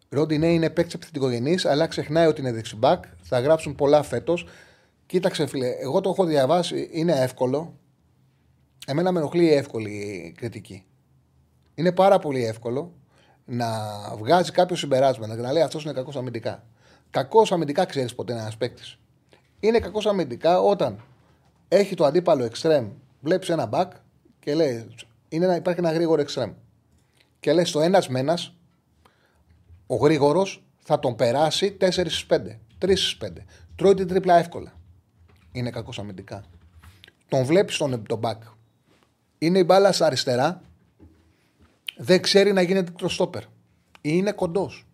[0.09, 3.03] Ρόντι είναι παίκτης επιθετικογενής, αλλά ξεχνάει ότι είναι δεξιμπάκ.
[3.21, 4.45] Θα γράψουν πολλά φέτος.
[5.07, 6.89] Κοίταξε, φίλε, εγώ το έχω διαβάσει.
[6.91, 7.73] Είναι εύκολο.
[8.87, 10.85] Εμένα με ενοχλεί η εύκολη κριτική.
[11.75, 12.93] Είναι πάρα πολύ εύκολο
[13.45, 13.67] να
[14.17, 16.63] βγάζει κάποιο συμπεράσματα και να λέει αυτός είναι κακός αμυντικά.
[17.09, 18.99] Κακός αμυντικά ξέρεις ποτέ ένας παίκτης.
[19.59, 21.03] Είναι κακός αμυντικά όταν
[21.67, 22.89] έχει το αντίπαλο εξτρέμ,
[23.21, 23.91] βλέπεις ένα μπακ
[24.39, 24.87] και λέει:
[25.29, 26.51] είναι ένα, Υπάρχει ένα γρήγορο εξτρέμ.
[27.39, 28.53] Και λες: Το ένας με ένας,
[29.87, 33.45] ο γρήγορος θα τον περάσει 4 στις 5, 3 στις 5.
[33.75, 34.76] Τρώει την τρίπλα εύκολα.
[35.57, 36.43] Είναι κακός αμυντικά.
[37.27, 38.41] Τον βλέπεις τον, τον μπακ.
[39.37, 40.61] Είναι η μπάλα στα αριστερά.
[41.97, 43.43] Δεν ξέρει να γίνεται τροστόπερ.
[44.01, 44.85] Είναι κοντός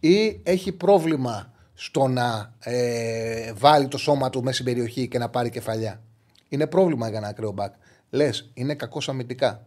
[0.00, 5.28] ή έχει πρόβλημα στο να ε, βάλει το σώμα του μέσα στην περιοχή και να
[5.28, 6.02] πάρει κεφαλιά.
[6.48, 7.74] Είναι πρόβλημα για ένα ακραίο μπακ.
[8.10, 9.66] Λες, είναι κακός αμυντικά.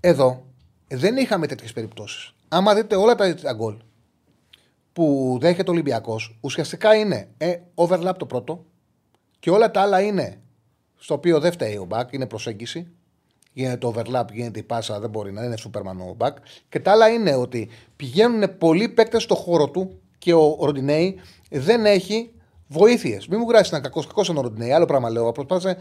[0.00, 0.46] Εδώ
[0.88, 2.34] δεν είχαμε τέτοιες περιπτώσεις.
[2.48, 3.76] Άμα δείτε όλα τα γκολ,
[4.92, 8.64] που δέχεται ο Ολυμπιακός ουσιαστικά είναι ε, overlap το πρώτο
[9.42, 10.40] και όλα τα άλλα είναι
[10.96, 12.88] στο οποίο δεν φταίει ο Μπακ, είναι προσέγγιση.
[13.52, 16.36] Γίνεται το overlap, γίνεται η πάσα, δεν μπορεί να είναι Superman ο Μπακ.
[16.68, 21.20] Και τα άλλα είναι ότι πηγαίνουν πολλοί παίκτες στο χώρο του και ο Ροντινέη
[21.50, 22.32] δεν έχει
[22.66, 23.26] βοήθειες.
[23.26, 25.32] Μην μου γράψεις ένα κακός, κακός είναι ο Ροντινέη, άλλο πράγμα λέω.
[25.32, 25.76] Προσπάθησε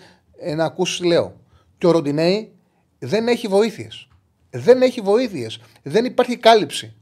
[0.55, 1.33] να ακούσεις, λέω.
[1.77, 2.51] Και ο Ροντινέη
[2.99, 4.07] δεν έχει βοήθειες.
[4.49, 5.59] Δεν έχει βοήθειες.
[5.83, 6.93] Δεν υπάρχει κάλυψη.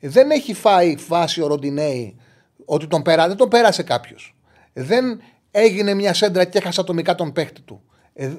[0.00, 2.16] Δεν έχει φάει φάση ο Ροντινέη
[2.64, 4.34] ότι τον πέρα, δεν τον πέρασε κάποιος.
[4.72, 5.20] Δεν
[5.50, 7.82] έγινε μια σέντρα και έχασε ατομικά τον παίχτη του.
[8.12, 8.30] Ε,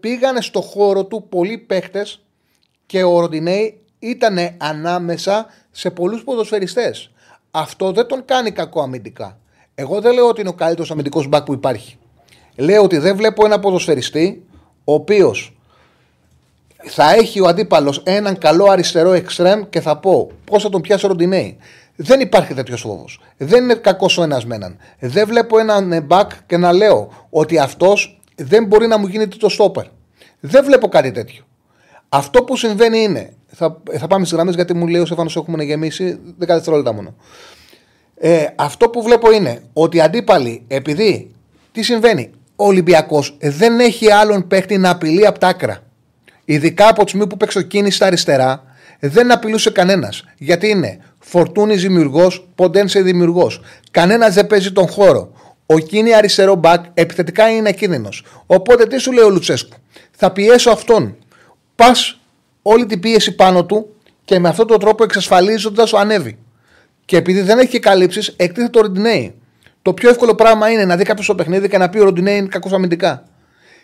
[0.00, 2.24] πήγανε στο χώρο του πολλοί παίχτες
[2.86, 7.10] και ο Ροντινέη ήταν ανάμεσα σε πολλούς ποδοσφαιριστές.
[7.50, 9.38] Αυτό δεν τον κάνει κακό αμυντικά.
[9.74, 11.98] Εγώ δεν λέω ότι είναι ο καλύτερος αμυντικός μπακ που υπάρχει.
[12.56, 14.46] Λέω ότι δεν βλέπω ένα ποδοσφαιριστή
[14.84, 15.56] ο οποίος
[16.88, 21.04] θα έχει ο αντίπαλος έναν καλό αριστερό εξτρέμ και θα πω πώς θα τον πιάσει
[21.04, 21.56] ο Ροντινέη;
[21.96, 23.20] Δεν υπάρχει τέτοιος φόβος.
[23.36, 24.76] Δεν είναι κακός ο ένας με έναν.
[24.98, 29.48] Δεν βλέπω έναν μπακ και να λέω ότι αυτός δεν μπορεί να μου γίνει το
[29.48, 29.84] στόπερ.
[30.40, 31.44] Δεν βλέπω κάτι τέτοιο.
[32.08, 33.32] Αυτό που συμβαίνει είναι.
[33.46, 37.14] Θα, θα πάμε στις γραμμές γιατί μου λέει ο Σεφάνο έχουμε γεμίσει 10 δευτερόλεπτα μόνο.
[38.14, 41.34] Ε, αυτό που βλέπω είναι ότι οι αντίπαλοι, επειδή
[41.72, 45.78] τι συμβαίνει, ο Ολυμπιακός δεν έχει άλλον παίχτη να απειλεί από τα άκρα.
[46.44, 48.62] Ειδικά από τη στιγμή που παίξει κίνηση στα αριστερά,
[49.00, 50.24] δεν απειλούσε κανένας.
[50.38, 53.60] Γιατί είναι Φορτούνης δημιουργός, Ποντένσε δημιουργός.
[53.90, 55.32] Κανένας δεν παίζει τον χώρο.
[55.66, 58.24] Ο Κίνη αριστερό μπακ επιθετικά είναι κίνδυνος.
[58.46, 59.76] Οπότε τι σου λέει ο Λουτσέσκου;
[60.10, 61.16] Θα πιέσω αυτόν.
[61.76, 62.20] Πας
[62.62, 66.38] όλη την πίεση πάνω του και με αυτόν τον τρόπο εξασφαλίζοντας ο ανέβει.
[67.04, 69.34] Και επειδή δεν έχει καλύψεις, εκτίθεται το Ροντινέι.
[69.82, 72.36] Το πιο εύκολο πράγμα είναι να δει κάποιος το παιχνίδι και να πει ο Ροντινέι
[72.36, 73.24] είναι κακός αμυντικά.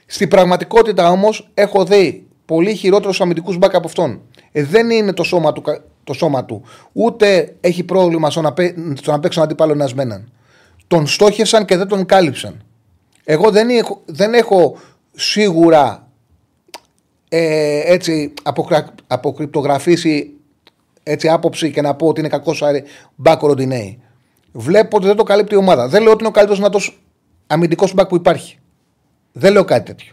[0.06, 4.20] Στην πραγματικότητα όμως έχω δει πολύ χειρότερους αμυντικούς μπακ από αυτόν.
[4.52, 5.62] Ε, δεν είναι το σώμα του,
[6.04, 6.62] το σώμα του.
[6.92, 8.54] Ούτε έχει πρόβλημα στο να,
[8.94, 10.32] στο να παίξει τον αντίπαλο ένας έναν.
[10.86, 12.64] Τον στόχευσαν και δεν τον κάλυψαν.
[13.24, 14.78] Εγώ δεν έχω, δεν έχω
[15.12, 16.08] σίγουρα
[17.28, 18.32] ε, έτσι
[19.06, 20.30] αποκρυπτογραφήσει
[21.02, 22.62] έτσι άποψη και να πω ότι είναι κακός
[23.16, 24.00] μπακ ο Ροντινέη.
[24.52, 25.88] Βλέπω ότι δεν το καλύπτει η ομάδα.
[25.88, 27.02] Δεν λέω ότι είναι ο καλύτερος δυνατός
[27.46, 28.58] αμυντικός μπακ που υπάρχει.
[29.32, 30.12] Δεν λέω κάτι τέτοιο.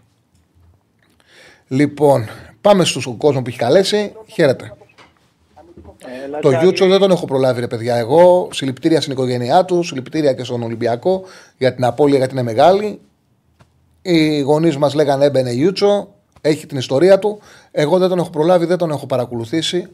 [1.68, 2.30] Λοιπόν,
[2.62, 4.14] πάμε στον κόσμο που έχει καλέσει.
[4.28, 4.74] Χαίρετε.
[6.34, 7.96] Ε, το Γιούτσο δεν τον έχω προλάβει, ρε παιδιά.
[7.96, 11.24] Εγώ συλληπιτήρια στην οικογένειά τους, συλληπιτήρια και στον Ολυμπιακό
[11.58, 13.00] για την απώλεια γιατί είναι μεγάλη.
[14.02, 17.40] Οι γονείς μας λέγανε έμπαινε Γιούτσο, έχει την ιστορία του.
[17.72, 19.88] Εγώ δεν τον έχω προλάβει, δεν τον έχω παρακολουθήσει.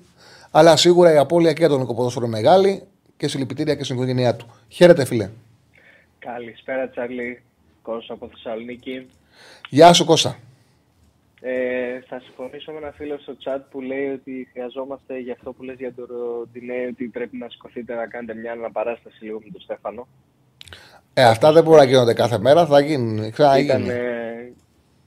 [0.51, 2.83] Αλλά σίγουρα η απώλεια και τον οικοποδόσφαιρο μεγάλη
[3.17, 4.45] και συλληπιτήρια και στην οικογένειά του.
[4.69, 5.29] Χαίρετε, φίλε.
[6.19, 7.41] Καλησπέρα, Τσαρλί.
[7.81, 9.07] Κώστα από Θεσσαλονίκη.
[9.69, 10.37] Γεια σου, Κώστα.
[11.47, 15.63] Ε, θα συμφωνήσω με ένα φίλο στο chat που λέει ότι χρειαζόμαστε για αυτό που
[15.63, 19.61] λες για το Ροντινέ ότι πρέπει να σηκωθείτε να κάνετε μια αναπαράσταση λίγο με τον
[19.61, 20.07] Στέφανο.
[21.13, 23.23] Ε, αυτά δεν μπορούν να γίνονται κάθε μέρα, θα γίνουν.
[23.57, 24.53] Ήταν, ε,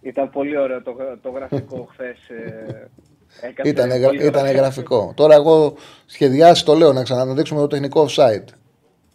[0.00, 2.28] ήταν πολύ ωραίο το, το γραφικό χθες.
[2.28, 5.12] Ε, ήταν, ήταν γραφικό.
[5.16, 5.74] Τώρα εγώ
[6.06, 8.48] σχεδιάσει το λέω να ξαναδείξουμε το τεχνικό offside.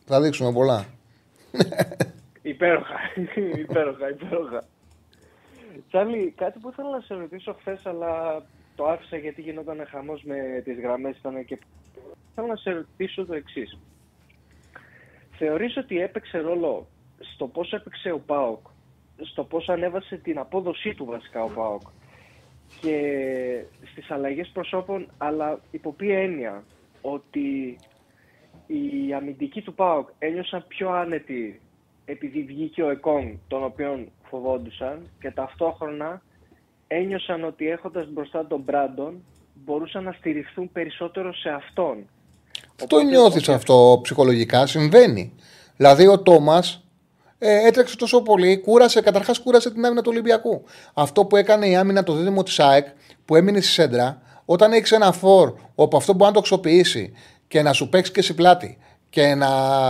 [0.05, 0.85] Θα δείξουμε πολλά.
[2.41, 2.95] υπέροχα,
[3.65, 4.63] υπέροχα, υπέροχα.
[5.87, 8.43] Τσάρλι, κάτι που ήθελα να σε ρωτήσω χθες, αλλά
[8.75, 11.17] το άφησα γιατί γινόταν χαμός με τις γραμμές.
[11.17, 11.59] Ήταν και.
[12.35, 13.77] Θέλω να σε ρωτήσω το εξής.
[15.37, 16.87] Θεωρείς ότι έπαιξε ρόλο
[17.19, 18.67] στο πώς έπαιξε ο ΠΑΟΚ,
[19.21, 21.81] στο πώς ανέβασε την απόδοσή του βασικά ο ΠΑΟΚ
[22.81, 26.63] και στις αλλαγές προσώπων, αλλά υπό ποια έννοια
[27.01, 27.77] ότι
[28.67, 31.61] οι αμυντικοί του ΠΑΟΚ ένιωσαν πιο άνετοι
[32.05, 36.21] επειδή βγήκε ο ΕΚΟΝ, τον οποίον φοβόντουσαν και ταυτόχρονα
[36.87, 39.23] ένιωσαν ότι έχοντας μπροστά τον Μπράντον
[39.53, 42.07] μπορούσαν να στηριχθούν περισσότερο σε αυτόν.
[42.87, 45.33] Το νιώθεις αυτό ψυχολογικά, συμβαίνει.
[45.77, 46.83] Δηλαδή ο Τόμας
[47.37, 50.63] ε, έτρεξε τόσο πολύ, κούρασε, καταρχάς κούρασε την άμυνα του Ολυμπιακού.
[50.93, 52.87] Αυτό που έκανε η άμυνα το δίδυμο της ΑΕΚ,
[53.25, 57.13] που έμεινε στη σέντρα, όταν έχεις ένα φορ όπου αυτό μπορεί να το αξιοποιήσει
[57.47, 58.77] και να σου παίξει και σε πλάτη
[59.13, 59.49] και να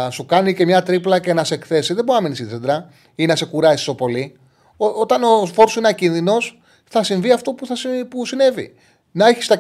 [0.09, 2.89] σου κάνει και μια τρίπλα και να σε εκθέσει, δεν μπορεί να μείνεις στη σέντρα
[3.15, 4.35] ή να σε κουράσει τόσο πολύ.
[4.77, 7.75] Ό, όταν ο φόρ σου είναι ακίνδυνος, θα συμβεί αυτό που, θα,
[8.09, 8.75] που συνέβη.
[9.11, 9.57] Να έχεις τα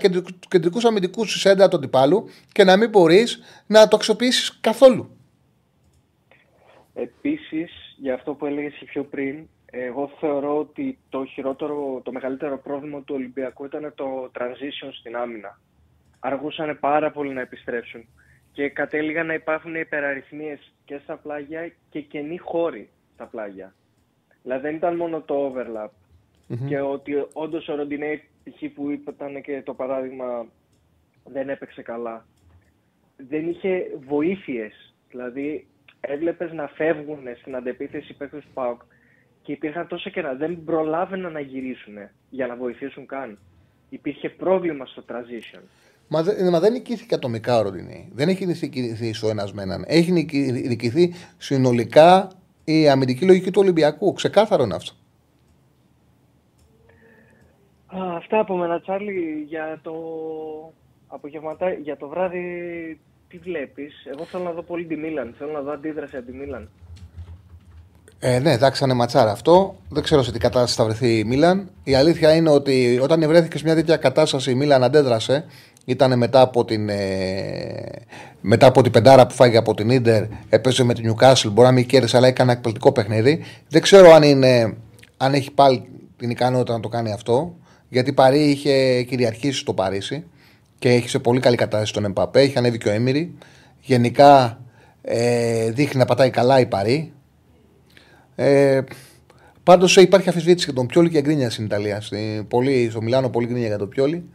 [0.47, 5.17] κεντρικούς αμυντικούς στη σέντρα του αντιπάλου και να μην μπορείς να το αξιοποιήσεις καθόλου.
[6.93, 13.01] Επίσης, για αυτό που έλεγες πιο πριν, εγώ θεωρώ ότι το χειρότερο, το μεγαλύτερο πρόβλημα
[13.01, 15.59] του Ολυμπιακού ήταν το transition στην άμυνα.
[16.19, 18.05] Αργούσαν πάρα πολύ να επιστρέψουν
[18.53, 23.73] και κατέληγαν να υπάρχουν υπεραριθμίες και στα πλάγια και κενή χώροι στα πλάγια.
[24.43, 25.89] Δηλαδή δεν ήταν μόνο το overlap
[26.67, 28.73] και ότι όντως ο Ροντινέη π.χ.
[28.73, 30.45] που ήταν και το παράδειγμα
[31.23, 32.25] δεν έπαιξε καλά.
[33.17, 34.93] δεν είχε βοήθειες.
[35.09, 35.67] Δηλαδή
[35.99, 38.81] έβλεπες να φεύγουν στην αντεπίθεση παίκτες του ΠΑΟΚ
[39.41, 40.35] και υπήρχαν τόσα καιρά.
[40.35, 41.95] Δεν προλάβαιναν να γυρίσουν
[42.29, 43.39] για να βοηθήσουν καν.
[43.89, 45.61] Υπήρχε πρόβλημα στο transition.
[46.13, 48.09] Μα, δε- μα δεν νικήθηκε ατομικά ο Ροντινέη.
[48.13, 49.83] Δεν έχει νικηθεί στο ένας με έναν.
[49.87, 52.31] Έχει νικη- νικηθεί συνολικά
[52.63, 54.13] η αμυντική λογική του Ολυμπιακού.
[54.13, 54.93] Ξεκάθαρο είναι αυτό.
[57.87, 59.93] Α, αυτά από μένα, Τσάρλι, για το
[61.07, 62.43] απογευματά, για το βράδυ
[63.29, 65.35] τι βλέπεις; Εγώ θέλω να δω πολύ τη Μίλαν.
[65.37, 66.69] Θέλω να δω αντίδραση από τη Μίλαν.
[68.19, 69.75] Ε, ναι, εντάξει, θα είναι ματσάρα αυτό.
[69.89, 71.69] Δεν ξέρω σε τι κατάσταση θα βρεθεί η Μίλαν.
[71.83, 75.45] Η αλήθεια είναι ότι όταν βρέθηκες σε μια τέτοια κατάσταση η Μίλαν αντέδρασε.
[75.85, 78.05] Ήταν μετά από την, ε,
[78.41, 81.49] μετά από την πεντάρα που φάγε από την ντερ, έπαιζε με την Newcastle.
[81.51, 83.43] Μπορεί να μην κέρδισε, αλλά έκανε ένα εκπληκτικό παιχνίδι.
[83.67, 84.73] Δεν ξέρω αν, είναι,
[85.17, 87.55] αν έχει πάλι την ικανότητα να το κάνει αυτό.
[87.89, 90.23] Γιατί η Παρή είχε κυριαρχήσει στο Παρίσι
[90.79, 92.41] και έχει σε πολύ καλή κατάσταση τον Εμπαπέ.
[92.41, 93.33] Έχει ανέβει και ο Έμιρη.
[93.81, 94.59] Γενικά
[95.01, 97.13] ε, δείχνει να πατάει καλά η Παρή.
[98.35, 98.81] Ε,
[99.63, 102.01] Πάντως υπάρχει αφισβήτηση για τον Πιόλι και γκρίνιας στην Ιταλία.
[102.01, 104.29] Στη, πολύ, στο Μιλάνο πολύ γκρίνια για τον Πιόλι.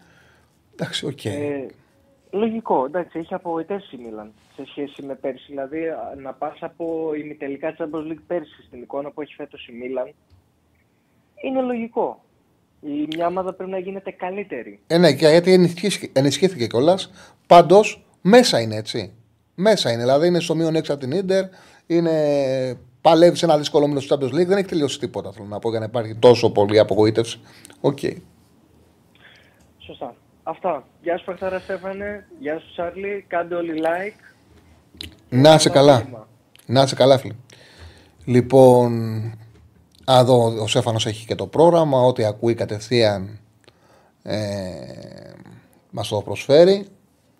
[0.81, 1.25] Εντάξει, οκ.
[1.25, 1.67] Ε,
[2.31, 5.45] λογικό, εντάξει, έχει απογοητεύσει η Μίλαν σε σχέση με πέρσι.
[5.49, 9.73] Δηλαδή, α, να πας από ημιτελικά Champions League πέρσι στην εικόνα που έχει φέτος η
[9.73, 10.15] Μίλαν,
[11.43, 12.23] είναι λογικό.
[12.81, 14.81] Η μια ομάδα πρέπει να γίνεται καλύτερη.
[14.87, 17.11] Ε, ναι, και γιατί ενισχύθηκε, ενισχύθηκε κιόλας.
[17.47, 19.13] Πάντως μέσα είναι έτσι.
[19.55, 20.03] Μέσα είναι.
[20.03, 21.45] Δηλαδή είναι στο μείον 6 από την Ίντερ.
[21.87, 22.13] Είναι,
[23.01, 24.47] παλεύει σε ένα δύσκολο όμιλο στο Champions League.
[24.47, 25.33] Δεν έχει τελειώσει τίποτα.
[25.33, 27.41] Θέλω να πω για να υπάρχει τόσο πολύ απογοήτευση.
[27.81, 27.99] Οκ.
[29.79, 30.15] Σωστά.
[30.51, 30.85] Αυτά.
[31.03, 34.21] Γεια σου παιχταρά Στέφανε, γεια σου Τσάρλι, κάντε όλοι like.
[35.29, 36.01] Να είσαι Ένα καλά.
[36.05, 36.29] βήμα.
[36.67, 37.35] Να είσαι καλά, φίλε.
[38.25, 38.93] Λοιπόν,
[40.11, 42.01] α, εδώ ο Στέφανος έχει και το πρόγραμμα.
[42.01, 43.39] Ό,τι ακούει κατευθείαν
[44.23, 44.37] ε,
[45.91, 46.87] μας το προσφέρει.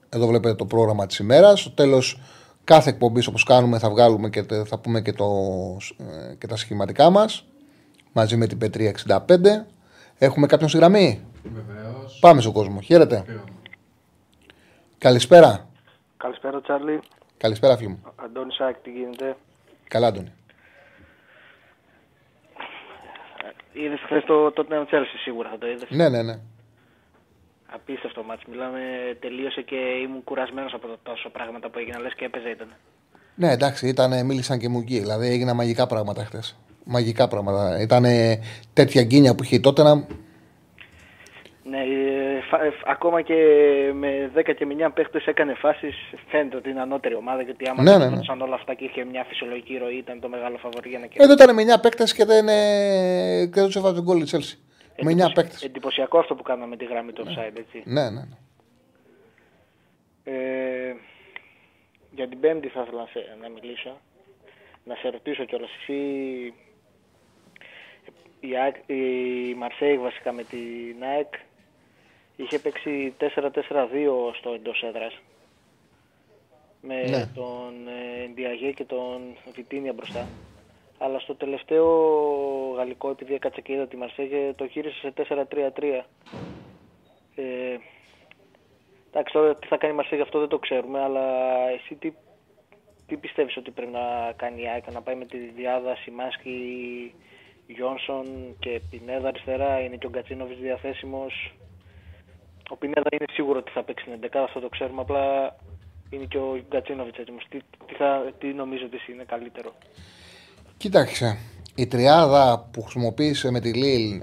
[0.09, 1.61] Εδώ βλέπετε το πρόγραμμα της ημέρας.
[1.61, 2.21] Στο τέλος
[2.65, 5.27] κάθε εκπομπής όπως κάνουμε θα βγάλουμε και τε- θα πούμε και, το,
[6.31, 7.47] ε, και τα σχηματικά μας.
[8.13, 9.67] Μαζί με την Πετρία 65.
[10.19, 11.88] Έχουμε κάποιον στη γραμμή; Βεβαίως.
[12.21, 12.81] Πάμε στον κόσμο.
[12.81, 13.25] Χαίρετε.
[14.99, 15.69] Καλησπέρα.
[16.17, 17.01] Καλησπέρα Τσάρλι,
[17.37, 18.03] Καλησπέρα φίλοι μου.
[18.17, 19.37] Αντώνη Σάκ, τι γίνεται;
[19.89, 20.33] Καλά, Αντώνη.
[23.73, 25.89] Είδες χθες το Tottenham Chelsea σίγουρα θα το είδες.
[25.91, 26.39] Ναι, ναι, ναι.
[27.73, 28.43] Απίστευτο μάτς.
[28.51, 28.81] Μιλάμε,
[29.21, 32.03] τελείωσε και ήμουν κουρασμένος από το τόσο πράγματα που έγιναν.
[32.03, 32.69] Λες και έπαιζε ήταν.
[33.35, 34.99] Ναι, εντάξει, ήταν, μίλησαν και μου εκεί.
[34.99, 36.57] Δηλαδή έγιναν μαγικά πράγματα χθες.
[36.85, 37.81] Μαγικά πράγματα.
[37.81, 38.05] Ήταν
[38.73, 40.07] τέτοια γκίνια που είχε τότε να.
[41.71, 43.35] Ναι, ε, φα- ε, ακόμα και
[43.95, 45.95] με 10 και με 9 παίχτες έκανε φάσεις.
[46.29, 47.43] Φαίνεται ότι είναι ανώτερη ομάδα.
[47.43, 48.43] Γιατί άμα Ναι, ναι, ναι, ναι.
[48.43, 51.43] όλα αυτά και είχε μια φυσιολογική ροή, ήταν το μεγάλο φαβορή για να Εδώ κερδίσει.
[51.43, 54.57] ήταν με 9 παίκτες και δεν, ε, και δεν του έβαζε γκολ η Chelsea.
[55.03, 55.63] Με 9 παίκτες.
[55.63, 57.83] Εντυπωσιακό αυτό που κάναμε με τη γραμμή του offside, έτσι.
[57.85, 58.37] Ναι, ναι, ναι.
[60.25, 60.95] Ε,
[62.11, 64.01] για την Πέμπτη θα ήθελα να, σε, να μιλήσω.
[64.85, 65.95] Να σε ρωτήσω κιόλας εσύ
[68.41, 71.33] η, ΑΕΚ- η Μαρσέη βασικά με την ΑΕΚ
[72.41, 75.21] είχε παίξει 4-4-2 στο εντός έδρας
[76.83, 77.27] με Ναι.
[77.35, 79.21] τον ε, Ντιαγέ και τον
[79.55, 80.29] Βιτίνια μπροστά.
[80.99, 81.87] Αλλά στο τελευταίο
[82.77, 86.05] γαλλικό, επειδή έκατσα και είδα τη Μαρσέγε, το γύρισε σε 4-3-3.
[87.35, 87.77] Ε,
[89.11, 91.25] εντάξει, τώρα τι θα κάνει η Μαρσέγε αυτό δεν το ξέρουμε, αλλά
[91.69, 92.13] εσύ τι,
[93.07, 97.15] τι πιστεύεις ότι πρέπει να κάνει η ΑΕΚ, να πάει με τη διάδα Σιμάσκι,
[97.67, 101.53] Γιόνσον και Πινέδα αριστερά, είναι και ο Γκατσίνοβιτς διαθέσιμος.
[102.69, 105.57] Ο Πινέδα είναι σίγουρο ότι θα παίξει την 11, αυτό το ξέρουμε, απλά
[106.11, 107.47] είναι και ο Γκατσίνοβιτς έτοιμος.
[107.49, 109.73] Τι, τι, θα, τι νομίζω ότι εσύ είναι καλύτερο;
[110.77, 111.39] Κοίταξε.
[111.75, 114.23] Η τριάδα που χρησιμοποίησε με τη Λίλ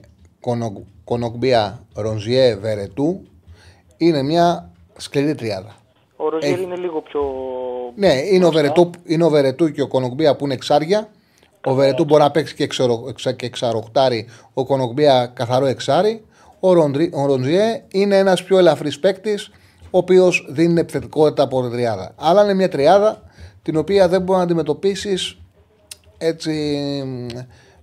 [1.04, 3.28] Κονοκμπία, Ρονζιέ, Βερετού
[3.98, 5.76] είναι μια σκληρή τριάδα.
[6.16, 7.22] Ο Ροζιέρ Έχει- είναι λίγο πιο...
[7.96, 8.52] Ναι, είναι ο, μπροστά.
[8.62, 11.10] Βερετού, είναι ο Βερετού και ο Κονοκμπία που είναι εξάρια.
[11.66, 16.26] Ο Βερετού μπορεί να παίξει και, εξαρο, εξα- και εξαροχτάρι, ο Κονοκμπία καθαρό εξάρι.
[16.68, 19.51] Ο, Ροντρι- ο Ροντζιέ είναι ένας πιο ελαφρύς παίκτης,
[19.91, 22.13] ο οποίος δίνει επιθετικότητα από την τριάδα.
[22.18, 23.22] Αλλά είναι μια τριάδα
[23.61, 25.38] την οποία δεν μπορεί να αντιμετωπίσεις
[26.18, 26.51] έτσι
[27.05, 27.28] μ,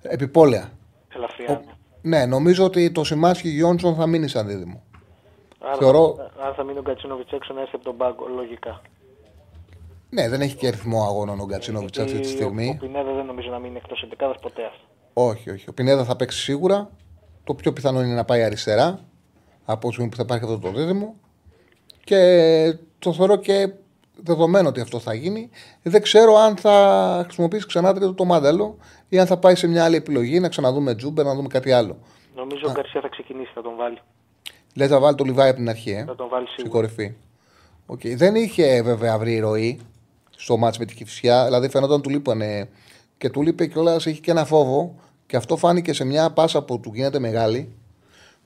[0.03, 0.71] επιπόλαια.
[1.15, 1.63] Ελαφριά.
[2.03, 4.83] Ναι, νομίζω ότι το Σιμάσκι Γιόνσον θα μείνει σαν δίδυμο.
[5.59, 8.81] Άρα, θεωρώ- θα, άρα θα μείνει ο Γκατσίνοβιτς έξω να έρθει από τον πάγκο, λογικά.
[10.11, 12.67] Ναι, δεν έχει και αριθμό αγώνων ο Γκατσίνοβιτ αυτή τη Γιατί στιγμή.
[12.69, 14.85] Ο, ο Πινέδα δεν νομίζω να μείνει εκτός εντεκάδας ποτέ αυτό.
[15.13, 15.69] Όχι, όχι.
[15.69, 16.91] Ο Πινέδα θα παίξει σίγουρα.
[17.45, 19.01] Το πιο πιθανό είναι να πάει αριστερά
[19.65, 21.15] από τη στιγμή που θα υπάρχει αυτό το δίδυμο.
[22.05, 23.73] Και το θεωρώ και
[24.23, 25.51] δεδομένο ότι αυτό θα γίνει.
[25.83, 28.77] Δεν ξέρω αν θα χρησιμοποιήσει ξανά τρίτο το μάδελο
[29.09, 31.99] ή αν θα πάει σε μια άλλη επιλογή να ξαναδούμε Τζούμπερ, να δούμε κάτι άλλο.
[32.37, 33.99] Νομίζω ο Γκαρσία θα ξεκινήσει, θα τον βάλει.
[34.75, 36.81] Λέει θα βάλει το Λιβάη από την αρχή, ε, Θα τον βάλει στην σίγουρα.
[36.81, 37.15] κορυφή.
[37.87, 38.01] Οκ.
[38.17, 39.81] Δεν είχε βέβαια βρει ροή
[40.31, 41.45] στο ματς με τη Κηφισιά.
[41.45, 42.69] Δηλαδή φαίνονταν του λείπανε.
[43.19, 44.95] Και του λείπε κιόλας έχει και ένα φόβο.
[45.33, 47.73] Και αυτό φάνηκε σε μια πάσα που του γίνεται μεγάλη.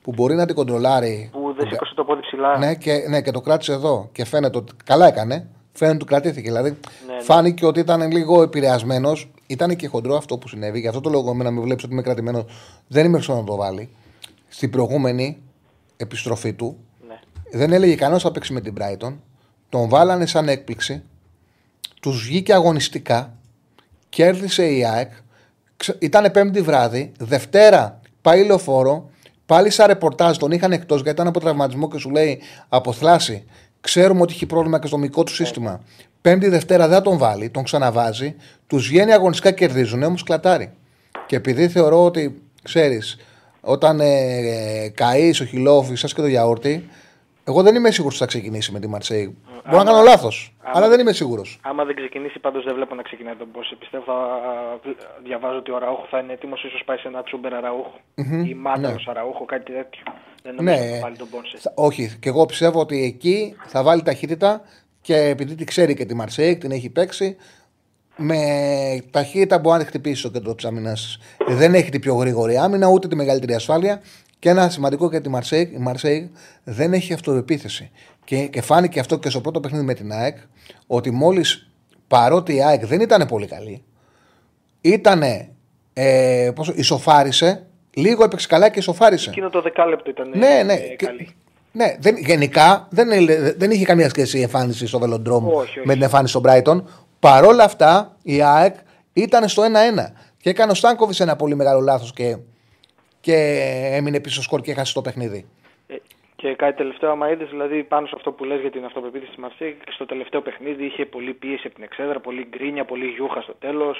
[0.01, 1.29] Που μπορεί να την κοντρολάρει.
[1.31, 2.57] Που δεν σήκωσε το πόδι ψηλά.
[2.57, 4.09] Ναι και, ναι, και το κράτησε εδώ.
[4.11, 5.47] Και φαίνεται ότι καλά έκανε.
[5.71, 6.47] Φαίνεται ότι του κρατήθηκε.
[6.47, 7.21] Δηλαδή Ναι, ναι.
[7.21, 9.29] φάνηκε ότι ήταν λίγο επηρεασμένος.
[9.47, 10.79] Ήταν και χοντρό αυτό που συνέβη.
[10.79, 12.43] Γι' αυτό το λόγο εμένα με βλέπεις ότι είμαι κρατημένος.
[12.87, 13.89] Δεν είμαι στο να το βάλει.
[14.47, 15.41] Στην προηγούμενη
[15.97, 16.77] επιστροφή του
[17.07, 17.19] Ναι.
[17.51, 19.13] δεν έλεγε κανένας θα παίξει με την Brighton.
[19.69, 21.03] Τον βάλανε σαν έκπληξη.
[22.01, 23.33] Τους βγήκε αγωνιστικά.
[24.09, 25.11] Κέρδισε η ΑΕΚ.
[25.99, 27.11] Ήταν πέμπτη βράδυ.
[27.19, 29.09] Δευτέρα πάει λεωφόρο.
[29.45, 33.43] Πάλι σαν ρεπορτάζ τον είχαν εκτός γιατί ήταν από τραυματισμό και σου λέει από θλάση.
[33.81, 35.81] Ξέρουμε ότι έχει πρόβλημα και στο μικό του σύστημα.
[36.21, 38.35] Πέμπτη Δευτέρα δεν θα τον βάλει, τον ξαναβάζει.
[38.67, 40.71] Τους βγαίνει αγωνιστικά κερδίζουν, όμως κλατάρει.
[41.25, 43.17] Και επειδή θεωρώ ότι ξέρεις,
[43.61, 46.89] όταν ε, ε, καείς ο χιλόφι, σας και το γιαούρτι,
[47.43, 49.35] εγώ δεν είμαι σίγουρος ότι θα ξεκινήσει με τη Μαρσέη.
[49.69, 51.59] Μπορώ να κάνω λάθος, αλλά δεν είμαι σίγουρος.
[51.63, 53.75] Άμα δεν ξεκινήσει, πάντως δεν βλέπω να ξεκινάει τον Μπόσε.
[53.75, 54.17] Πιστεύω θα
[55.23, 57.93] διαβάζω ότι ο Ραούχο θα είναι έτοιμος, ίσως πάει σε ένα τσούμπερ Αραούχο
[58.45, 59.03] ή μάταρο ναι.
[59.07, 60.03] Αραούχο, κάτι τέτοιο.
[60.43, 61.57] Δεν νομίζω Ναι, ότι θα βάλει τον Μπόσε.
[61.57, 62.17] θα- όχι.
[62.19, 64.61] Και εγώ πιστεύω ότι εκεί θα βάλει ταχύτητα
[65.01, 67.35] και επειδή τη ξέρει και τη Μαρσέη, την έχει παίξει,
[68.15, 68.37] με
[69.11, 71.17] ταχύτητα μπορεί να τη χτυπήσει στο κέντρο της άμυνας.
[71.47, 74.01] Δεν έχει την πιο γρήγορη άμυνα, ούτε τη μεγαλύτερη ασφάλεια.
[74.39, 76.31] Και ένα σημαντικό για τη Μαρσέη, η Μαρσέη
[76.63, 77.91] δεν έχει αυτοεπίθεση.
[78.23, 80.37] Και, και φάνηκε αυτό και στο πρώτο παιχνίδι με την ΑΕΚ,
[80.87, 81.69] ότι μόλις
[82.07, 83.83] παρότι η ΑΕΚ δεν ήταν πολύ καλή,
[84.81, 85.49] ήτανε,
[85.93, 89.29] ε, πόσο, ισοφάρισε, λίγο έπαιξε καλά και ισοφάρισε.
[89.29, 90.73] Εκείνο το δεκάλεπτο ήταν Ναι, ναι.
[90.73, 91.35] ε, και- καλή.
[91.71, 95.81] ναι δεν, γενικά δεν, είναι- δεν είχε καμία σχέση η εμφάνιση στο Βελοντρόμ Όχι, όχι.
[95.87, 96.83] με την εμφάνιση στον Brighton.
[97.19, 98.75] Παρ' όλα αυτά η ΑΕΚ
[99.13, 102.37] ήταν στο 1-1 και έκανε ο Στάνκοβιτς ένα πολύ μεγάλο λάθος και,
[103.27, 103.37] και
[103.97, 105.45] έμεινε πίσω σκορ και έχασε το παιχνίδι.
[105.87, 105.95] Ε,
[106.35, 109.39] Και κάτι τελευταίο, άμα είδες, δηλαδή πάνω σε αυτό που λες για την αυτοπεποίθηση τη
[109.39, 113.53] Μαρσέη, στο τελευταίο παιχνίδι είχε πολύ πίεση από την εξέδρα, πολύ γκρίνια, πολύ γιούχα στο
[113.59, 113.95] τελο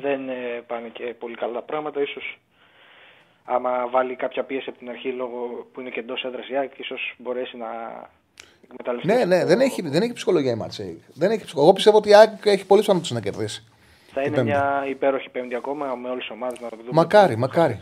[0.00, 0.34] Δεν ε,
[0.66, 2.00] πάνε και πολύ καλά τα πράγματα.
[2.02, 2.38] Ίσως
[3.44, 5.38] άμα βάλει κάποια πίεση από την αρχή λόγω
[5.72, 7.66] που είναι και εντός έδρας η ΑΕΚ, ίσως μπορέσει να
[8.64, 9.06] εκμεταλλευτεί.
[9.06, 9.46] Ναι, ναι, αυτό.
[9.48, 11.02] δεν έχει, δεν έχει ψυχολογία η Μαρσέη.
[11.14, 13.64] Δεν έχει ψυχο- Εγώ πιστεύω ότι η ΑΕΚ έχει πολύ πιθανότητε να κερδίσει.
[14.12, 14.50] Θα είναι Πέμπτη.
[14.50, 16.88] μια υπέροχη πέμπτη ακόμα με όλες τις ομάδες να το δούμε.
[16.92, 17.80] Μακάρι, μακάρι.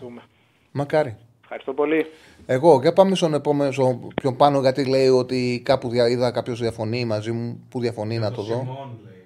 [0.80, 0.82] Ευχαριστούμε.
[0.82, 1.16] Μακάρι.
[1.42, 2.06] Ευχαριστώ πολύ.
[2.46, 6.60] Εγώ, για πάμε στον επόμενο, στο πιο πάνω, γιατί λέει ότι κάπου δια, είδα κάποιος
[6.60, 7.60] διαφωνεί μαζί μου.
[7.68, 8.58] Πού διαφωνεί να το δω.
[8.58, 9.24] Σιμών, λέει.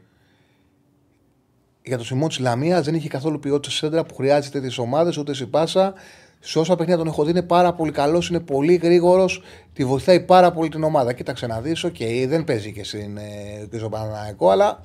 [1.83, 5.35] για το Σιμών της Λαμίας δεν είχε καθόλου ποιότητα σέντρα που χρειάζεται τις ομάδες ούτε
[5.35, 5.95] στην πάσα.
[6.43, 9.43] Σε όσα παιχνίδια τον έχω δει είναι πάρα πολύ καλός, είναι πολύ γρήγορος,
[9.73, 11.13] τη βοηθάει πάρα πολύ την ομάδα.
[11.13, 11.97] Κοίταξε να δεις, οκ,
[12.27, 14.83] δεν παίζει και, στην, ε, και στον Παναθηναϊκό, αλλά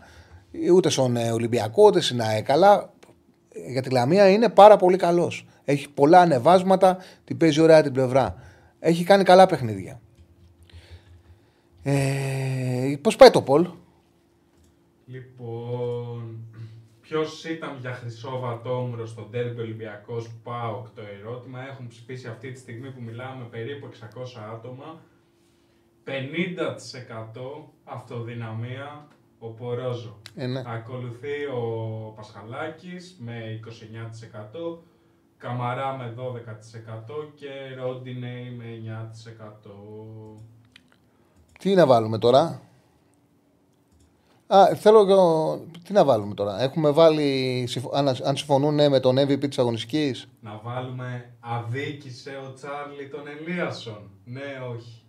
[0.73, 2.49] ούτε στον ε, Ολυμπιακό, ούτε στην ΑΕΚ.
[2.49, 2.94] Αλλά ε,
[3.67, 5.45] για τη Λαμία είναι πάρα πολύ καλός.
[5.65, 8.35] Έχει πολλά ανεβάσματα, την παίζει ωραία την πλευρά.
[8.79, 9.99] Έχει κάνει καλά παιχνίδια.
[11.83, 13.67] Ε, Πώς πάει το Πολ,
[15.05, 16.37] Λοιπόν,
[17.01, 21.67] ποιος ήταν για χρυσό βατόμουρο στο Ντέρμπι Ολυμπιακός ΠΑΟΚ το ερώτημα.
[21.67, 25.01] Έχουν ψηφίσει αυτή τη στιγμή που μιλάμε περίπου 600 άτομα.
[26.03, 26.11] 50%
[27.83, 29.07] αυτοδυναμία
[29.39, 30.17] ο Πορόζο.
[30.35, 30.61] ε, ναι.
[30.65, 31.63] Ακολουθεί ο
[32.15, 34.83] Πασχαλάκης με 29%,
[35.37, 37.47] Καμαρά με 12% και
[37.81, 40.39] Ρόντινεϊ με 9%.
[41.59, 42.61] Τι να βάλουμε τώρα;
[44.47, 47.63] Α, θέλω και ο- Τι να βάλουμε τώρα; Έχουμε βάλει.
[47.67, 53.07] συμφ- Αν, αν συμφωνούν ναι, με τον MVP της αγωνιστικής; Να βάλουμε αδίκησε ο Τσάρλι
[53.09, 54.09] τον Ελίασον.
[54.25, 55.03] Ναι, όχι.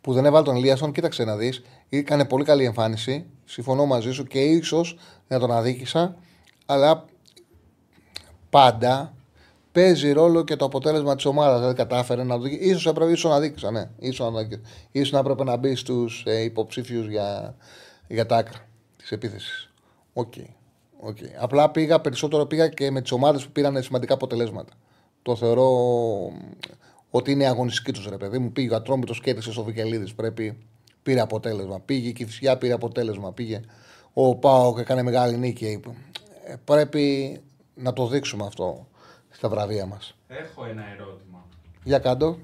[0.00, 1.62] Που δεν έβαλε τον Ελίασον, κοίταξε να δεις.
[1.88, 3.26] Έκανε πολύ καλή εμφάνιση.
[3.46, 4.98] Συμφωνώ μαζί σου και ίσως
[5.28, 6.16] να τον αδίκησα.
[6.66, 7.04] Αλλά
[8.50, 9.14] πάντα
[9.72, 11.60] παίζει ρόλο και το αποτέλεσμα της ομάδας.
[11.60, 12.74] Δεν κατάφερε να το δει.
[12.74, 13.90] Ίσως έπρεπε ίσως να αδίκησα, ναι.
[13.98, 14.48] Ίσως να,
[14.90, 17.56] ίσως να έπρεπε να μπει στους ε, υποψήφιους για,
[18.08, 18.58] για τα άκρα
[18.96, 19.70] της επίθεσης.
[20.12, 20.32] OK.
[21.00, 21.16] OK.
[21.38, 24.72] Απλά πήγα περισσότερο πήγα και με τις ομάδες που πήραν σημαντικά αποτελέσματα.
[25.22, 25.68] Το θεωρώ
[27.10, 28.52] ότι είναι αγωνιστική τους ρε παιδί μου.
[28.52, 30.14] Πήγε ο Ατρόμητος κέρδισε στο Βικελίδης.
[30.14, 30.66] Πρέπει,
[31.06, 31.80] πήρε αποτέλεσμα.
[31.80, 33.32] Πήγε η Κυφσιά, πήρε αποτέλεσμα.
[33.32, 33.60] Πήγε
[34.12, 35.80] ο Πάο και έκανε μεγάλη νίκη.
[36.44, 37.36] Ε, πρέπει
[37.74, 38.86] να το δείξουμε αυτό
[39.30, 40.16] στα βραβεία μας.
[40.28, 41.44] Έχω ένα ερώτημα.
[41.82, 42.38] Για κάτω.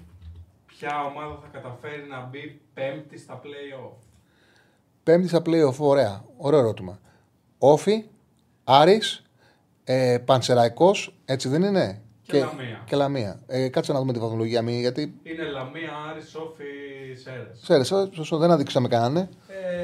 [0.67, 3.97] Ποια ομάδα θα καταφέρει να μπει πέμπτη στα play-off;
[5.03, 6.25] Πέμπτη στα playoff, ωραία.
[6.37, 7.01] Ωραίο ερώτημα.
[7.59, 8.05] Όφη,
[8.65, 9.23] Άρης,
[9.85, 12.02] ε, Πανσεραϊκός, έτσι δεν είναι;
[12.39, 12.83] Και Λαμία.
[12.87, 13.41] Και Λαμία.
[13.47, 16.65] Ε, κάτσε να δούμε τη βαθμολογία μία, γιατί Είναι Λαμία, Άρης, Σόφι,
[17.23, 17.59] Σέρες.
[17.63, 19.17] ξέρεις, ε, σωστό, δεν αδείξαμε κανέναν.
[19.17, 19.29] ε.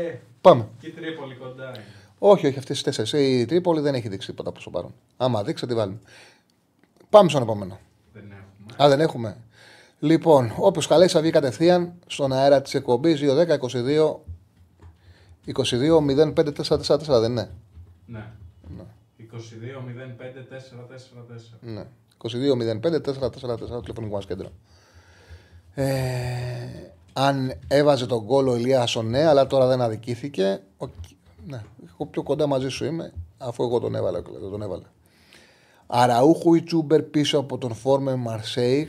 [0.09, 0.69] Ε, Πάμε.
[0.81, 1.85] και η Τρίπολη κοντά είναι.
[2.19, 3.13] Όχι, όχι, αυτές τι τέσσερις.
[3.13, 4.95] Η Τρίπολη δεν έχει δείξει τίποτα προ το παρόν.
[5.17, 5.99] Άμα δείξει, θα τη βάλουμε.
[7.11, 7.79] Πάμε στον επόμενο.
[8.13, 8.85] Δεν έχουμε.
[8.85, 9.37] Α, δεν έχουμε.
[9.99, 14.21] Λοιπόν, όποιος καλέσει θα βγει κατευθείαν στον αέρα της εκπομπής 210-22
[15.47, 17.51] 22-05-4-4-4 δεν είναι;
[18.07, 18.27] Ναι.
[19.19, 21.59] 22-05-4-4-4.
[21.61, 21.85] Ναι.
[22.23, 24.49] 22-05-4-4-4 τηλεφωνικό μας κέντρο.
[25.75, 25.87] Ε,
[27.13, 30.61] αν έβαζε τον κόλλο ο Ηλία ναι, αλλά τώρα δεν αδικήθηκε.
[30.77, 30.87] Ο,
[31.47, 34.23] ναι, εγώ πιο κοντά μαζί σου είμαι, αφού εγώ τον έβαλα.
[34.23, 34.93] Τον έβαλα.
[35.87, 38.89] Αραούχου ή Τσούμπερ πίσω από τον Φόρμε Μαρσέιχ.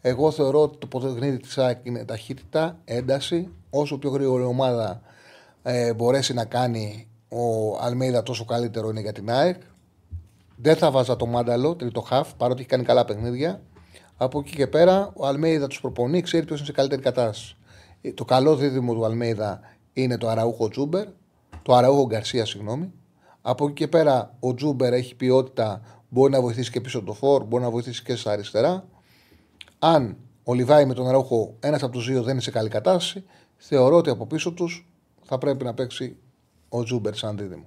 [0.00, 3.48] Εγώ θεωρώ ότι το παιχνίδι της ΑΕΚ είναι ταχύτητα, ένταση.
[3.70, 5.00] Όσο πιο γρήγορη ομάδα
[5.62, 9.60] ε, μπορέσει να κάνει ο Αλμέιδα τόσο καλύτερο είναι για την ΑΕΚ.
[10.56, 13.62] Δεν θα βάζα τον Μάνταλο, τρίτο χαφ, παρότι έχει κάνει καλά παιχνίδια.
[14.16, 17.56] Από εκεί και πέρα, ο Αλμέιδα τους προπονεί, ξέρει ποιος είναι σε καλύτερη κατάσταση.
[18.00, 19.60] Ε, το καλό δίδυμο του Αλμέιδα
[19.92, 21.06] είναι το Αραούχο Ζούμπερ,
[21.62, 22.92] το Αραούχο Γκαρσία, συγγνώμη.
[23.42, 27.44] Από εκεί και πέρα, ο Ζούμπερ έχει ποιότητα, μπορεί να βοηθήσει και πίσω το φόρ,
[27.44, 28.84] μπορεί να βοηθήσει και στα αριστερά.
[29.78, 33.24] Αν ο Λιβάια με τον Αραούχο, ένας από τους δύο δεν είναι σε καλή κατάσταση,
[33.56, 34.88] θεωρώ ότι από πίσω τους
[35.22, 36.16] θα πρέπει να παίξει
[36.68, 37.64] ο Ζούμπερ σαν δίδυμο.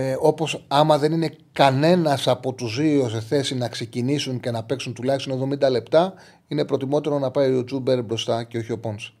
[0.00, 4.64] Ε, Όπως άμα δεν είναι κανένας από τους δύο σε θέση να ξεκινήσουν και να
[4.64, 6.14] παίξουν τουλάχιστον 70 λεπτά,
[6.48, 9.14] είναι προτιμότερο να πάει ο Ζούμπερ μπροστά και όχι ο Πόνσε.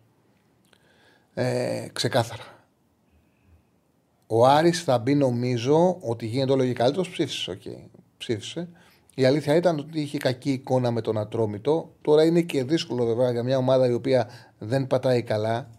[1.34, 2.42] Ε, ξεκάθαρα.
[4.26, 7.08] Ο Άρης θα μπει νομίζω ότι γίνεται όλο και καλύτερος.
[7.08, 7.88] Ψήφισε, okay.
[8.18, 8.68] ψήφισε.
[9.14, 11.92] Η αλήθεια ήταν ότι είχε κακή εικόνα με τον Ατρόμητο.
[12.02, 14.28] Τώρα είναι και δύσκολο βέβαια για μια ομάδα η οποία
[14.58, 15.70] δεν πατάει καλά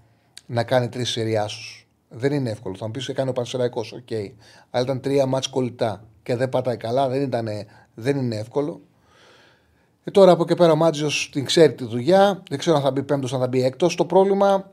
[0.46, 1.79] να κάνει τρεις σερί άσους.
[2.10, 2.76] Δεν είναι εύκολο.
[2.76, 4.00] Θα μου πεις έκανε ο Πανσεραϊκό, OK.
[4.10, 4.32] Okay.
[4.70, 7.48] Αλλά ήταν τρία μάτς κολλητά και δεν πατάει καλά, δεν, ήταν,
[7.94, 8.82] δεν είναι εύκολο.
[10.04, 12.44] Και τώρα από εκεί πέρα ο Μάντζιος την ξέρει τη δουλειά.
[12.50, 13.96] Δεν ξέρω αν θα μπει πέμπτος, αν θα μπει έκτος.
[13.96, 14.72] Το πρόβλημα,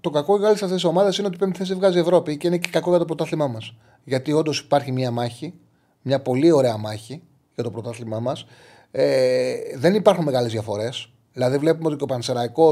[0.00, 2.46] το κακό για όλες αυτές τις ομάδες είναι ότι η πέμπτη θέση βγάζει Ευρώπη και
[2.46, 3.74] είναι και κακό για το πρωτάθλημά μας.
[4.04, 5.54] Γιατί όντως υπάρχει μια μάχη,
[6.02, 7.22] μια πολύ ωραία μάχη
[7.54, 8.46] για το πρωτάθλημά μας.
[8.90, 11.10] Ε, δεν υπάρχουν μεγάλες διαφορές.
[11.32, 12.70] Δηλαδή βλέπουμε ότι και ο Πανσεραϊκό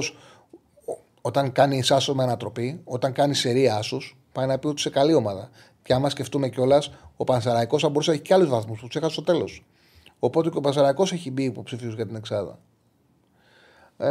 [1.26, 3.98] όταν κάνει άσο με ανατροπή, όταν κάνει σερή άσου,
[4.32, 5.50] πάει να πει ότι σε καλή ομάδα.
[5.82, 8.96] Και άμα σκεφτούμε κιόλας, ο Πανσεραϊκό θα μπορούσε να έχει και άλλους βαθμούς που τους
[8.96, 9.64] έχασε στο τέλος.
[10.18, 12.58] Οπότε και ο Πανσεραϊκό έχει μπει υποψηφίου για την Εξάδα.
[13.96, 14.08] Ε,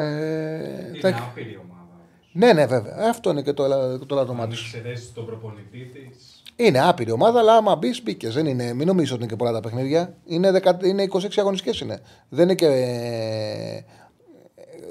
[0.88, 1.08] είναι θα...
[1.08, 2.00] άπειρη ομάδα.
[2.32, 3.10] Ναι, ναι, βέβαια.
[3.10, 3.68] Αυτό είναι και το,
[4.06, 6.44] το λάθο Αν εξαιρέσει τον προπονητή της.
[6.56, 8.34] Είναι άπειρη ομάδα, αλλά άμα μπεις, μπήκες.
[8.34, 10.16] Δεν είναι, μην νομίζω ότι είναι και πολλά τα παιχνίδια.
[10.26, 12.02] Είναι, δεκα, είναι 26 αγωνιστικές είναι.
[12.30, 13.82] Δεν, είναι και, ε,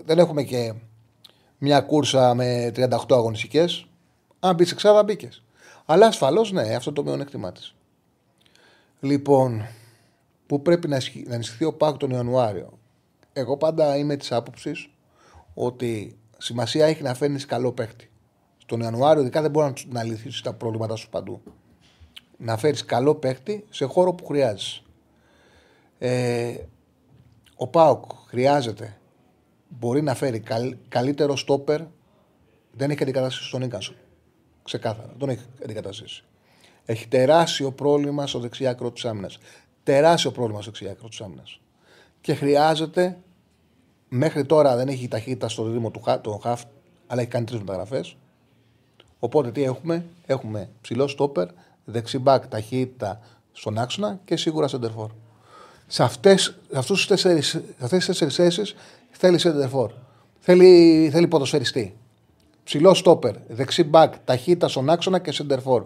[0.04, 0.74] δεν έχουμε και
[1.64, 3.86] μια κούρσα με 38 αγωνιστικές.
[4.40, 5.42] Αν μπει εξάδα, μπήκες.
[5.84, 7.74] Αλλά ασφαλώς ναι, αυτό το μειονέκτημά της.
[9.00, 9.66] Λοιπόν,
[10.46, 12.78] που πρέπει να, να ενισχυθεί ο ΠΑΚ τον Ιανουάριο.
[13.32, 14.90] Εγώ πάντα είμαι της άποψης
[15.54, 18.10] ότι σημασία έχει να φέρνεις καλό παίχτη.
[18.58, 21.42] Στον Ιανουάριο, ειδικά δεν μπορεί να λυθείς τα προβλήματά σου παντού.
[22.36, 24.82] Να φέρεις καλό παίχτη σε χώρο που χρειάζεσαι.
[25.98, 26.54] Ε,
[27.56, 28.96] ο Πάοκ χρειάζεται
[29.78, 30.42] μπορεί να φέρει
[30.88, 31.80] καλύτερο στόπερ.
[32.72, 33.94] Δεν έχει αντικαταστήσει στον Νίκασον.
[34.62, 35.12] Ξεκάθαρα.
[35.18, 36.24] Δεν έχει αντικαταστήσει.
[36.84, 39.38] Έχει τεράστιο πρόβλημα στο δεξιά άκρο της άμυνας.
[39.82, 41.60] Τεράστιο πρόβλημα στο δεξιά άκρο της άμυνας.
[42.20, 43.18] Και χρειάζεται.
[44.08, 46.62] Μέχρι τώρα δεν έχει ταχύτητα στο δίδυμο του τον Χαφ,
[47.06, 48.16] αλλά έχει κάνει τρεις μεταγραφές.
[49.18, 51.48] Οπότε τι έχουμε, έχουμε ψηλό στόπερ,
[51.84, 53.20] δεξί μπακ ταχύτητα
[53.52, 55.10] στον άξονα και σίγουρα σεντερφόρ.
[55.86, 58.74] Σε αυτές τις τέσσερις θέσεις
[59.24, 59.92] θέλει σέντερφορ.
[60.38, 61.96] Θέλει, θέλει ποδοσφαιριστή.
[62.64, 65.84] Ψηλό στόπερ, δεξί μπακ, ταχύτητα στον άξονα και σέντερφορ.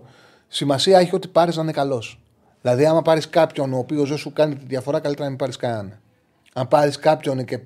[0.49, 2.21] Σημασία έχει ότι πάρεις να είναι καλός.
[2.63, 5.57] Δηλαδή, άμα πάρεις κάποιον ο οποίος δεν σου κάνει τη διαφορά, καλύτερα να μην πάρεις
[5.57, 6.01] κανέναν.
[6.53, 7.61] Αν πάρεις κάποιον και,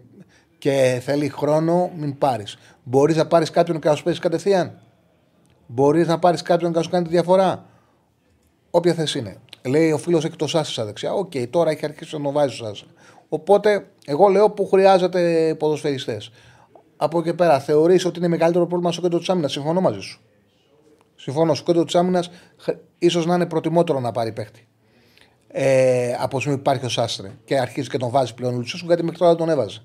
[0.58, 2.58] και θέλει χρόνο, μην πάρεις.
[2.84, 4.78] Μπορείς να πάρεις κάποιον και να σου πέσει κατευθείαν.
[5.66, 7.66] Μπορείς να πάρεις κάποιον και να σου κάνει τη διαφορά.
[8.70, 9.36] Όποια θέση είναι.
[9.66, 11.12] Λέει ο φίλος εκτός άσυσα δεξιά.
[11.12, 12.72] OK, okay, τώρα έχει αρχίσει να βάζει ο
[13.32, 16.30] Οπότε, εγώ λέω που χρειάζεται ποδοσφαιριστές.
[16.96, 20.20] Από εκεί πέρα, θεωρείς ότι είναι μεγαλύτερο πρόβλημα στο κέντρο της άμυνας; Συμφωνώ μαζί σου.
[21.16, 21.54] Συμφωνώ.
[21.54, 22.30] Στο κέντρο της άμυνας,
[22.98, 24.66] ίσως να είναι προτιμότερο να πάρει παίχτη.
[25.48, 29.02] Ε, από όσο υπάρχει ο Σάστρε και αρχίζει και τον βάζει πλέον ο Λουτσέσκου, γιατί
[29.02, 29.82] μέχρι τώρα τον έβαζε.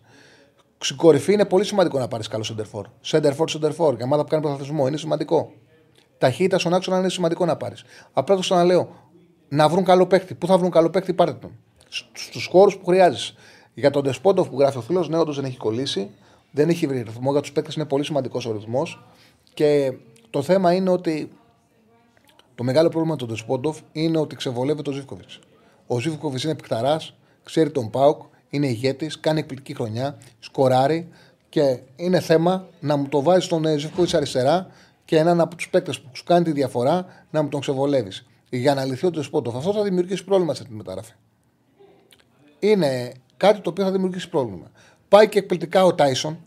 [0.77, 2.87] Στην κορυφή είναι πολύ σημαντικό να πάρεις καλό σεντερφόρ.
[3.01, 3.97] Σεντερφόρ, σεντερφόρ.
[3.97, 5.51] Και ομάδα που κάνει πρωταθλητισμό είναι σημαντικό.
[6.17, 7.83] Ταχύτητα στον άξονα είναι σημαντικό να πάρεις.
[8.13, 8.89] Απλά το ξαναλέω.
[9.47, 10.35] Να βρουν καλό παίχτη.
[10.35, 11.51] Πού θα βρουν καλό παίχτη, πάρτε τον
[12.13, 13.33] στους χώρους που χρειάζεσαι.
[13.75, 16.09] Για τον Ντεσπόντοφ που γράφει ο φίλος, ναι, όντως δεν έχει κολλήσει.
[16.51, 17.31] Δεν έχει βρει ρυθμό.
[17.31, 19.03] Για τους παίκτες είναι πολύ σημαντικός ο ρυθμός.
[19.53, 19.93] Και
[20.29, 21.31] το θέμα είναι ότι
[22.55, 25.39] το μεγάλο πρόβλημα του Ντεσπόντοφ είναι ότι ξεβολεύει τον Ζίβκοβιτς.
[25.87, 27.13] Ο Ζίβκοβιτς είναι παικταράς,
[27.43, 31.07] ξέρει τον ΠΑΟΚ, είναι ηγέτης, κάνει εκπληκτική χρονιά, σκοράρει
[31.49, 34.67] και είναι θέμα να μου το βάζεις στον ε, Ζήφκοβιτς αριστερά
[35.05, 38.25] και έναν από τους παίκτες που σου κάνει τη διαφορά να μου τον ξεβολεύεις.
[38.49, 39.55] Για να λυθεί ο Ντεσπόντοφ.
[39.55, 41.13] Αυτό θα δημιουργήσει πρόβλημα σε αυτή τη μεταγραφή
[42.71, 44.71] είναι κάτι το οποίο θα δημιουργήσει πρόβλημα.
[45.09, 46.37] Πάει και εκπληκτικά ο Τάισον,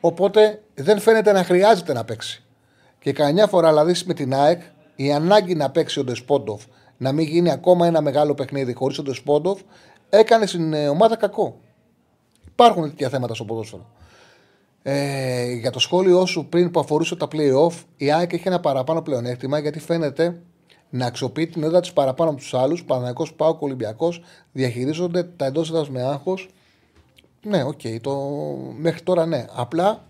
[0.00, 2.44] οπότε δεν φαίνεται να χρειάζεται να παίξει.
[2.98, 4.62] Και κανένα φορά δηλαδή με την ΑΕΚ
[4.96, 6.62] η ανάγκη να παίξει ο Ντεσπόντοφ
[6.96, 9.60] να μην γίνει ακόμα ένα μεγάλο παιχνίδι χωρίς τον Ντεσπόντοφ
[10.08, 11.60] έκανε στην ε, ομάδα κακό.
[12.46, 13.86] Υπάρχουν τέτοια θέματα στο ποδόσφαιρο.
[14.82, 19.02] Ε, για το σχόλιο σου πριν που αφορούσε τα playoff, η ΑΕΚ έχει ένα παραπάνω
[19.02, 20.40] πλεονέκτημα γιατί φαίνεται
[20.94, 22.84] να αξιοποιεί την έδρα της παραπάνω από τους άλλους.
[22.84, 24.22] Παναθηναϊκός ΠΑΟΚ Ολυμπιακός
[24.52, 26.48] διαχειρίζονται τα εντός έδρας με άγχος.
[27.42, 28.16] Ναι, OK, okay, το...
[28.78, 29.44] μέχρι τώρα ναι.
[29.54, 30.04] Απλά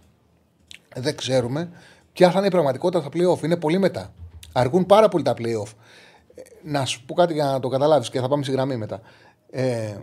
[0.95, 1.71] δεν ξέρουμε
[2.13, 3.43] ποια θα είναι η πραγματικότητα στα playoff.
[3.43, 4.13] Είναι πολύ μετά.
[4.53, 5.73] Αργούν πάρα πολύ τα playoff.
[6.35, 9.01] Ε, να σου πω κάτι για να το καταλάβεις και θα πάμε στη γραμμή μετά.
[9.51, 9.97] Ε,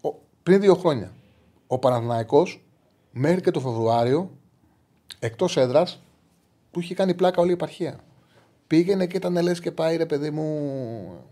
[0.00, 1.12] ο, πριν δύο χρόνια,
[1.66, 2.64] ο Παναθηναϊκός
[3.10, 4.30] μέχρι και το Φεβρουάριο,
[5.18, 6.02] εκτός έδρας,
[6.70, 8.00] του είχε κάνει πλάκα όλη η επαρχία.
[8.72, 11.24] Πήγαινε και ήταν λες και πάει ρε παιδί μου.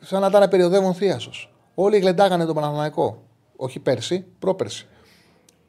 [0.00, 1.52] Σαν να ήταν περιοδεύον θείασος.
[1.74, 3.22] Όλοι γλεντάγανε τον Παναθηναϊκό.
[3.56, 4.86] Όχι πέρσι, πρόπερσι.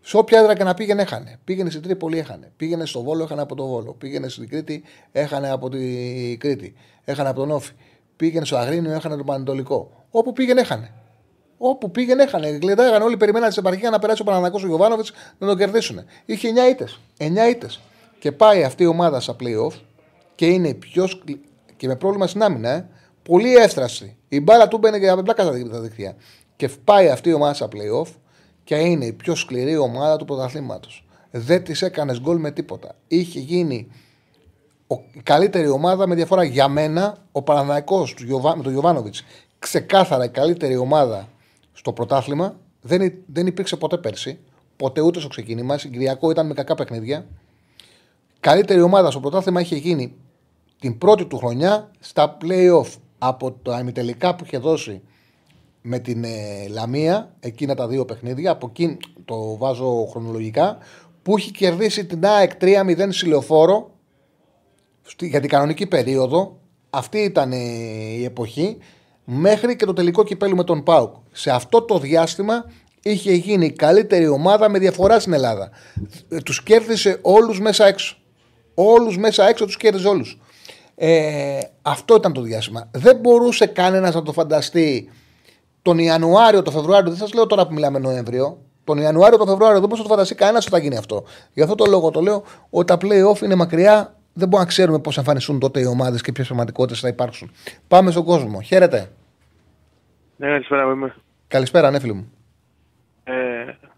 [0.02, 1.40] Σε όποια έδρα και να πήγαινε, έχανε.
[1.44, 2.52] Πήγαινε στην Τρίπολη, έχανε.
[2.58, 3.94] Πήγαινε στο Βόλο, έχανε από το Βόλο.
[3.94, 6.74] Πήγαινε στην Κρήτη, έχανε από τη Κρήτη.
[7.04, 7.72] Έχανε από τον Όφη.
[8.16, 10.06] Πήγαινε στο Αγρίνιο, έχανε τον Πανετολικό.
[10.12, 10.94] Όπου πήγαινε, έχανε.
[11.58, 12.50] Όπου πήγαινε, έχανε.
[12.50, 16.00] Γλεντάγανε όλοι, περιμέναν στην επαρχία να περάσει ο Παναθηναϊκός ο Γιωβάνοβιτς να τον κερδίσουν.
[16.26, 17.00] Είχε 9 ήττες.
[17.18, 17.68] 9 είτε.
[18.20, 19.74] Και πάει αυτή η ομάδα στα playoff
[20.42, 21.42] και είναι πιο σκλη...
[21.78, 22.90] και με πρόβλημα στην άμυνα, ε,
[23.24, 24.18] πολύ εύστραση.
[24.28, 26.16] Η μπάλα του μπαίνει για πλάκα στα δίκτυα.
[26.56, 28.08] Και πάει αυτή η ομάδα στα playoff
[28.64, 31.06] και είναι η πιο σκληρή ομάδα του πρωταθλήματος.
[31.32, 32.96] Δεν της έκανες γκολ με τίποτα.
[33.08, 33.88] Είχε γίνει
[35.14, 37.18] η καλύτερη ομάδα με διαφορά για μένα.
[37.32, 38.08] Ο Παναναναϊκό
[38.56, 39.24] με τον Γιωβάνοβιτς
[39.60, 41.28] ξεκάθαρα η καλύτερη ομάδα
[41.74, 42.56] στο πρωτάθλημα.
[42.82, 44.40] Δεν, δεν υπήρξε ποτέ πέρσι.
[44.78, 45.78] Ποτέ ούτε στο ξεκίνημα.
[45.78, 47.26] Συγκυριακό ήταν με κακά παιχνίδια.
[48.40, 50.16] Καλύτερη ομάδα στο πρωτάθλημα είχε γίνει
[50.82, 52.88] την πρώτη του χρονιά στα playoff
[53.18, 55.02] από τα ημιτελικά που είχε δώσει
[55.82, 60.78] με την ε, Λαμία, εκείνα τα δύο παιχνίδια, από εκεί το βάζω χρονολογικά,
[61.22, 63.92] που έχει κερδίσει την ΑΕΚ 3-0 συλλοφόρο
[65.20, 66.60] για την κανονική περίοδο.
[66.90, 67.58] Αυτή ήταν ε,
[68.18, 68.78] η εποχή
[69.26, 71.16] μέχρι και το τελικό κυπέλου με τον ΠΑΟΚ.
[71.32, 72.66] Σε αυτό το διάστημα
[73.02, 75.70] είχε γίνει η καλύτερη ομάδα με διαφορά στην Ελλάδα.
[76.30, 78.16] Ε, τους κέρδισε όλους μέσα έξω.
[78.74, 80.40] Όλους μέσα έξω τους κέρδισε όλους.
[81.04, 82.90] Ε, αυτό ήταν το διάστημα.
[82.92, 85.10] Δεν μπορούσε κανένας να το φανταστεί
[85.82, 89.80] τον Ιανουάριο, τον Φεβρουάριο, δεν σας λέω τώρα που μιλάμε Νοέμβριο, τον Ιανουάριο, τον Φεβρουάριο,
[89.80, 91.24] δεν μπορεί να το φανταστεί κανένας ότι θα γίνει αυτό.
[91.54, 95.00] Γι' αυτό το λόγο το λέω ότι τα playoff είναι μακριά, δεν μπορούμε να ξέρουμε
[95.00, 97.52] πώς θα εμφανιστούν τότε οι ομάδες και ποιες πραγματικότητες θα υπάρξουν.
[97.88, 98.62] Πάμε στον κόσμο.
[98.62, 99.12] Χαίρετε.
[100.38, 101.16] Ναι, καλησπέρα, είμαι.
[101.48, 102.32] Καλησπέρα, ναι, φίλο μου.
[103.24, 103.34] Ε,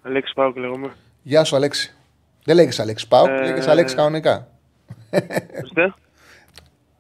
[0.01, 0.93] Αλέξη Πάουκ λέγομαι.
[1.21, 1.93] Γεια σου, Αλέξη.
[2.43, 3.41] Δεν λέγεις Αλέξη Πάουκ, ε...
[3.41, 4.47] λέγεις Αλέξη κανονικά.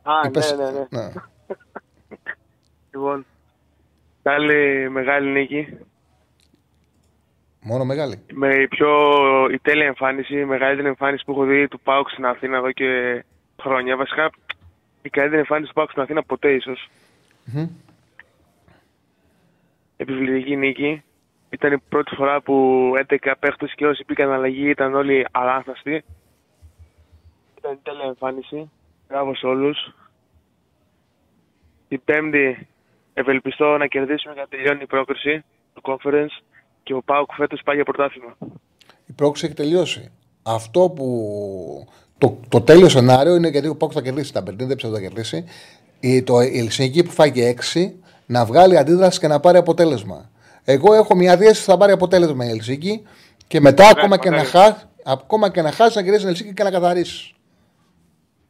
[0.03, 0.53] Είστε.
[0.53, 1.01] Α, ναι, ναι, ναι.
[1.01, 1.11] ναι.
[2.91, 3.25] λοιπόν,
[4.23, 5.77] Καλή μεγάλη νίκη.
[7.61, 8.25] Μόνο μεγάλη.
[8.31, 8.89] Με η πιο
[9.51, 13.23] η τέλεια εμφάνιση, η μεγαλύτερη εμφάνιση που έχω δει του Πάουξ στην Αθήνα εδώ και
[13.61, 13.95] χρόνια.
[13.95, 14.29] Βασικά
[15.01, 16.89] η καλύτερη εμφάνιση του Πάουξ στην Αθήνα ποτέ ίσως.
[17.53, 17.67] Mm-hmm.
[19.97, 21.03] Επιβλητική νίκη.
[21.49, 26.03] Ήταν η πρώτη φορά που 11 παίχτε και όσοι πήγαν αλλαγή ήταν όλοι αλάθαστοι.
[27.57, 28.71] Ήταν η τέλεια εμφάνιση.
[29.13, 29.95] Μπράβο σε όλους.
[31.87, 32.67] Η πέμπτη
[33.13, 36.43] ευελπιστώ να κερδίσουμε για να τελειώνει η πρόκριση του conference
[36.83, 38.37] και ο Πάουκ φέτος πάει για πρωτάθλημα.
[39.05, 40.11] Η πρόκριση έχει τελειώσει.
[40.43, 41.87] Αυτό που.
[42.17, 44.33] Το, το τέλειο σενάριο είναι γιατί ο Πάουκ θα κερδίσει.
[44.33, 45.45] Τα Μπερντίν δεν ψάχνει να κερδίσει.
[45.99, 47.91] Η, το, η Ελσίνκη που φάγει 6
[48.25, 50.29] να βγάλει αντίδραση και να πάρει αποτέλεσμα.
[50.63, 53.03] Εγώ έχω μια δίαση που θα πάρει αποτέλεσμα η Ελσίνκη
[53.47, 56.63] και μετά ακόμα, και να χάσει, ακόμα και να χάσει να κερδίσει την Ελσίνκη και
[56.63, 57.33] να καθαρίσει.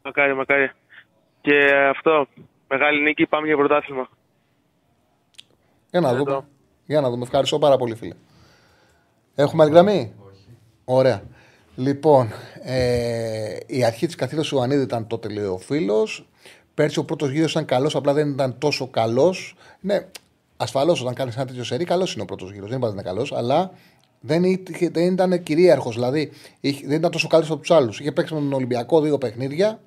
[0.06, 0.72] Μακάρι, μακάρι.
[1.42, 2.28] Και αυτό,
[2.68, 4.10] μεγάλη νίκη, πάμε για πρωτάθλημα.
[5.90, 6.46] Για να δούμε.
[6.86, 7.24] Για να δούμε.
[7.24, 8.14] Ευχαριστώ πάρα πολύ, φίλε.
[9.36, 10.14] Έχουμε άλλη γραμμή;
[10.86, 11.24] Ωραία.
[11.76, 12.30] Λοιπόν,
[12.64, 16.28] ε, η αρχή της καθήλωση του Ανίδη ήταν τότε, λέει ο φίλος.
[16.74, 19.56] Πέρσι ο πρώτος γύρος ήταν καλός, απλά δεν ήταν τόσο καλός.
[19.80, 20.08] Ναι,
[20.58, 22.70] ασφαλώς όταν κάνεις ένα τέτοιο σερί, καλός είναι ο πρώτος γύρος.
[22.70, 23.72] Δεν είπα ότι είναι καλός, αλλά
[24.20, 25.96] δεν, είχε, δεν ήταν κυρίαρχος.
[25.96, 26.32] Δηλαδή
[26.62, 28.00] δεν ήταν τόσο καλός από τους άλλους.
[28.00, 29.80] Είχε παίξει με τον Ολυμπιακό δύο παιχνίδια.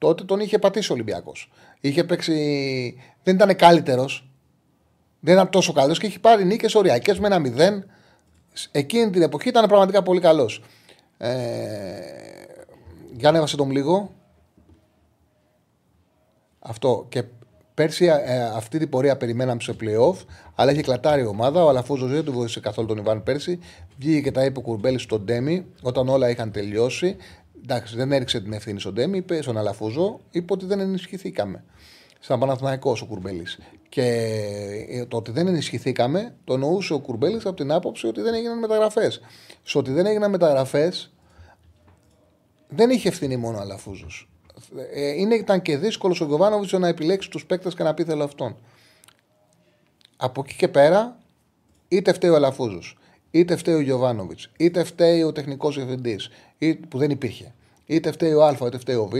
[0.00, 1.50] Τότε τον είχε πατήσει ο Ολυμπιακός.
[1.80, 2.34] Είχε παίξει.
[3.22, 4.30] Δεν ήταν καλύτερος.
[5.20, 7.90] Δεν ήταν τόσο καλός και έχει πάρει νίκες οριακές με ένα μηδέν.
[8.70, 10.62] Εκείνη την εποχή ήταν πραγματικά πολύ καλός.
[11.18, 11.30] Ε,
[13.12, 14.10] για ανέβασε τον λίγο.
[16.58, 17.06] Αυτό.
[17.08, 17.24] Και
[17.74, 20.24] πέρσι ε, αυτή την πορεία περιμέναμε σε playoff,
[20.54, 21.64] αλλά έχει κλατάρει η ομάδα.
[21.64, 23.58] Ο Αλαφούζος δεν του βοήθησε καθόλου τον Ιβάν πέρσι.
[23.98, 27.16] Βγήκε και τα είπε ο Κουρμπέλης στον Ντέμι όταν όλα είχαν τελειώσει.
[27.62, 31.64] Εντάξει, δεν έριξε την ευθύνη στον Ντέμι, είπε στον Αλαφούζο, είπε ότι δεν ενισχυθήκαμε
[32.20, 33.58] σαν Παναθηναϊκός ο Κουρμπέλης.
[33.88, 34.02] Και
[34.88, 38.58] ε, το ότι δεν ενισχυθήκαμε το εννοούσε ο Κουρμπέλης από την άποψη ότι δεν έγιναν
[38.58, 39.20] μεταγραφές.
[39.62, 41.12] Στο ότι δεν έγιναν μεταγραφές,
[42.68, 44.28] δεν είχε ευθύνη μόνο ο Αλαφούζος.
[44.92, 48.24] Ε, είναι, ήταν και δύσκολο ο Γιωβάνοβιτς να επιλέξει τους παίκτες και να πει θέλω
[48.24, 48.56] αυτόν.
[50.16, 51.18] Από εκεί και πέρα,
[51.88, 52.98] είτε φταίει ο Αλαφούζος,
[53.30, 56.28] είτε φταίει ο Γιωβάνοβιτς, είτε φταίει ο τεχνικός διευθυντής,
[56.88, 57.54] που δεν υπήρχε,
[57.86, 59.14] είτε φταίει ο Α, είτε φταίει ο Β,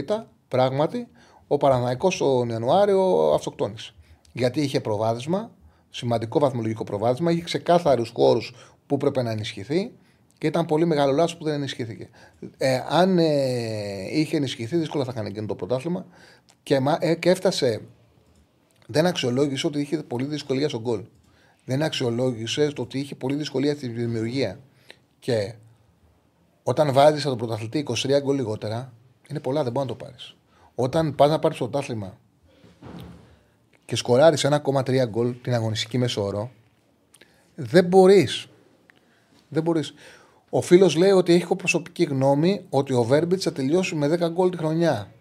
[0.49, 1.09] πράγματι
[1.47, 3.95] ο Παναναναϊκό τον Ιανουάριο αυτοκτόνησε.
[4.33, 5.51] Γιατί είχε προβάδισμα,
[5.91, 8.55] σημαντικό βαθμολογικό προβάδισμα, είχε ξεκάθαρους χώρους
[8.87, 9.93] που έπρεπε να ενισχυθεί
[10.39, 12.09] και ήταν πολύ μεγάλο λάθος που δεν ενισχύθηκε.
[12.57, 13.27] Ε, αν ε,
[14.11, 16.07] είχε ενισχυθεί, δύσκολα θα έκανε εκείνο το πρωτάθλημα
[16.63, 17.81] και, ε, και έφτασε.
[18.87, 21.05] Δεν αξιολόγησε ότι είχε πολύ δυσκολία στον γκολ.
[21.65, 24.61] Δεν αξιολόγησε το ότι είχε πολύ δυσκολία στη δημιουργία.
[25.19, 25.55] Και
[26.63, 28.93] όταν βάζεις τον πρωταθλητή 23 γκολ λιγότερα,
[29.29, 30.37] είναι πολλά, δεν μπορεί να το πάρεις.
[30.75, 32.19] Όταν πας να πάρεις το πρωτάθλημα
[33.85, 36.51] και σκοράρεις 1,3 γκολ την αγωνιστική μεσόωρο,
[37.55, 38.47] δεν μπορείς.
[39.49, 39.95] Δεν μπορείς.
[40.51, 44.51] Ο φίλος λέει ότι έχει προσωπική γνώμη ότι ο Βέρμπιτς θα τελειώσει με 10 γκολ
[44.51, 45.13] τη χρονιά.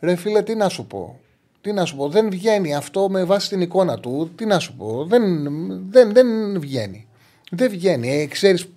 [0.00, 1.20] Ρε φίλε, τι να σου πω.
[1.62, 4.30] Τι να σου πω, δεν βγαίνει αυτό με βάση την εικόνα του.
[4.36, 5.22] Τι να σου πω, δεν,
[5.90, 7.06] δεν, δεν βγαίνει.
[7.50, 8.10] Δεν βγαίνει.
[8.10, 8.68] Ε, ξέρεις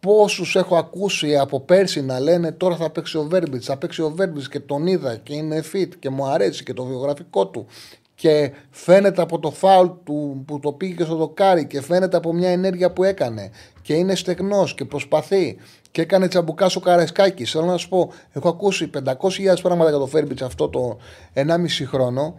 [0.00, 4.10] πόσους έχω ακούσει από πέρσι να λένε τώρα θα παίξει ο Βέρμπιτς, θα παίξει ο
[4.10, 7.66] Βέρμπιτς και τον είδα και είναι fit και μου αρέσει και το βιογραφικό του
[8.14, 12.48] και φαίνεται από το φάουλ του που το πήγε στο δοκάρι και φαίνεται από μια
[12.48, 13.50] ενέργεια που έκανε
[13.82, 15.56] και είναι στεγνός και προσπαθεί
[15.96, 17.44] και έκανε τσαμπουκά ο Καρεσκάκη.
[17.44, 20.98] Θέλω να σου πω, έχω ακούσει 500.000 πράγματα για το Φέρμπιτς αυτό το
[21.34, 21.42] 1,5
[21.86, 22.38] χρόνο.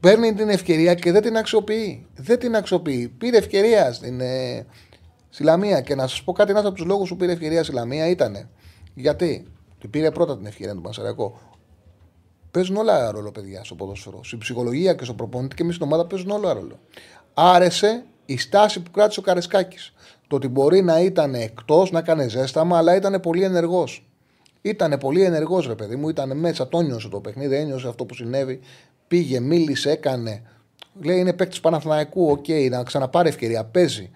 [0.00, 2.06] Παίρνει την ευκαιρία και δεν την αξιοποιεί.
[2.14, 3.08] Δεν την αξιοποιεί.
[3.18, 4.66] Πήρε ευκαιρία στην, ε,
[5.28, 5.80] στη Λαμία.
[5.80, 8.48] Και να σας πω κάτι, ένας από τους λόγους που πήρε ευκαιρία στη Λαμία ήταν.
[8.94, 9.46] Γιατί;
[9.78, 11.40] Του πήρε πρώτα την ευκαιρία του Πανσεραϊκό.
[12.50, 14.20] Παίζουν όλα ρόλο, παιδιά, στο ποδόσφαιρο.
[14.24, 16.78] Στην ψυχολογία και στο προπονητή και εμείς στην ομάδα παίζουν όλα ρόλο.
[17.34, 19.78] Άρεσε η στάση που κράτησε ο Καρεσκάκη.
[20.28, 24.06] Το ότι μπορεί να ήταν εκτός, να έκανε ζέσταμα, αλλά ήταν πολύ ενεργός.
[24.62, 28.14] Ήταν πολύ ενεργός, ρε παιδί μου, ήταν μέσα, το νιώσε το παιχνίδι, ένιωσε αυτό που
[28.14, 28.60] συνέβη.
[29.08, 30.42] Πήγε, μίλησε, έκανε.
[31.02, 34.10] Λέει είναι παίκτης Παναθηναϊκού, OK, okay, να ξαναπάρει ευκαιρία, παίζει.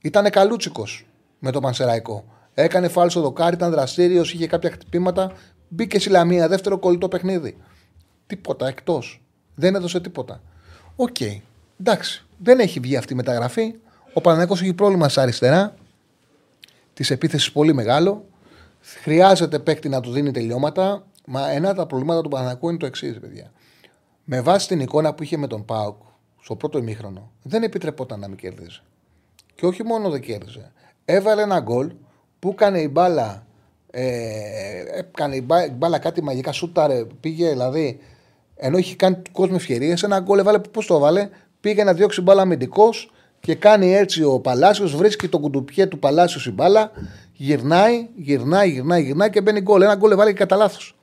[0.00, 1.06] Ήταν καλούτσικος
[1.38, 2.24] με το Πανσεραϊκό.
[2.54, 5.32] Έκανε φάλσο δοκάρι, ήταν δραστήριος, είχε κάποια χτυπήματα.
[5.68, 7.56] Μπήκε στη Λαμία, δεύτερο κολλητό παιχνίδι.
[8.26, 9.22] Τίποτα εκτός.
[9.54, 10.42] Δεν έδωσε τίποτα.
[10.96, 11.16] OK.
[11.20, 11.40] Okay.
[11.80, 12.24] Εντάξει.
[12.38, 13.74] Δεν έχει βγει αυτή η μεταγραφή.
[14.16, 15.74] Ο Παναθηναϊκός έχει πρόβλημα στα αριστερά.
[16.94, 18.24] Της επίθεσης πολύ μεγάλο.
[18.80, 21.06] Χρειάζεται παίκτη να του δίνει τελειώματα.
[21.26, 23.52] Μα ένα από τα προβλήματα του Παναθηναϊκού είναι το εξής, παιδιά.
[24.24, 25.96] Με βάση την εικόνα που είχε με τον ΠΑΟΚ
[26.42, 28.80] στο πρώτο ημίχρονο, δεν επιτρεπόταν να μην κερδίζει.
[29.54, 30.72] Και όχι μόνο δεν κέρδιζε.
[31.04, 31.92] Έβαλε ένα γκολ
[32.38, 33.46] που έκανε η μπάλα.
[33.90, 38.00] Ε, έκανε η μπάλα κάτι μαγικά, σούταρε, πήγε δηλαδή.
[38.56, 40.58] Ενώ είχε κάνει του κόσμου ευκαιρίες, ένα γκολ έβαλε.
[40.58, 41.28] Πώς το έβαλε,
[41.60, 43.10] πήγε να διώξει μπάλα αμυντικός
[43.46, 46.90] και κάνει έτσι ο Παλάσιος, βρίσκει το κουντουπιέ του Παλάσιο στην μπάλα,
[47.32, 49.82] γυρνάει, γυρνάει, γυρνάει, γυρνάει και μπαίνει γκολ.
[49.82, 50.96] Ένα γκολ έβαλε και κατά λάθος.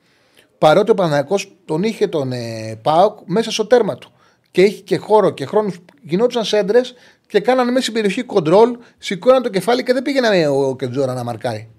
[0.58, 4.12] Παρότι ο Παναγιακός τον είχε τον ε, Πάοκ μέσα στο τέρμα του.
[4.50, 5.72] Και είχε και χώρο και χρόνο.
[6.02, 6.80] Γινόντουσαν σέντρε
[7.26, 11.24] και κάνανε μέσα στην περιοχή κοντρόλ, σηκώναν το κεφάλι και δεν πήγαινε ο Κεντζόρα να
[11.24, 11.70] μαρκάρει.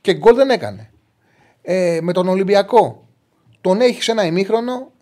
[0.00, 0.90] Και γκολ δεν έκανε.
[1.62, 3.08] Ε, με τον Ολυμπιακό.
[3.60, 4.92] Τον έχεις σε ένα ημίχρονο,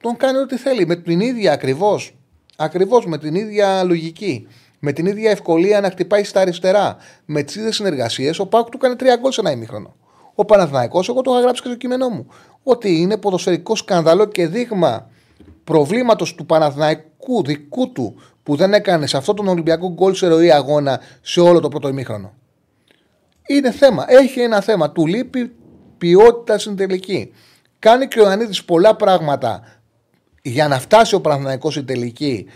[0.00, 0.86] τον κάνει ό,τι θέλει.
[0.86, 2.16] Με την ίδια ακριβώς.
[2.62, 4.46] Ακριβώς με την ίδια λογική.
[4.78, 6.96] Με την ίδια ευκολία να χτυπάει στα αριστερά.
[7.24, 9.94] Με τις ίδιες συνεργασίες, ο Πάουκ του κάνει τρία γκολ σε ένα ημίχρονο.
[10.34, 12.26] Ο Παναθηναϊκός, εγώ το είχα γράψει και στο κείμενό μου.
[12.62, 15.10] Ότι είναι ποδοσφαιρικό σκανδαλό και δείγμα
[15.64, 20.50] προβλήματος του Παναθηναϊκού δικού του που δεν έκανε σε αυτόν τον Ολυμπιακό γκολ σε ροή
[20.50, 22.32] αγώνα σε όλο το πρώτο ημίχρονο.
[23.46, 24.04] Είναι θέμα.
[24.08, 24.92] Έχει ένα θέμα.
[24.92, 25.52] Του λείπει
[25.98, 27.32] ποιότητα στην τελική.
[27.78, 29.62] Κάνει και ο Ανίδη πολλά πράγματα
[30.42, 32.46] για να φτάσει ο Παναθυναϊκό στην τελική.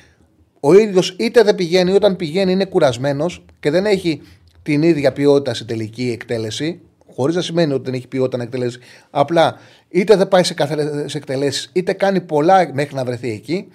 [0.61, 4.23] Ο ίδιος είτε δεν πηγαίνει, όταν πηγαίνει είναι κουρασμένος και δεν έχει
[4.63, 6.81] την ίδια ποιότητα στην τελική εκτέλεση.
[7.15, 8.79] Χωρίς να σημαίνει ότι δεν έχει ποιότητα να εκτελέσει.
[9.11, 9.57] Απλά
[9.89, 13.69] είτε δεν πάει σε καθαρές εκτελέσεις, είτε κάνει πολλά μέχρι να βρεθεί εκεί.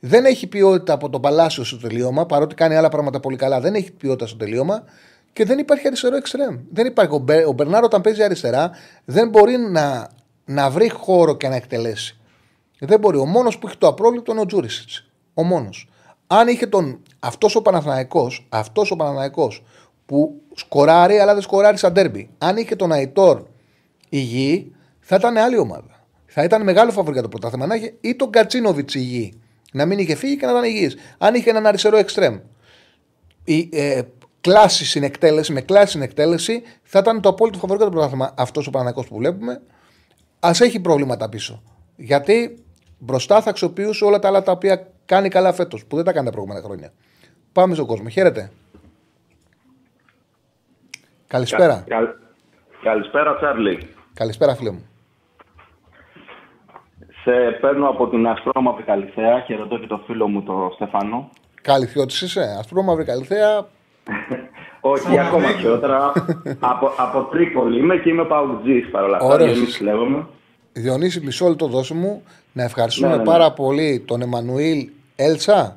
[0.00, 3.60] Δεν έχει ποιότητα από το Παλάσιο στο τελείωμα, παρότι κάνει άλλα πράγματα πολύ καλά.
[3.60, 4.84] Δεν έχει ποιότητα στο τελείωμα
[5.32, 6.56] και δεν υπάρχει αριστερό εξτρέμ.
[6.72, 7.14] Δεν υπάρχει.
[7.14, 8.70] Ο, Μπε, ο Μπερνάρο, όταν παίζει αριστερά,
[9.04, 10.10] δεν μπορεί να,
[10.44, 12.17] να βρει χώρο και να εκτελέσει.
[12.78, 13.16] Δεν μπορεί.
[13.18, 15.10] Ο μόνος που έχει το απρόβλητο είναι ο Τζούρισιτς.
[15.34, 15.88] Ο μόνος.
[16.26, 17.02] Αν είχε τον.
[17.18, 19.52] Αυτός ο Παναθναϊκό, αυτός ο Παναθναϊκό
[20.06, 22.30] που σκοράρει, αλλά δεν σκοράρει σαν τέρμπι.
[22.38, 23.42] Αν είχε τον Αϊτόρ
[24.08, 26.04] υγιή, θα ήταν άλλη ομάδα.
[26.26, 27.66] Θα ήταν μεγάλο φαβορ για το πρωτάθλημα.
[27.66, 29.40] Να είχε ή τον Κατσίνοβιτς υγιή.
[29.72, 30.96] Να μην είχε φύγει και να ήταν υγιής.
[31.18, 32.38] Αν είχε έναν αριστερό εξτρέμ.
[33.44, 34.02] Η, ε,
[34.40, 38.34] κλάση στην εκτέλεση, με κλάση στην εκτέλεση, θα ήταν το απόλυτο φαβορ για το πρωτάθλημα.
[38.36, 39.60] Αυτός ο Παναθναϊκό που βλέπουμε.
[40.40, 41.62] Α έχει προβλήματα πίσω.
[41.96, 42.64] Γιατί
[42.98, 46.26] μπροστά θα αξιοποιούσε όλα τα άλλα τα οποία κάνει καλά φέτος, που δεν τα κάνει
[46.26, 46.92] τα προηγούμενα χρόνια.
[47.52, 48.08] Πάμε στον κόσμο.
[48.08, 48.50] Χαίρετε.
[51.26, 51.84] Καλησπέρα.
[52.82, 53.88] Καλησπέρα, Τσάρλι.
[54.14, 54.88] Καλησπέρα, φίλε μου.
[57.22, 61.30] Σε παίρνω από την Ασπρόμαυρη Καλυθέα και ρωτώ και το φίλο μου το Στεφανό.
[61.62, 63.66] Καλυθιώτης είσαι, Ασπρόμαυρη Καλυθέα.
[64.80, 66.12] Όχι, ακόμα χειρότερα.
[66.60, 69.28] από, από Τρίκολη είμαι και είμαι παουτζής παρόλα αυτά.
[69.28, 69.52] Ωραίος.
[69.52, 70.26] Διονύση λέγομαι.
[70.72, 72.22] Διονύση, μισό λεπτό δώσου μου
[72.52, 73.28] να ευχαριστούμε Ναι, ναι, ναι.
[73.28, 75.76] πάρα πολύ τον Εμμανουήλ Έλτσα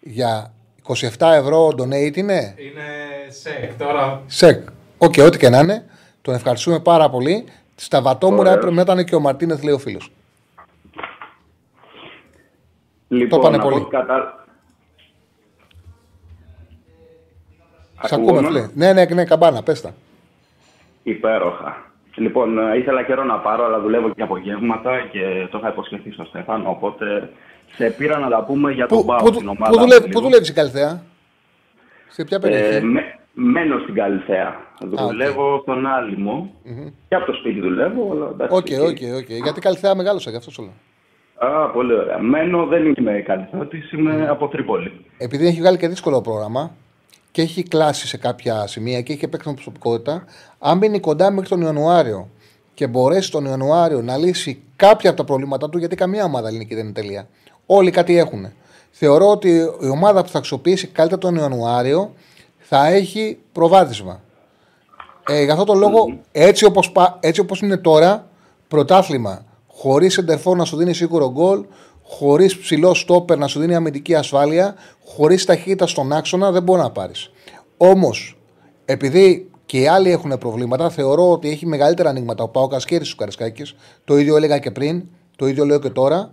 [0.00, 0.52] για
[0.86, 2.84] 27 ευρώ donate είναι; Είναι
[3.28, 4.22] σε τώρα.
[4.26, 4.68] Σεκ.
[4.98, 5.84] Οκ, ό,τι και να είναι.
[6.22, 7.44] Τον ευχαριστούμε πάρα πολύ.
[7.76, 8.54] Στα βατόμουρα Ωραίος.
[8.56, 10.10] έπρεπε να ήταν και ο Μαρτίνεθ, λέει ο φίλος.
[13.08, 13.80] Λοιπόν, πάνε από πολύ.
[13.80, 14.46] ό,τι Κατα...
[18.02, 18.68] Σ' ακούμε, Ακούγομαι; φίλε.
[18.74, 19.94] Ναι, ναι, ναι, καμπάνα, πες τα.
[21.02, 21.92] Υπέροχα.
[22.18, 26.26] Λοιπόν, ε, ήθελα καιρό να πάρω, αλλά δουλεύω και απογεύματα και το είχα υποσχεθεί στον
[26.26, 26.62] Στέφαν.
[26.66, 27.30] Οπότε
[27.76, 29.72] σε πήρα να τα πούμε για τον Πού, Πάο πού, στην πού, ομάδα.
[29.72, 30.20] πού δουλεύει, μου πού λίγο.
[30.20, 31.02] δουλεύεις η Καλυθέα;
[32.08, 33.00] Σε ποια περιοχή; Ε, με,
[33.32, 34.56] μένω στην Καλυθέα.
[34.80, 36.50] Δουλεύω στον Άλυμο.
[37.08, 38.08] Και από το σπίτι δουλεύω.
[38.12, 38.80] αλλά εντάξει, Οκ, εκεί.
[38.80, 39.30] οκ, οκ.
[39.30, 40.72] Γιατί η Καλυθέα μεγάλωσα, γι' αυτό σου λέω.
[41.50, 42.18] Α, πολύ ωραία.
[42.18, 45.04] Μένω, δεν είμαι Καλυθέωτης, είμαι από Τρίπολη.
[45.18, 46.70] Επειδή έχει βγάλει και δύσκολο πρόγραμμα
[47.30, 50.24] και έχει κλάσει σε κάποια σημεία και έχει και παίξει με προσωπικότητα,
[50.58, 52.28] αν μείνει κοντά μέχρι τον Ιανουάριο
[52.74, 56.74] και μπορέσει τον Ιανουάριο να λύσει κάποια από τα προβλήματά του, γιατί καμία ομάδα ελληνική
[56.74, 57.28] δεν είναι τελεία.
[57.66, 58.48] Όλοι κάτι έχουν.
[58.90, 59.48] Θεωρώ ότι
[59.80, 62.14] η ομάδα που θα αξιοποιήσει καλύτερα τον Ιανουάριο
[62.58, 64.20] θα έχει προβάδισμα.
[65.28, 68.28] Ε, για αυτόν τον λόγο, έτσι όπως, πα- έτσι όπως είναι τώρα,
[68.68, 71.64] πρωτάθλημα, χωρίς σεντερφόρ να σου δίνει σίγουρο γκολ,
[72.08, 74.74] χωρίς ψηλό στόπερ να σου δίνει αμυντική ασφάλεια,
[75.06, 77.30] χωρίς ταχύτητα στον άξονα, δεν μπορεί να πάρεις.
[77.76, 78.38] Όμως,
[78.84, 83.16] επειδή και οι άλλοι έχουν προβλήματα, θεωρώ ότι έχει μεγαλύτερα ανοίγματα ο Πάο Κασκέρη του
[83.16, 83.62] Καρασκάκη.
[84.04, 85.04] Το ίδιο έλεγα και πριν,
[85.36, 86.32] το ίδιο λέω και τώρα.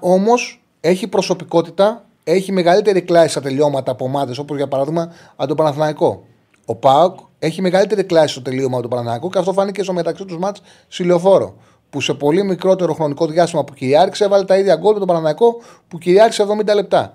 [0.00, 5.56] Όμως έχει προσωπικότητα, έχει μεγαλύτερη κλάση στα τελειώματα από ομάδες όπως για παράδειγμα από τον
[5.56, 6.24] Παναθηναϊκό.
[6.64, 10.24] Ο Πάοκ έχει μεγαλύτερη κλάση στο τελείωμα από τον Παναθηναϊκό και αυτό φάνηκε στο μεταξύ
[10.24, 11.54] τους μάτς στη Λεωφόρο.
[11.90, 15.62] Που σε πολύ μικρότερο χρονικό διάστημα που κυριάρχησε έβαλε τα ίδια γκολ με τον Παναθηναϊκό
[15.88, 17.14] που κυριάρχησε 70 λεπτά.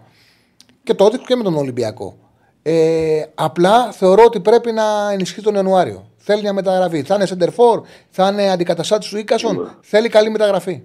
[0.84, 2.18] Και το έδειξε και με τον Ολυμπιακό.
[2.64, 6.06] Ε, απλά θεωρώ ότι πρέπει να ενισχύει τον Ιανουάριο.
[6.18, 7.02] Θέλει μια μεταγραφή.
[7.02, 9.70] Θα είναι center for, θα είναι αντικαταστάτης του Ίκασον.
[9.82, 10.84] Θέλει καλή μεταγραφή.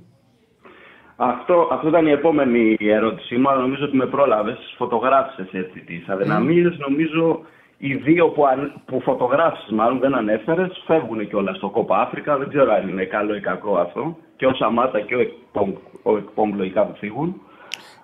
[1.17, 4.59] Αυτό, αυτό ήταν η επόμενη ερώτησή μου, αλλά νομίζω ότι με πρόλαβες.
[4.77, 6.79] Φωτογράφησες έτσι τις αδυναμίες.
[6.79, 7.41] Νομίζω
[7.82, 12.36] οι δύο που, αν, που φωτογράφησες, μάλλον δεν ανέφερες, φεύγουν και όλα στο κόπα Αφρικα.
[12.39, 14.16] Δεν ξέρω αν είναι καλό ή κακό αυτό.
[14.36, 17.40] Και ο Σαμάτα και ο Εκπομ, ο Εκπομ λογικά που φύγουν.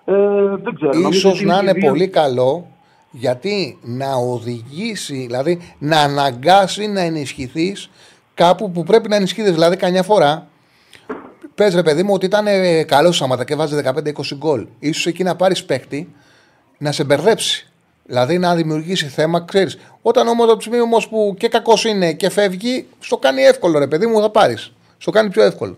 [0.05, 0.13] Ε,
[0.63, 0.91] δεν ξέρω.
[0.93, 2.67] νομίζω Ίσως ότι να και είναι οι δύο- πολύ καλό
[3.11, 7.89] γιατί να οδηγήσει, δηλαδή να αναγκάσει να ενισχυθείς
[8.33, 9.41] κάπου που πρέπει να ενισχύει.
[9.51, 10.47] Δηλαδή, καμιά φορά
[11.55, 12.45] πες ρε παιδί μου ότι ήταν
[12.87, 14.67] καλό Σαμάτα και βάζει 15-20 γκολ.
[14.79, 16.15] Ίσως εκεί να πάρεις παίκτη
[16.77, 17.71] να σε μπερδέψει.
[18.07, 19.77] Δηλαδή να δημιουργήσει θέμα, ξέρεις.
[20.01, 23.87] Όταν όμω το σημείο όμως που και κακός είναι και φεύγει, στο κάνει εύκολο ρε
[23.87, 24.71] παιδί μου, θα πάρεις.
[24.97, 25.77] Στο κάνει πιο εύκολο.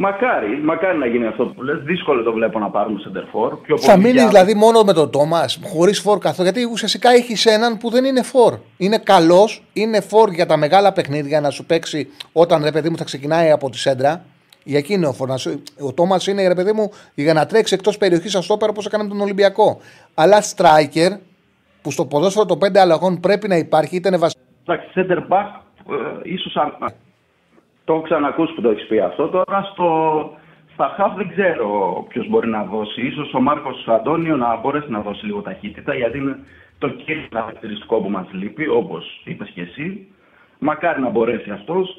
[0.00, 1.78] Μακάρι, μακάρι να γίνει αυτό που λες.
[1.82, 3.56] Δύσκολο το βλέπω να πάρουμε σεντερφόρ.
[3.56, 6.48] Πιο Θα πολύ μείνεις για- δηλαδή μόνο με τον Τόμας, χωρίς φόρ καθόλου.
[6.52, 8.58] Γιατί ουσιαστικά έχεις έναν που δεν είναι φόρ.
[8.76, 12.96] Είναι καλός, είναι φόρ για τα μεγάλα παιχνίδια να σου παίξει όταν ρε παιδί μου
[12.96, 14.24] θα ξεκινάει από τη σέντρα.
[14.68, 15.28] Για εκεί είναι ο φόρ.
[15.28, 18.68] Να σου- Ο Τόμας είναι ρε παιδί μου για να τρέξει εκτός περιοχής σαν στόπερ
[18.68, 19.78] όπως έκανε με τον Ολυμπιακό.
[20.14, 21.10] Αλλά striker
[21.82, 24.42] που στο ποδόσφαιρο των πέντε αλλαγών πρέπει να υπάρχει, είτε είναι βασικό.
[24.66, 25.48] Εντάξει, center back,
[25.90, 26.76] ε, ίσως αν-
[27.84, 29.28] το έχω ξανακούσει που το έχεις πει αυτό.
[29.28, 29.88] Τώρα στο,
[30.72, 31.68] στα half δεν ξέρω
[32.08, 33.06] ποιος μπορεί να δώσει.
[33.06, 36.36] Ίσως ο Μάρκος Αντώνιο να μπορέσει να δώσει λίγο ταχύτητα, γιατί είναι
[36.78, 40.06] το κύριο χαρακτηριστικό που μας λείπει, όπως είπες και εσύ.
[40.58, 41.96] Μακάρι να μπορέσει αυτός.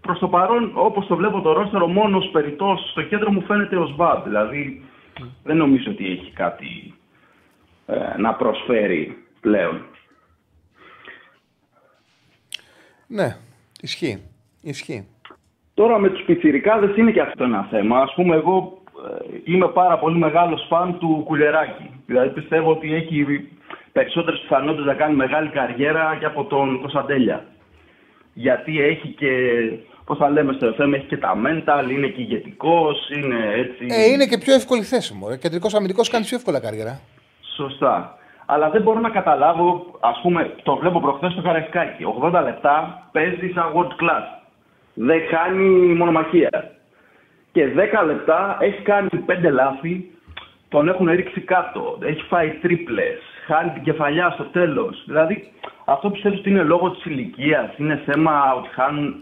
[0.00, 3.86] Προς το παρόν, όπως το βλέπω το ρόστερο, μόνος περιττός στο κέντρο μου φαίνεται ο
[3.86, 4.24] Σβάμπ.
[4.24, 4.84] Δηλαδή
[5.42, 6.94] δεν νομίζω ότι έχει κάτι
[7.86, 9.82] ε, να προσφέρει πλέον.
[13.06, 13.36] Ναι,
[13.80, 14.22] ισχύει.
[14.62, 15.06] Ισχύει.
[15.74, 18.00] Τώρα με τους πιτσιρικάδες είναι και αυτό ένα θέμα.
[18.00, 21.90] Ας πούμε εγώ ε, είμαι πάρα πολύ μεγάλος φαν του Κουλεράκη.
[22.06, 23.48] Δηλαδή πιστεύω ότι έχει
[23.92, 27.46] περισσότερες πιθανότητες να κάνει μεγάλη καριέρα και από τον Κωνσταντέλια.
[28.32, 29.28] Γιατί έχει και,
[30.04, 33.86] πώς θα λέμε στο FM, έχει και τα mental, είναι και ηγετικός, είναι έτσι...
[33.90, 35.38] Ε, είναι και πιο εύκολη θέση μου.
[35.38, 37.00] Κεντρικός αμυντικός κάνεις πιο εύκολα καριέρα.
[37.56, 38.16] Σωστά.
[38.46, 42.04] Αλλά δεν μπορώ να καταλάβω, ας πούμε, το βλέπω προχθές στο Καραϊσκάκι.
[42.22, 44.26] 80 λεπτά παίζει σαν world class.
[44.94, 46.50] Δεν χάνει μονομαχία.
[47.52, 47.66] Και
[48.02, 50.10] 10 λεπτά έχει κάνει 5 λάθη,
[50.68, 51.98] τον έχουν ρίξει κάτω.
[52.02, 55.04] Έχει φάει τρίπλες, χάνει την κεφαλιά στο τέλος.
[55.06, 55.52] Δηλαδή,
[55.84, 59.14] αυτό πιστεύω ότι είναι λόγω της ηλικίας, είναι θέμα ότι χάνουν,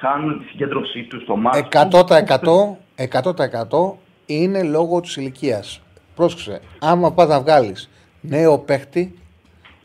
[0.00, 1.58] χάνουν τη συγκέντρωσή τους στο μάτι.
[1.58, 5.82] 100%, 100% είναι λόγω της ηλικίας.
[6.14, 7.90] Πρόσεξε, άμα πας να βγάλεις
[8.20, 9.18] νέο παίχτη,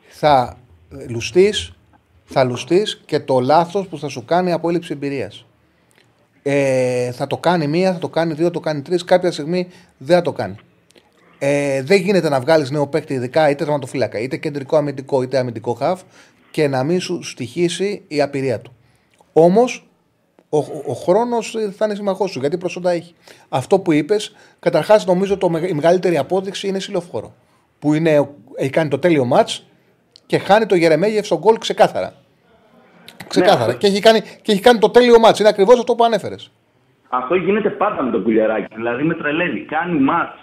[0.07, 0.57] θα
[1.09, 1.73] λουστείς,
[2.23, 5.45] θα λουστείς και το λάθος που θα σου κάνει από έλλειψη εμπειρίας.
[6.43, 9.03] Ε, θα το κάνει μία, θα το κάνει δύο, θα το κάνει τρεις.
[9.03, 10.55] Κάποια στιγμή δεν θα το κάνει.
[11.45, 15.73] Ε, δεν γίνεται να βγάλεις νέο παίκτη, ειδικά είτε τερματοφύλακα, είτε κεντρικό αμυντικό, είτε αμυντικό
[15.73, 16.01] χαφ
[16.51, 18.75] και να μην σου στοιχήσει η απειρία του.
[19.33, 19.87] Όμως
[20.49, 20.57] ο,
[20.87, 23.15] ο χρόνος θα είναι συμμαχός σου γιατί προσόντα έχει.
[23.49, 27.33] Αυτό που είπες, καταρχάς νομίζω το, η μεγαλύτερη απόδειξη είναι συλλοφόρο.
[27.79, 29.49] Που είναι, έχει κάνει το τέλειο ματ
[30.25, 32.13] και χάνει το Γερεμέγεφ στον γκολ ξεκάθαρα.
[33.27, 33.71] Ξεκάθαρα.
[33.71, 35.39] Ναι, και, έχει κάνει, και έχει κάνει το τέλειο μάτς.
[35.39, 36.51] Είναι ακριβώς αυτό που ανέφερες.
[37.09, 38.75] Αυτό γίνεται πάντα με τον κουλιαράκι.
[38.75, 39.59] Δηλαδή με τρελαίνει.
[39.59, 40.42] Κάνει μάτς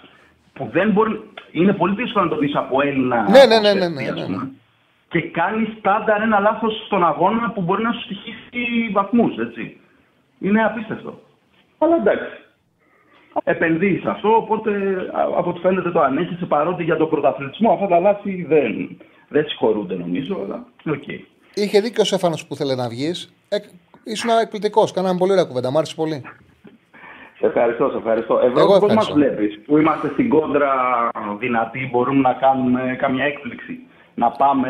[0.71, 1.29] δεν μπορεί.
[1.51, 3.29] Είναι πολύ δύσκολο να το δεις από Έλληνα.
[3.29, 4.37] Ναι, ναι, ναι, ναι, ναι, ναι, ναι.
[5.09, 9.79] Και κάνει στάνταρ ένα λάθος στον αγώνα που μπορεί να σου στοιχήσει βαθμούς, έτσι.
[10.39, 11.19] Είναι απίστευτο.
[11.77, 12.35] Αλλά εντάξει.
[13.43, 14.71] Επενδύεις σε αυτό, οπότε
[15.13, 18.97] α- από ό,τι φαίνεται το ανέχεσαι παρότι για τον πρωταθλητισμό αυτά τα λάθη δεν,
[19.29, 20.65] δεν συγχωρούνται νομίζω, αλλά
[20.95, 21.03] οκ.
[21.53, 23.33] Είχε δίκιο ο Στέφανος που θέλει να βγεις.
[23.49, 23.57] Ε,
[24.03, 24.91] ήσουν εκπληκτικός.
[24.91, 25.71] Κάναμε πολύ ωραία κουβέντα.
[25.71, 26.21] Μ' άρεσε πολύ.
[27.41, 28.33] Σε ευχαριστώ, σε ευχαριστώ.
[28.37, 29.13] Ευρώπη, Εγώ πώς μας ευχαριστώ.
[29.13, 30.71] βλέπεις, που είμαστε στην κόντρα
[31.39, 33.79] δυνατοί, μπορούμε να κάνουμε καμιά έκπληξη.
[34.13, 34.69] Να πάμε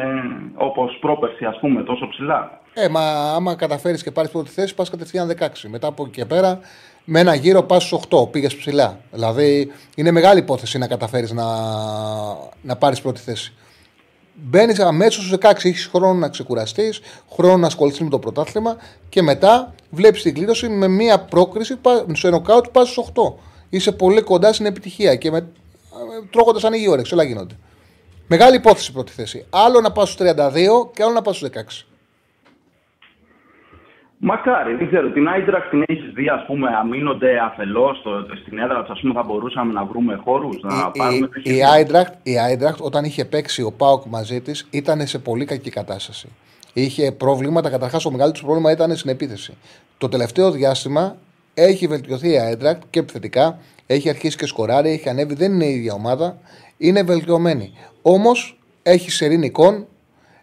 [0.55, 2.59] όπως πρόπερση, ας πούμε, τόσο ψηλά.
[2.73, 3.01] Ε, μα
[3.35, 5.69] άμα καταφέρεις και πάρεις πρώτη θέση, πας κατευθείαν 16.
[5.69, 6.59] Μετά από εκεί και πέρα,
[7.03, 8.27] με ένα γύρο πας στους 8.
[8.31, 8.97] Πήγες ψηλά.
[9.11, 11.43] Δηλαδή, είναι μεγάλη υπόθεση να καταφέρεις να,
[12.61, 13.53] να πάρεις πρώτη θέση.
[14.33, 15.51] Μπαίνεις αμέσως στου 16.
[15.69, 16.99] Έχεις χρόνο να ξεκουραστείς,
[17.31, 18.77] χρόνο να ασχοληθεί με το πρωτάθλημα
[19.09, 23.33] και μετά βλέπεις την κλήρωση με μία πρόκριση πα- σε νοκάουτ πας στους 8.
[23.69, 25.47] Είσαι πολύ κοντά στην επιτυχία και με,
[26.31, 27.13] τρώγοντας ανοίγει η όρεξη.
[27.13, 27.55] Όλα γίνονται.
[28.27, 29.45] Μεγάλη υπόθεση η πρώτη θέση.
[29.49, 31.87] Άλλο να πας στους 32 και άλλο να πας στους 16.
[34.23, 35.11] Μακάρι, δεν ξέρω.
[35.11, 37.97] Την Άιντρακτ την έχεις δει, ας πούμε, αμήνονται αφελώς
[38.41, 41.29] στην έδρα τους, ας πούμε, θα μπορούσαμε να βρούμε χώρους, να πάρουμε.
[41.43, 45.45] η, η, Άιντραχτ, η Άιντραχτ, όταν είχε παίξει ο Πάοκ μαζί της, ήταν σε πολύ
[45.45, 46.29] κακή κατάσταση.
[46.73, 47.69] Είχε προβλήματα.
[47.69, 49.57] Καταρχάς, το μεγαλύτερο πρόβλημα ήταν στην επίθεση.
[49.97, 51.15] Το τελευταίο διάστημα
[51.53, 53.57] έχει βελτιωθεί η Άιντραχτ και επιθετικά.
[53.85, 55.33] Έχει αρχίσει και σκοράρει, έχει ανέβει.
[55.33, 56.37] Δεν είναι η ίδια ομάδα.
[56.77, 57.73] Είναι βελτιωμένη.
[58.01, 59.87] Όμως έχει σερήν εικόν.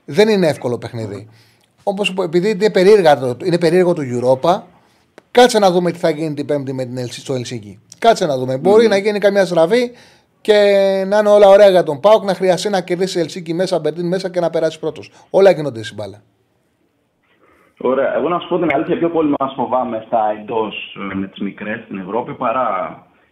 [0.05, 1.29] Δεν είναι εύκολο παιχνίδι.
[1.91, 4.63] Όπως επειδή είναι, περίεργα το- είναι περίεργο το Europa,
[5.31, 7.79] κάτσε να δούμε τι θα γίνει την Πέμπτη με την Ελσί, στο Ελσίνκι.
[7.99, 8.59] Κάτσε να δούμε.
[8.59, 9.93] Μπορεί να γίνει καμιά στραβή
[10.41, 10.53] και
[11.07, 14.07] να είναι όλα ωραία για τον Πάουκ, να χρειαστεί να κερδίσει η Ελσίνκι μέσα, Μπερντίν
[14.07, 15.11] μέσα και να περάσει πρώτος.
[15.31, 16.23] Όλα γίνονται στην μπάλα.
[17.81, 18.15] Ωραία.
[18.17, 21.81] Εγώ να σου πω την αλήθεια, πιο πολύ μας φοβάμαι στα εντός με τις μικρές
[21.85, 22.69] στην Ευρώπη παρά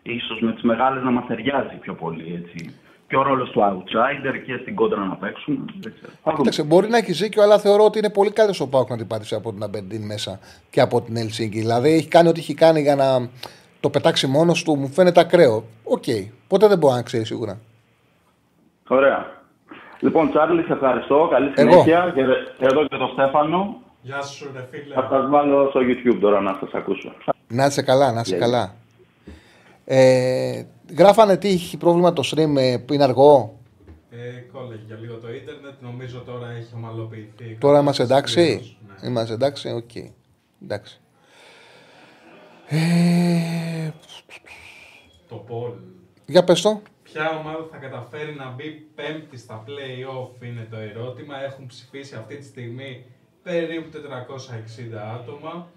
[0.03, 2.43] ίσως με τις μεγάλες να μας ταιριάζει πιο πολύ.
[2.45, 2.75] Έτσι.
[3.09, 5.65] Και ο ρόλο του outsider και στην κόντρα να παίξουμε.
[5.81, 6.13] Δεν ξέρω.
[6.13, 6.37] Θα δούμε.
[6.37, 9.07] Κοίταξε, μπορεί να έχει δίκιο, αλλά θεωρώ ότι είναι πολύ καλύτερο ο ΠΑΟΚ να την
[9.07, 10.39] πάτησε από την Αμπερντίν μέσα
[10.71, 11.59] και από την Ελσίνκι.
[11.59, 13.29] Δηλαδή έχει κάνει ό,τι έχει κάνει για να
[13.81, 14.77] το πετάξει μόνος του.
[14.77, 15.65] Μου φαίνεται ακραίο.
[15.85, 16.05] Οκ.
[16.49, 17.59] Ποτέ δεν μπορεί να ξέρει σίγουρα.
[18.89, 19.35] Ωραία.
[20.01, 21.29] Λοιπόν, Τσάρλι, σε ευχαριστώ.
[21.31, 21.71] Καλή Εγώ.
[21.71, 22.13] συνέχεια.
[22.15, 22.21] Και
[22.67, 23.81] εδώ και τον Στέφανο.
[24.03, 24.95] Γεια σου, ρε φίλε.
[24.95, 27.13] Θα σας βάλω στο YouTube τώρα να σας ακούσω.
[27.49, 28.75] Να είσαι καλά, να είσαι Γεια, καλά.
[29.85, 30.63] Ε,
[30.99, 33.59] γράφανε τι έχει πρόβλημα το stream ε, που είναι αργό;
[34.11, 37.57] Ε, κόλλαγε για λίγο το ίντερνετ, νομίζω τώρα έχει ομαλοποιηθεί.
[37.61, 39.09] Τώρα είμαστε εντάξει; Πλήρως, ναι.
[39.09, 39.91] Είμαστε εντάξει, οκ.
[40.63, 41.01] Εντάξει.
[42.69, 43.91] Ε,
[45.29, 45.71] Το poll.
[46.27, 46.83] για πες το.
[47.03, 51.43] Ποια ομάδα θα καταφέρει να μπει πέμπτη στα play-off είναι το ερώτημα.
[51.45, 53.05] Έχουν ψηφίσει αυτή τη στιγμή
[53.43, 55.69] περίπου 460 άτομα.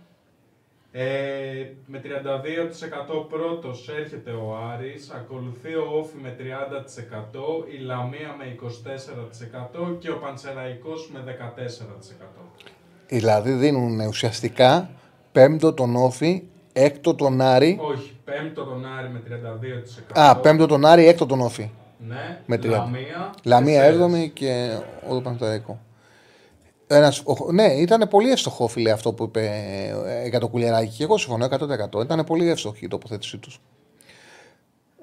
[0.91, 8.45] Ε, με 32% πρώτος έρχεται ο Άρης, ακολουθεί ο Όφη με 30%, η Λαμία με
[8.45, 12.41] 24% και ο Πανσεραϊκός με 14%.
[13.07, 14.90] Δηλαδή δίνουν ουσιαστικά
[15.32, 16.44] πέμπτο τον Όφη,
[16.74, 17.80] έκτο τον Άρη.
[17.82, 19.22] Όχι, πέμπτο τον Άρη με
[20.16, 20.20] 32%.
[20.20, 21.70] Α, πέμπτο τον Άρη, έκτο τον Όφη.
[22.07, 22.70] Ναι, Με 30.
[22.70, 23.34] Λαμία.
[23.44, 24.26] Λαμία τέσσερις.
[24.28, 24.78] 7η και
[25.10, 25.80] ο Παναθηναϊκό.
[26.91, 29.45] Ένας, ο- ναι, ήταν πολύ εύστοχο φίλε αυτό που είπε
[30.06, 30.95] ε, για το κουλιαράκι.
[30.98, 32.02] Και εγώ συμφωνώ 100%.
[32.03, 33.61] Ήταν πολύ εύστοχη η τοποθέτησή τους.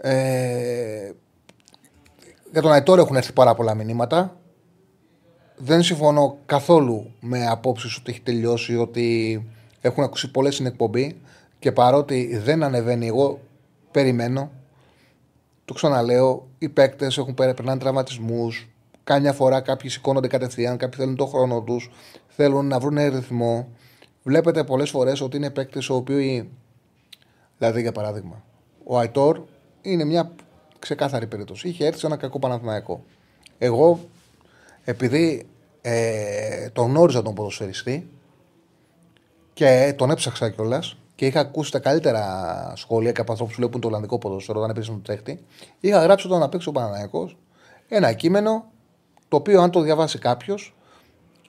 [0.00, 1.10] Ε,
[2.52, 4.36] για τον Αϊτόρ έχουν έρθει πάρα πολλά μηνύματα.
[5.56, 9.42] Δεν συμφωνώ καθόλου με απόψεις ότι έχει τελειώσει, ότι
[9.80, 11.20] έχουν ακούσει πολλές στην εκπομπή
[11.58, 13.40] και παρότι δεν ανεβαίνει, εγώ
[13.90, 14.50] περιμένω
[15.64, 18.68] το ξαναλέω, οι παίκτες έχουν πέρα- περνάνε τραυματισμούς.
[19.06, 21.90] Κάμια φορά κάποιοι σηκώνονται κατευθείαν, κάποιοι θέλουν τον χρόνο τους,
[22.28, 23.68] θέλουν να βρουν ρυθμό.
[24.22, 26.50] Βλέπετε πολλές φορές ότι είναι παίκτες οι οποίοι.
[27.58, 28.42] Δηλαδή, για παράδειγμα,
[28.84, 29.40] ο Αϊτόρ
[29.82, 30.34] είναι μια
[30.78, 31.68] ξεκάθαρη περίπτωση.
[31.68, 33.04] Είχε έρθει σε ένα κακό Παναθηναϊκό.
[33.58, 34.00] Εγώ,
[34.84, 35.46] επειδή
[35.80, 38.10] ε, τον γνώριζα τον ποδοσφαιριστή
[39.52, 43.80] και τον έψαξα κιόλας και είχα ακούσει τα καλύτερα σχόλια και από ανθρώπους που βλέπουν
[43.80, 45.44] το Ολλανδικό ποδόσφαιρο όταν έπαιζε τον τρέχτη.
[45.80, 47.30] Είχα γράψει όταν να παίξει ο Παναναναϊκό
[47.88, 48.74] ένα κείμενο
[49.28, 50.74] το οποίο, αν το διαβάσει κάποιος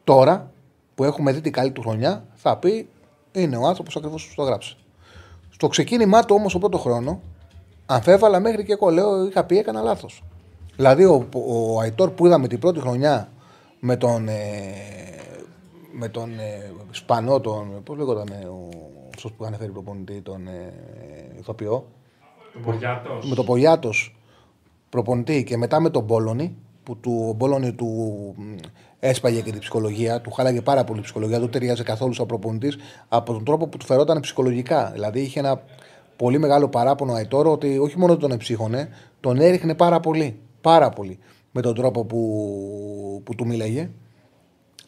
[0.04, 0.52] τώρα,
[0.95, 2.90] που έχουμε δει την καλή του χρονιά θα πει
[3.32, 4.78] είναι ο άνθρωπος ακριβώς που το γράψει.
[5.49, 7.22] Στο ξεκίνημά του όμως ο πρώτο χρόνο,
[7.86, 10.24] αμφέβαλα μέχρι και εγώ λέω είχα πει έκανα λάθος.
[10.76, 13.30] Δηλαδή ο, ο Αϊτόρ που είδαμε την πρώτη χρονιά
[13.80, 14.34] με τον, ε,
[15.91, 18.70] με τον ε, Σπανό, τον, πώς λέγονταν ε, ο,
[19.16, 20.74] αυτός που είχαν φέρει προπονητή, τον ε,
[21.40, 21.88] ηθοποιό.
[23.30, 24.16] Με τον Πογιάτος
[24.90, 26.56] προπονητή και μετά με τον Μπόλωνη,
[26.88, 27.89] που του, ο Μπόλωνη του
[28.99, 32.77] έσπαγε και την ψυχολογία, του χάλαγε πάρα πολύ η ψυχολογία, δεν ταιριάζει καθόλου σαν προπονητής
[33.07, 34.89] από τον τρόπο που του φερόταν ψυχολογικά.
[34.93, 35.61] Δηλαδή είχε ένα
[36.15, 38.89] πολύ μεγάλο παράπονο Αϊτόρο ότι όχι μόνο τον εψύχωνε,
[39.19, 40.39] τον έριχνε πάρα πολύ.
[40.61, 41.19] Πάρα πολύ
[41.51, 43.89] με τον τρόπο που, που του μίλαγε.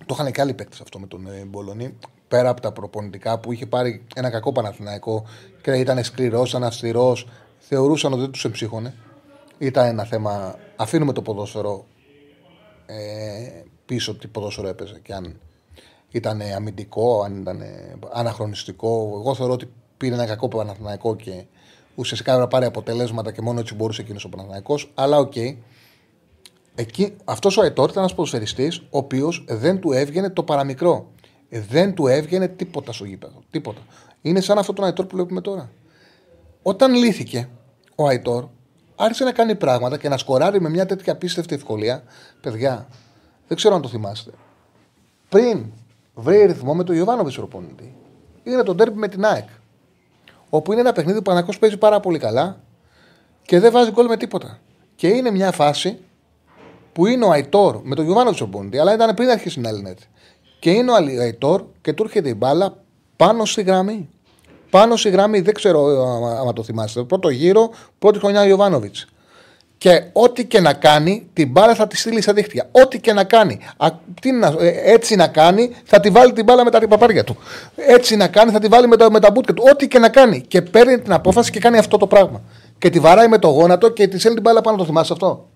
[0.05, 1.97] Το είχαν και άλλοι παίκτες αυτό με τον ε, Μπολονί.
[2.27, 5.25] Πέρα από τα προπονητικά που είχε πάρει ένα κακό Παναθηναϊκό
[5.61, 7.17] και ήταν σκληρός, ήταν αυστηρό,
[7.59, 8.93] θεωρούσαν ότι δεν τους εμψύχωνε.
[9.57, 10.55] Ήταν ένα θέμα.
[10.81, 11.85] Αφήνουμε το ποδόσφαιρο
[12.85, 15.39] ε, πίσω τι ποδόσφαιρο έπαιζε και αν
[16.09, 17.61] ήταν αμυντικό, αν ήταν
[18.13, 19.19] αναχρονιστικό.
[19.19, 21.43] Εγώ θεωρώ ότι πήρε ένα κακό Παναθηναϊκό και
[21.95, 24.91] ουσιαστικά να πάρει αποτελέσματα και μόνο έτσι μπορούσε εκείνος ο Παναθηναϊκός.
[24.95, 25.33] Αλλά OK.
[25.35, 25.55] Okay.
[27.23, 31.11] Αυτός ο Αιτόρ ήταν ένας ποδοσφαιριστής ο οποίος δεν του έβγαινε το παραμικρό.
[31.49, 33.41] Δεν του έβγαινε τίποτα στο γήπεδο.
[33.51, 33.81] Τίποτα.
[34.21, 35.71] Είναι σαν αυτό τον Αϊτόρ που βλέπουμε τώρα.
[36.61, 37.49] Όταν λύθηκε
[37.95, 38.47] ο Αϊτόρ,
[39.01, 42.03] άρχισε να κάνει πράγματα και να σκοράρει με μια τέτοια απίστευτη ευκολία.
[42.41, 42.87] Παιδιά,
[43.47, 44.31] δεν ξέρω αν το θυμάστε.
[45.29, 45.65] Πριν
[46.13, 47.95] βρει ρυθμό με τον Ιωβάνοβιτς προπονητή,
[48.43, 49.47] είναι τον τέρπι με την ΑΕΚ.
[50.49, 52.59] Όπου είναι ένα παιχνίδι που ο Πανακό παίζει πάρα πολύ καλά
[53.41, 54.59] και δεν βάζει γκολ με τίποτα.
[54.95, 55.99] Και είναι μια φάση
[56.93, 59.99] που είναι ο Αϊτόρ με τον Γιωβάνο προπονητή, αλλά ήταν πριν αρχίσει την Ελληνέτ.
[60.59, 62.83] Και είναι ο Αϊτόρ και του έρχεται η μπάλα
[63.15, 64.09] πάνω στη γραμμή.
[64.69, 65.85] Πάνω στη γραμμή, δεν ξέρω
[66.47, 67.03] αν το θυμάστε.
[67.03, 67.69] Πρώτο γύρο,
[67.99, 69.07] πρώτη χρονιά ο Ιωβάνοβιτς.
[69.77, 72.69] Και ό,τι και να κάνει, την μπάλα θα τη στείλει στα δίχτυα.
[72.71, 73.59] Ό,τι και να κάνει.
[73.77, 73.87] Α,
[74.21, 77.37] τι να, ε, έτσι να κάνει, θα τη βάλει την μπάλα με τα παπάρια του.
[77.75, 79.63] Έτσι να κάνει, θα τη βάλει με, το, με τα μπούτια του.
[79.71, 80.41] Ό,τι και να κάνει.
[80.41, 82.41] Και παίρνει την απόφαση και κάνει αυτό το πράγμα.
[82.77, 84.77] Και τη βαράει με το γόνατο και τη στέλνει την μπάλα πάνω.
[84.77, 85.47] Το θυμάσαι αυτό;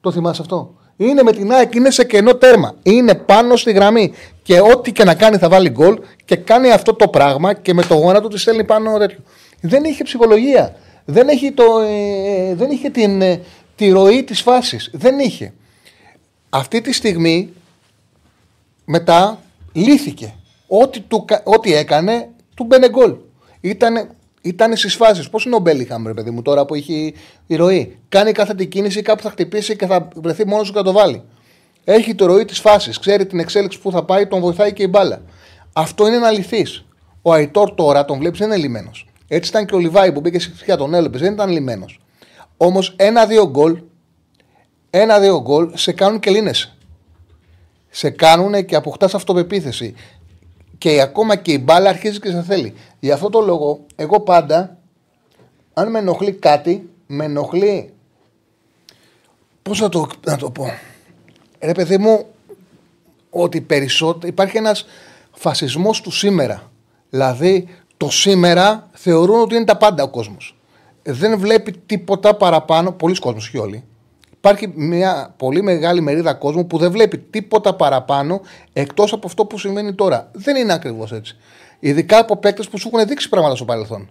[0.00, 2.74] Το θυμάσαι αυτό; Είναι με την ΑΕΚ, είναι σε κενό τέρμα.
[2.82, 4.12] Είναι πάνω στη γραμμή.
[4.42, 7.82] Και ό,τι και να κάνει θα βάλει γκολ και κάνει αυτό το πράγμα και με
[7.82, 9.18] το γόνατο της στέλνει πάνω τέτοιο.
[9.60, 10.76] Δεν είχε ψυχολογία.
[11.04, 13.40] Δεν, έχει το, ε, δεν είχε την, ε,
[13.76, 14.90] τη ροή της φάσης.
[14.92, 15.52] Δεν είχε.
[16.48, 17.52] Αυτή τη στιγμή
[18.84, 19.40] μετά
[19.72, 20.34] λύθηκε.
[20.66, 23.14] Ό,τι, του, ό,τι έκανε του μπαινε γκολ.
[23.60, 24.08] Ήταν,
[24.42, 25.30] ήταν στις φάσεις.
[25.30, 27.14] Πώς είναι ο Μπέλιχαμ, ρε παιδί μου, τώρα που έχει
[27.46, 30.78] η ροή; Κάνει κάθε την κίνηση, κάπου θα χτυπήσει και θα βρεθεί μόνος σου και
[30.78, 31.22] θα το βάλει.
[31.84, 32.98] Έχει τη ροή της φάσης.
[32.98, 35.22] Ξέρει την εξέλιξη που θα πάει, τον βοηθάει και η μπάλα.
[35.72, 36.84] Αυτό είναι να λυθείς.
[37.22, 38.90] Ο Αϊτόρ τώρα τον βλέπεις, δεν είναι λυμένο.
[39.28, 41.84] Έτσι ήταν και ο Λιβάη που μπήκε στη τον έλεπες, δεν ήταν λυμένο.
[42.56, 43.82] Όμως ένα-δύο γκολ,
[44.90, 46.76] ένα-δύο γκολ σε κάνουν και λύνεσαι.
[47.88, 49.94] Σε κάνουν και αποκτάς αυτοπεποίθηση.
[50.78, 52.74] Και ακόμα και η μπάλα αρχίζει και σε θέλει.
[53.00, 54.76] Γι' αυτό το λόγο, εγώ πάντα,
[55.74, 57.92] αν με ενοχλεί κάτι, με ενοχλεί.
[59.62, 60.72] Πώς να το, να το πω.
[61.60, 62.26] Ρε παιδί μου,
[63.30, 64.86] ότι περισσότερο υπάρχει ένας
[65.32, 66.70] φασισμός του σήμερα.
[67.10, 70.56] Δηλαδή, το σήμερα θεωρούν ότι είναι τα πάντα ο κόσμος.
[71.02, 73.84] Δεν βλέπει τίποτα παραπάνω, πολλοί κόσμος, όχι όλοι.
[74.50, 78.40] Υπάρχει μια πολύ μεγάλη μερίδα κόσμου που δεν βλέπει τίποτα παραπάνω
[78.72, 80.30] εκτός από αυτό που συμβαίνει τώρα.
[80.32, 81.36] Δεν είναι ακριβώς έτσι.
[81.78, 84.10] Ειδικά από παίκτες που σου έχουν δείξει πράγματα στο παρελθόν.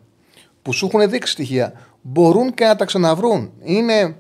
[0.61, 1.73] Που σου έχουν δείξει στοιχεία.
[2.01, 3.51] Μπορούν και να τα ξαναβρούν.
[3.63, 4.15] Είναι.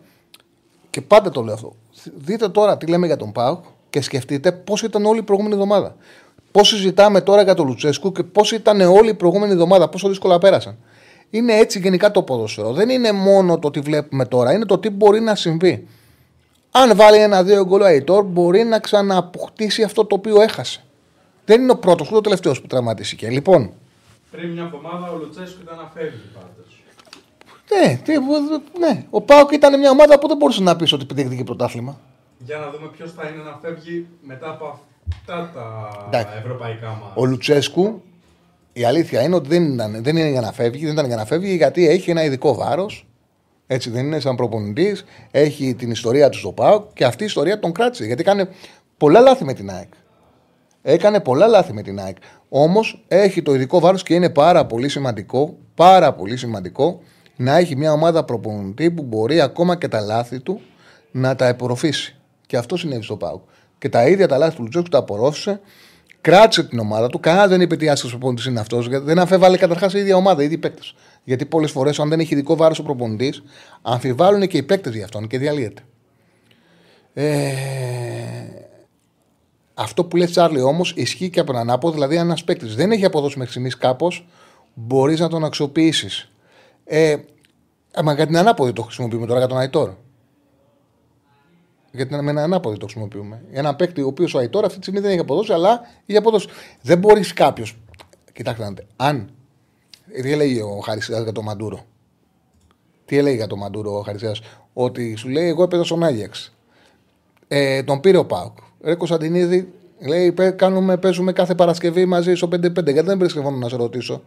[0.89, 1.75] Και πάντα το λέω αυτό.
[2.17, 5.95] Δείτε τώρα τι λέμε για τον Πάουκ και σκεφτείτε πώς ήταν όλη η προηγούμενη εβδομάδα.
[6.51, 10.37] Πώς συζητάμε τώρα για τον Λουτσέσκου και πώς ήταν όλη η προηγούμενη εβδομάδα, πόσο δύσκολα
[10.37, 10.77] πέρασαν.
[11.29, 12.73] Είναι έτσι γενικά το ποδόσφαιρο.
[12.73, 15.87] Δεν είναι μόνο το τι βλέπουμε τώρα, είναι το τι μπορεί να συμβεί.
[16.71, 20.81] Αν βάλει ένα-δύο γκολ ο μπορεί να ξαναποκτήσει αυτό το οποίο έχασε.
[21.45, 23.29] Δεν είναι ο πρώτος, ούτε ο τελευταίος που τραυματίστηκε.
[23.29, 23.71] Λοιπόν.
[24.31, 26.57] Πριν μια εβδομάδα ο Λουτσέσκου ήταν να φεύγει πάντως.
[27.69, 27.99] Ναι,
[28.79, 31.99] ναι, ο Πάοκ ήταν μια ομάδα που δεν μπορούσε να πεις ότι διεκδικεί πρωτάθλημα.
[32.37, 34.79] Για να δούμε ποιος θα είναι να φεύγει μετά από
[35.13, 35.51] αυτά
[36.11, 37.11] τα ευρωπαϊκά μα.
[37.15, 38.01] Ο Λουτσέσκου,
[38.73, 41.25] η αλήθεια είναι ότι δεν, ήταν, δεν είναι για να φεύγει, δεν ήταν για να
[41.25, 43.06] φεύγει γιατί έχει ένα ειδικό βάρος
[43.67, 47.59] έτσι δεν είναι, σαν προπονητής, έχει την ιστορία του στο ΠΑΟΚ και αυτή η ιστορία
[47.59, 48.05] τον κράτησε.
[48.05, 48.49] Γιατί έκανε
[48.97, 49.89] πολλά λάθη με την ΑΕΚ.
[50.81, 52.17] Έκανε πολλά λάθη με την ΑΕΚ.
[52.49, 56.99] Όμως έχει το ειδικό βάρος και είναι πάρα πολύ σημαντικό, πάρα πολύ σημαντικό
[57.35, 60.61] να έχει μια ομάδα προπονητή που μπορεί ακόμα και τα λάθη του
[61.11, 62.15] να τα απορροφήσει.
[62.45, 63.41] Και αυτό συνέβη στο ΠΑΟΚ.
[63.77, 65.59] Και τα ίδια τα λάθη του Λουτσέσκου τα απορρόφησε,
[66.21, 67.19] κράτησε την ομάδα του.
[67.19, 68.87] Κανένας δεν είπε τι άσχημο προπονητής είναι αυτός.
[68.89, 70.95] Δεν αφέβαλε καταρχάς η ίδια ομάδα, οι ίδιοι παίκτες.
[71.27, 73.43] Γιατί πολλές φορές, αν δεν έχει ειδικό βάρος ο προπονητής,
[73.81, 75.81] αμφιβάλλουν και οι παίκτες για αυτόν και διαλύεται.
[77.13, 77.53] Ε...
[79.73, 81.93] Αυτό που λέει Τσάρλι όμως ισχύει και από τον ανάποδο.
[81.93, 84.27] Δηλαδή, αν ένας παίκτης δεν έχει αποδώσει μέχρι στιγμής κάπως,
[84.73, 86.31] μπορείς να τον αξιοποιήσεις.
[86.83, 87.15] Ε,
[88.03, 89.93] μα για την ανάποδη το χρησιμοποιούμε τώρα για τον Αϊτόρ.
[91.91, 93.41] Γιατί με έναν ανάποδη το χρησιμοποιούμε.
[93.51, 96.47] Ένα παίκτη ο οποίος ο Αϊτόρ αυτή τη στιγμή δεν έχει αποδώσει, αλλά έχει αποδώσει.
[96.81, 97.77] Δεν μπορείς κάποιος.
[98.33, 98.85] Κοιτάξτε να δείτε.
[98.95, 99.31] Αν.
[100.11, 101.85] Τι έλεγε ο Χαρισίδα για τον Μαντούρο.
[103.05, 104.35] Τι έλεγε για τον Μαντούρο ο Χαρισίδα.
[104.73, 106.53] Ότι σου λέει: Εγώ έπαιζα στον Άγιαξ.
[107.47, 108.57] Ε, τον πήρε ο Πάουκ.
[108.81, 112.57] Ρε Κωνσταντινίδη, λέει: κάνουμε, Παίζουμε κάθε Παρασκευή μαζί στο 5-5.
[112.73, 114.21] Γιατί δεν βρίσκεται να σε ρωτήσω.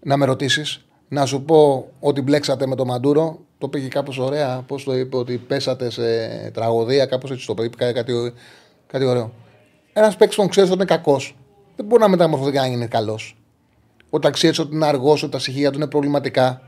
[0.00, 0.86] Να με ρωτήσεις.
[1.08, 3.38] Να σου πω ότι μπλέξατε με τον Μαντούρο.
[3.58, 4.64] Το πήγε κάπως ωραία.
[4.66, 6.02] Πώς το είπε, ότι πέσατε σε
[6.54, 7.06] τραγωδία.
[7.06, 7.92] Κάπως έτσι το είπε.
[7.92, 8.32] Κάτι,
[8.86, 9.32] κάτι ωραίο.
[9.92, 11.36] Ένας παίκτης τον ξέρεις ότι είναι κακός.
[11.76, 13.36] Δεν μπορεί να μεταμορφωθεί και να γίνει καλός.
[14.14, 16.60] Όταν ξέρεις ότι είναι αργός, ότι τα στοιχεία του είναι προβληματικά.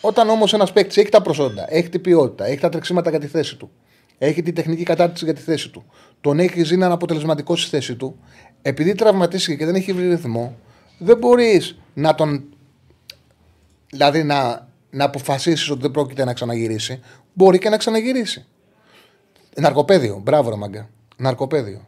[0.00, 3.26] Όταν όμως ένας παίκτης έχει τα προσόντα, έχει την ποιότητα, έχει τα τρεξίματα για τη
[3.26, 3.70] θέση του,
[4.18, 5.84] έχει την τεχνική κατάρτιση για τη θέση του,
[6.20, 8.18] τον έχει ζει να είναι αποτελεσματικό στη θέση του,
[8.62, 10.56] επειδή τραυματίστηκε και δεν έχει βρει ρυθμό,
[10.98, 12.44] δεν μπορείς να τον.
[13.90, 17.00] Δηλαδή να, να αποφασίσεις ότι δεν πρόκειται να ξαναγυρίσει.
[17.32, 18.44] Μπορεί και να ξαναγυρίσει.
[19.56, 20.20] Ναρκοπέδιο.
[20.22, 20.88] Μπράβο, ρε μαγκα.
[21.16, 21.86] Ναρκοπέδιο.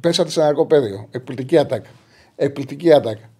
[0.00, 1.08] Πέσατε σε ναρκοπέδιο.
[1.10, 1.90] Εκπληκτική ατάκα.
[2.36, 3.30] Εκπληκτική άτακα.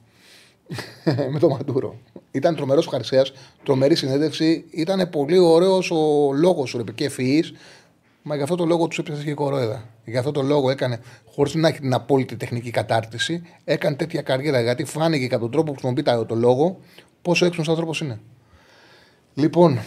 [1.32, 1.96] με τον Μαντούρο.
[2.30, 3.24] Ήταν τρομερός ο Χαρσέα,
[3.62, 4.64] τρομερή συνέντευξη.
[4.70, 7.52] Ήταν πολύ ωραίος ο λόγος σου, και ευφυής.
[8.22, 9.88] Μα για αυτό το λόγο τους έπιασε και κορόεδα.
[10.04, 11.00] Για αυτό το λόγο έκανε,
[11.34, 14.60] χωρίς να έχει την απόλυτη τεχνική κατάρτιση, έκανε τέτοια καριέρα.
[14.60, 16.78] Γιατί φάνηκε κατά τον τρόπο που χρησιμοποιεί το λόγο
[17.22, 18.20] πόσο έξυπνος άνθρωπος είναι.
[19.34, 19.78] Λοιπόν,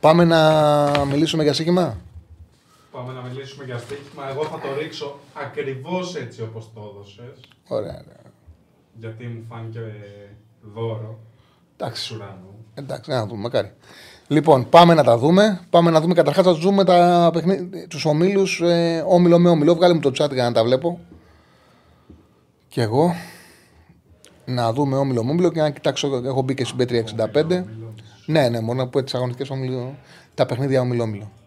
[0.00, 1.96] πάμε να μιλήσουμε για σύγχυμα.
[2.96, 4.30] Πάμε να μιλήσουμε για στοίχημα.
[4.30, 7.40] Εγώ θα το ρίξω ακριβώς έτσι όπως το έδωσες.
[7.68, 8.02] Ωραία.
[8.92, 9.80] Γιατί μου φάνηκε
[10.74, 11.18] δώρο.
[11.76, 12.14] Εντάξει.
[12.14, 12.64] Ουρανού.
[12.74, 13.72] Εντάξει, να δούμε, μακάρι.
[14.26, 15.60] Λοιπόν, πάμε να τα δούμε.
[15.70, 17.30] Πάμε να δούμε καταρχάς να δούμε τα
[17.88, 19.74] τους ομίλους ε, όμιλο με όμιλο.
[19.74, 21.00] Βγάλε μου το chat για να τα βλέπω.
[22.68, 23.14] Και εγώ.
[24.44, 26.22] Να δούμε όμιλο με όμιλο και να κοιτάξω.
[26.24, 27.64] Έχω μπει και στην B365.
[28.26, 29.94] Ναι, ναι, μόνο να πω τι αγωνιστικές όμιλο.
[30.34, 31.30] Τα παιχνίδια όμιλο-όμιλο.
[31.30, 31.45] Δεν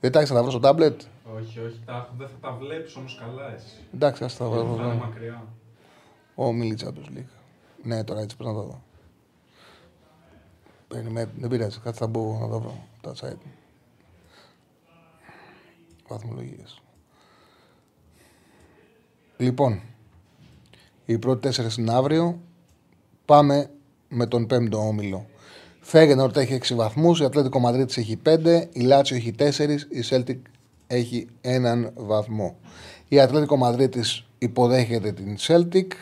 [0.00, 1.00] τα έχεις να τα βρω στο τάμπλετ.
[1.36, 3.76] Όχι, όχι, τα, δεν θα τα βλέπεις όμως καλά εσύ.
[3.94, 4.76] Εντάξει, ας τα βρω.
[4.76, 5.46] Θα είναι μακριά.
[6.34, 7.26] Ο Μίλιτσα του λίγα.
[7.82, 8.82] Ναι, τώρα έτσι πρέπει να τα δω.
[10.88, 12.86] Περιμένε, δεν πειράζει, κάτι θα μπω να τα βρω.
[13.00, 13.46] Τα site.
[16.08, 16.82] Βαθμολογίες.
[19.36, 19.80] Λοιπόν,
[21.04, 22.40] οι πρώτοι τέσσερις είναι αύριο.
[23.24, 23.70] Πάμε
[24.08, 25.26] με τον πέμπτο όμιλο.
[25.90, 30.46] Φέγενορντ έχει 6 βαθμούς, η Ατλέτικο Μαδρίτης έχει 5, η Λάτσιο έχει 4, η Σέλτικ
[30.86, 32.56] έχει έναν βαθμό.
[33.08, 35.92] Η Ατλέτικο Μαδρίτης υποδέχεται την Σέλτικ.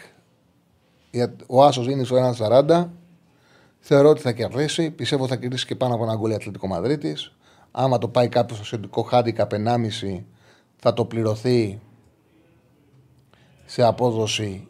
[1.46, 2.88] Ο Άσος είναι στο 1,40.
[3.78, 4.90] Θεωρώ ότι θα κερδίσει.
[4.90, 7.36] Πιστεύω ότι θα κερδίσει και πάνω από ένα γκολ η Ατλέτικο Μαδρίτης.
[7.70, 10.24] Άμα το πάει κάποιος στο σχετικό handicap 1,5
[10.76, 11.80] θα το πληρωθεί
[13.64, 14.68] σε απόδοση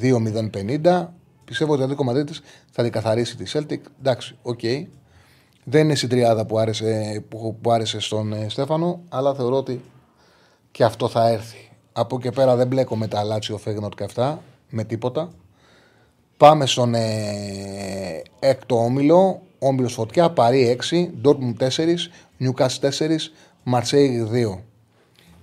[0.00, 1.08] 2,050.
[1.48, 3.78] Πιστεύω ότι ο Ατλέτικο Μαδρίτης θα τη καθαρίσει τη Celtic.
[3.98, 4.58] Εντάξει, OK.
[4.62, 4.86] Okay.
[5.64, 9.80] Δεν είναι στην τριάδα που άρεσε, που, που άρεσε στον ε, Στέφανο, αλλά θεωρώ ότι
[10.70, 11.70] και αυτό θα έρθει.
[11.92, 15.30] Από εκεί πέρα δεν μπλέκω με τα Λάτσιο Φέγενορντ και αυτά, με τίποτα.
[16.36, 19.42] Πάμε στον ε, έκτο όμιλο.
[19.58, 21.66] Όμιλος Φωτιά, Παρί 6, Ντόρτμουν 4,
[22.36, 22.88] Νιούκαστλ 4,
[23.62, 24.58] Μαρσέιγ 2.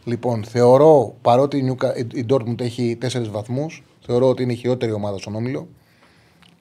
[0.04, 1.78] Λοιπόν, θεωρώ παρότι
[2.14, 5.68] η Ντόρτμουντ έχει 4 βαθμούς, θεωρώ ότι είναι η χειρότερη ομάδα στον όμιλο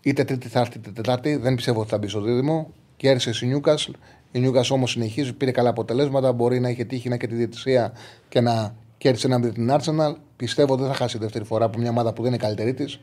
[0.05, 1.37] είτε τρίτη θα έρθει είτε τετάρτη.
[1.37, 2.71] Δεν πιστεύω ότι θα μπει στο δίδυμο.
[2.97, 3.93] Κέρδισε η Νιούκασλ.
[4.33, 6.33] Η Νιούκασλ όμως συνεχίζει, πήρε καλά αποτελέσματα.
[6.33, 7.93] Μπορεί να είχε τύχει να και τη διαιτησία
[8.29, 10.15] και να κέρδισε ένα με την Arsenal.
[10.37, 13.01] Πιστεύω ότι δεν θα χάσει δεύτερη φορά από μια ομάδα που δεν είναι καλύτερη της.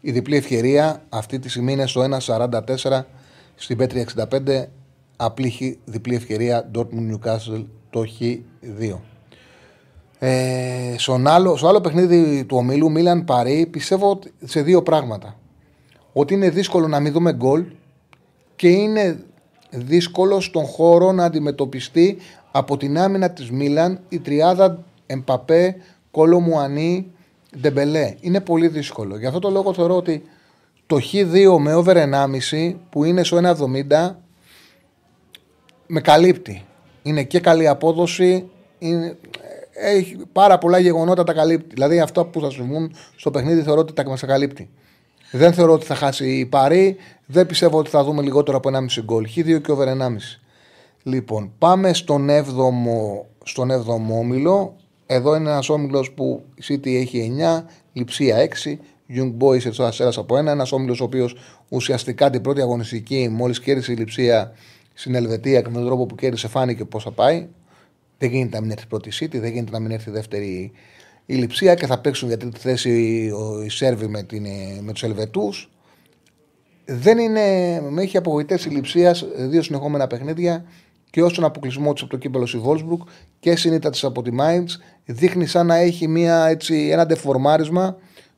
[0.00, 3.02] Η διπλή ευκαιρία αυτή τη στιγμή είναι στο 1,44
[3.54, 4.64] στην Πέτρια 65.
[5.16, 8.98] Απλή διπλή ευκαιρία Dortmund Newcastle το Χ2.
[10.18, 10.94] Ε,
[11.24, 15.37] άλλο, στο άλλο παιχνίδι του ομίλου Μίλαν Παρή πιστεύω σε δύο πράγματα
[16.20, 17.64] ότι είναι δύσκολο να μην δούμε γκολ
[18.56, 19.18] και είναι
[19.70, 22.16] δύσκολο στον χώρο να αντιμετωπιστεί
[22.50, 25.76] από την άμυνα της Μίλαν η τριάδα Εμπαπέ,
[26.10, 27.12] Κόλο Μουανί,
[27.60, 28.14] Ντεμπελέ.
[28.20, 29.18] Είναι πολύ δύσκολο.
[29.18, 30.22] Γι' αυτό το λόγο θεωρώ ότι
[30.86, 33.40] το Χ2 με over 1,5 που είναι στο
[33.90, 34.14] 1,70
[35.86, 36.64] με καλύπτει.
[37.02, 39.16] Είναι και καλή απόδοση, είναι,
[39.72, 41.74] έχει πάρα πολλά γεγονότα τα καλύπτει.
[41.74, 44.70] Δηλαδή αυτά που θα συμβούν στο παιχνίδι θεωρώ ότι τα μας καλύπτει.
[45.30, 46.96] Δεν θεωρώ ότι θα χάσει η Παρή.
[47.26, 49.26] Δεν πιστεύω ότι θα δούμε λιγότερο από 1,5 γκολ.
[49.36, 49.94] Χ2 και over 1,5.
[51.02, 54.76] Λοιπόν, πάμε στον 7ο, στον 7ο όμιλο.
[55.06, 58.78] Εδώ είναι ένας όμιλος που η City έχει 9, Λιψία 6,
[59.16, 60.50] Young Boys έτσι αστέρας από ένα.
[60.50, 61.36] Ένας όμιλος ο οποίος
[61.68, 64.52] ουσιαστικά την πρώτη αγωνιστική, μόλις κέρδισε η λειψία
[64.94, 67.46] στην Ελβετία και με τον τρόπο που κέρδισε, φάνηκε πώς θα πάει.
[68.18, 70.72] Δεν γίνεται να μην έρθει πρώτη City, δεν γίνεται να μην έρθει δεύτερη
[71.30, 72.90] η λειψία και θα παίξουν για τρίτη θέση
[73.64, 74.46] οι Σέρβοι με, την,
[74.80, 75.70] με τους Ελβετούς.
[76.84, 77.40] Δεν είναι.
[77.90, 80.64] Με έχει απογοητεύσει η λειψία δύο συνεχόμενα παιχνίδια
[81.10, 83.02] και όσον αποκλεισμό της από το κύπελο στη Βόλσμπρουκ
[83.40, 84.68] και συνήθω της από τη Μάιντ,
[85.04, 87.96] δείχνει σαν να έχει μια, έτσι, ένα ντεφορμάρισμα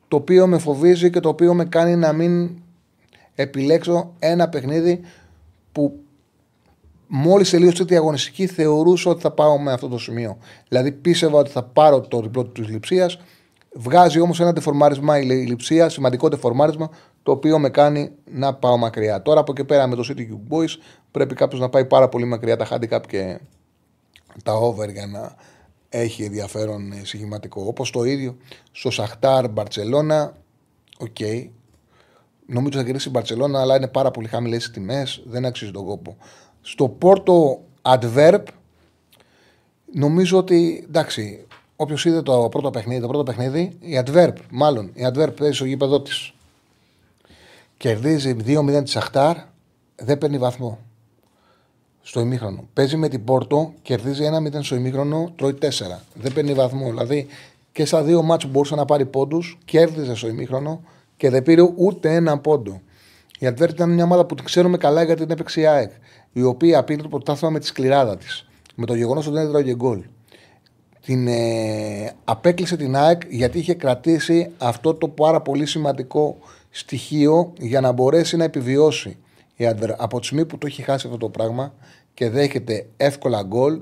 [0.09, 2.51] το οποίο με φοβίζει και το οποίο με κάνει να μην
[3.35, 5.01] επιλέξω ένα παιχνίδι
[5.73, 6.01] που
[7.13, 10.39] μόλις τελείωσε τη αγωνιστική θεωρούσα ότι θα πάω με αυτό το σημείο.
[10.69, 13.19] Δηλαδή πίστευα ότι θα πάρω το διπλό της λειψίας.
[13.75, 16.91] Βγάζει όμως ένα τεφορμάρισμα η λειψία, σημαντικό τεφορμάρισμα,
[17.23, 19.23] το οποίο με κάνει να πάω μακριά.
[19.23, 20.71] Τώρα από εκεί πέρα με το City Cube Boys
[21.11, 23.41] πρέπει κάποιος να πάει πάρα πολύ μακριά τα handicap και
[24.45, 25.35] τα over για να
[25.89, 27.63] έχει ενδιαφέρον στοιχηματικό.
[27.67, 28.37] Όπως το ίδιο
[28.73, 30.37] στο Σαχτάρ Μπαρσελόνα,
[30.99, 31.09] OK.
[31.19, 31.49] Okay.
[32.47, 35.85] Νομίζω θα κερδίσει η Μπαρσελόνα, αλλά είναι πάρα πολύ χαμηλές οι τιμές, δεν αξίζει τον
[35.85, 36.17] κόπο.
[36.63, 38.43] Στο Πόρτο Αντβέρπ,
[39.93, 41.47] νομίζω ότι εντάξει,
[41.77, 45.65] όποιος είδε το πρώτο παιχνίδι, το πρώτο παιχνίδι, η Αντβέρπ, μάλλον η Αντβέρπ παίζει στο
[45.65, 46.33] γήπεδο της.
[47.77, 49.37] Κερδίζει 2-0 της Σαχτάρ,
[49.97, 50.79] δεν παίρνει βαθμό
[52.03, 52.69] στο ημίχρονο.
[52.73, 55.67] Παίζει με την Πόρτο, κερδίζει 1-0 στο ημίχρονο, τρώει 4.
[56.15, 56.89] Δεν παίρνει βαθμό.
[56.89, 57.27] Δηλαδή
[57.73, 60.81] και στα δύο μάτς που μπορούσε να πάρει πόντους, κέρδιζε στο ημίχρονο
[61.17, 62.81] και δεν πήρε ούτε ένα πόντο.
[63.39, 65.91] Η Αντβέρτη ήταν μια ομάδα που την ξέρουμε καλά γιατί την έπαιξε η ΑΕΚ,
[66.33, 68.47] η οποία πήρε το πρωτάθλημα με τη σκληράδα της.
[68.75, 70.03] Με το γεγονός ότι δεν έδραγε γκολ.
[71.05, 76.39] Την ε, απέκλεισε την ΑΕΚ γιατί είχε κρατήσει αυτό το πάρα πολύ σημαντικό
[76.71, 79.17] στοιχείο για να μπορέσει να επιβιώσει
[79.57, 81.75] η Adver, από τη στιγμή που το έχει χάσει αυτό το πράγμα
[82.15, 83.81] και δέχεται εύκολα γκολ,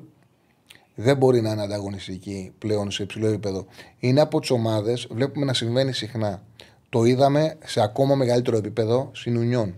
[0.94, 3.66] δεν μπορεί να είναι ανταγωνιστική πλέον σε υψηλό επίπεδο.
[3.98, 6.42] Είναι από τις ομάδες, βλέπουμε να συμβαίνει συχνά.
[6.88, 9.74] Το είδαμε σε ακόμα μεγαλύτερο επίπεδο στην Ουνιόν.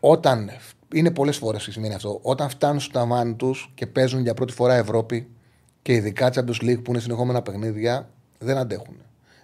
[0.00, 0.50] Όταν
[0.94, 2.18] είναι πολλές φορές που σημαίνει αυτό.
[2.22, 5.28] Όταν φτάνουν στο ταβάνι τους και παίζουν για πρώτη φορά Ευρώπη
[5.82, 8.96] και ειδικά Champions League που είναι συνεχόμενα παιχνίδια, δεν αντέχουν.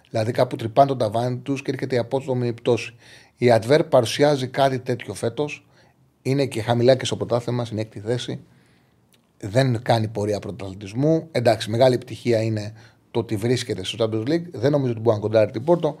[0.09, 2.95] Δηλαδή κάπου τρυπάνε το ταβάνι τους και έρχεται η απότομη πτώση.
[3.37, 5.67] Η Adver παρουσιάζει κάτι τέτοιο φέτος.
[6.21, 8.39] Είναι και χαμηλά και στο πρωτάθλημα, στην έκτη θέση.
[9.39, 11.27] Δεν κάνει πορεία πρωταθλητισμού.
[11.31, 12.73] Εντάξει, μεγάλη επιτυχία είναι
[13.11, 14.45] το ότι βρίσκεται στο Champions League.
[14.51, 15.95] Δεν νομίζω ότι μπορεί να κοντάρει την Πόρτο.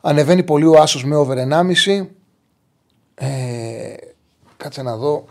[0.00, 2.06] Ανεβαίνει πολύ ο Άσος με over 1,5.
[3.14, 3.94] Ε,
[4.58, 5.24] κάτσε να δω.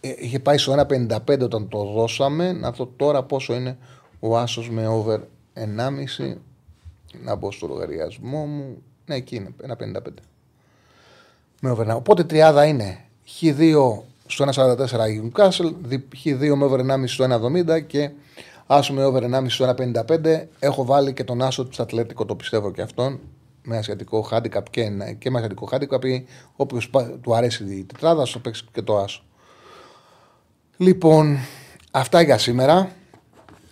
[0.00, 2.52] Ε, είχε πάει στο 1,55 όταν το δώσαμε.
[2.52, 3.78] Να δω τώρα πόσο είναι
[4.20, 5.18] ο Άσος με over
[5.54, 6.36] 1,5.
[7.22, 8.82] Να μπω στο λογαριασμό μου.
[9.06, 9.54] Ναι, εκεί είναι.
[9.66, 10.00] 1,55
[11.64, 13.04] με over Οπότε τριάδα είναι
[13.40, 13.74] Χ2
[14.26, 15.72] στο 1,44 η Newcastle,
[16.24, 18.10] Χ2 με over 1,5 στο 1,70 και
[18.66, 20.44] Άσο με over 1,5 στο 1,55.
[20.58, 23.20] Έχω βάλει και τον Άσο της Ατλέτικο, το πιστεύω και αυτόν.
[23.64, 26.22] Με ασιατικό handicap και, και με ασιατικό handicap.
[26.56, 26.90] Όποιος
[27.20, 29.22] του αρέσει η τετράδα, θα παίξει και το Άσο.
[30.76, 31.38] Λοιπόν,
[31.90, 32.90] αυτά για σήμερα.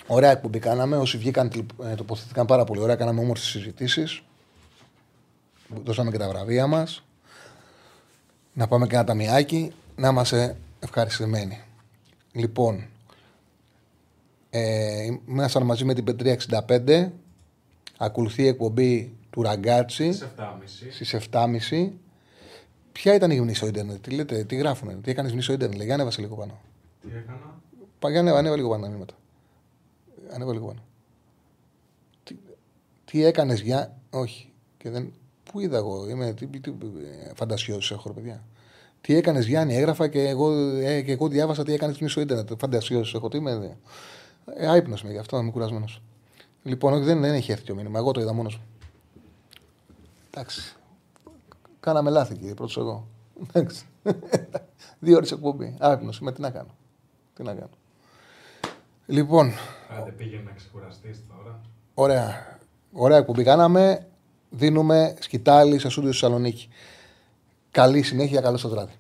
[0.07, 0.97] Ωραία εκπομπή κάναμε.
[0.97, 1.51] Όσοι βγήκαν,
[1.85, 2.97] ε, τοποθετήθηκαν πάρα πολύ ωραία.
[2.97, 4.23] Κάναμε όμορφες συζητήσεις.
[5.85, 7.05] Δώσαμε και τα βραβεία μας
[8.53, 11.61] να πάμε και ένα ταμιάκι να είμαστε ευχαριστημένοι.
[12.33, 12.87] Λοιπόν,
[14.51, 17.11] ε, ήμασταν μαζί με την Πετρία 65.
[17.99, 20.13] Ακολουθεί η εκπομπή του Ραγκάτσι
[20.91, 21.91] στις 7.30.
[22.93, 25.83] Ποια ήταν η γνώμη στο Ιντερνετ, τι λέτε, τι γράφουνε, τι έκανες γνώμη στο Ιντερνετ,
[25.83, 26.61] για ανέβασε λίγο πάνω.
[27.01, 27.61] Τι έκανα;
[27.99, 29.15] Πα, για ανέβα, ανέβα λίγο πάνω τα μήματα.
[30.31, 30.83] Ανέβα λίγο πάνω.
[32.23, 32.37] Τι,
[33.05, 33.97] τι έκανες για.
[34.11, 34.53] Όχι.
[34.77, 35.13] Και δεν,
[35.53, 36.73] Πού είδα εγώ, είμαι τι, τι,
[37.35, 38.43] φαντασιώσει έχω, παιδιά.
[39.01, 42.51] Τι έκανες, Γιάννη, έγραφα και εγώ, ε, και εγώ διάβασα τι έκανες στο Ιντερνετ.
[42.59, 43.77] Φαντασιώσει έχω, τι είμαι.
[44.55, 46.03] Ε, Άϊπνος με γι' αυτό, είμαι κουρασμένος.
[46.63, 47.99] Λοιπόν, δεν, δεν έχει έρθει το μήνυμα.
[47.99, 48.65] Εγώ το είδα μόνος μου.
[50.31, 50.77] Εντάξει.
[51.81, 53.09] Κάναμε λάθη, κύριε, πρώτος εγώ.
[53.49, 53.85] Εντάξει.
[54.99, 55.77] Δύο ώρες εκπομπή.
[55.79, 56.75] Άϊπνο είμαι, τι να κάνω.
[57.35, 57.71] Τι να κάνω.
[59.07, 59.53] Λοιπόν.
[59.99, 61.61] Άντε πήγαινε να ξεκουραστείς τώρα.
[61.95, 62.59] Ωραία.
[62.93, 64.07] Ωραία εκπομπή κάναμε
[64.51, 66.69] δίνουμε σκητάλη σε σούδιο Θεσσαλονίκη.
[67.71, 68.93] Καλή συνέχεια, καλό το βράδυ.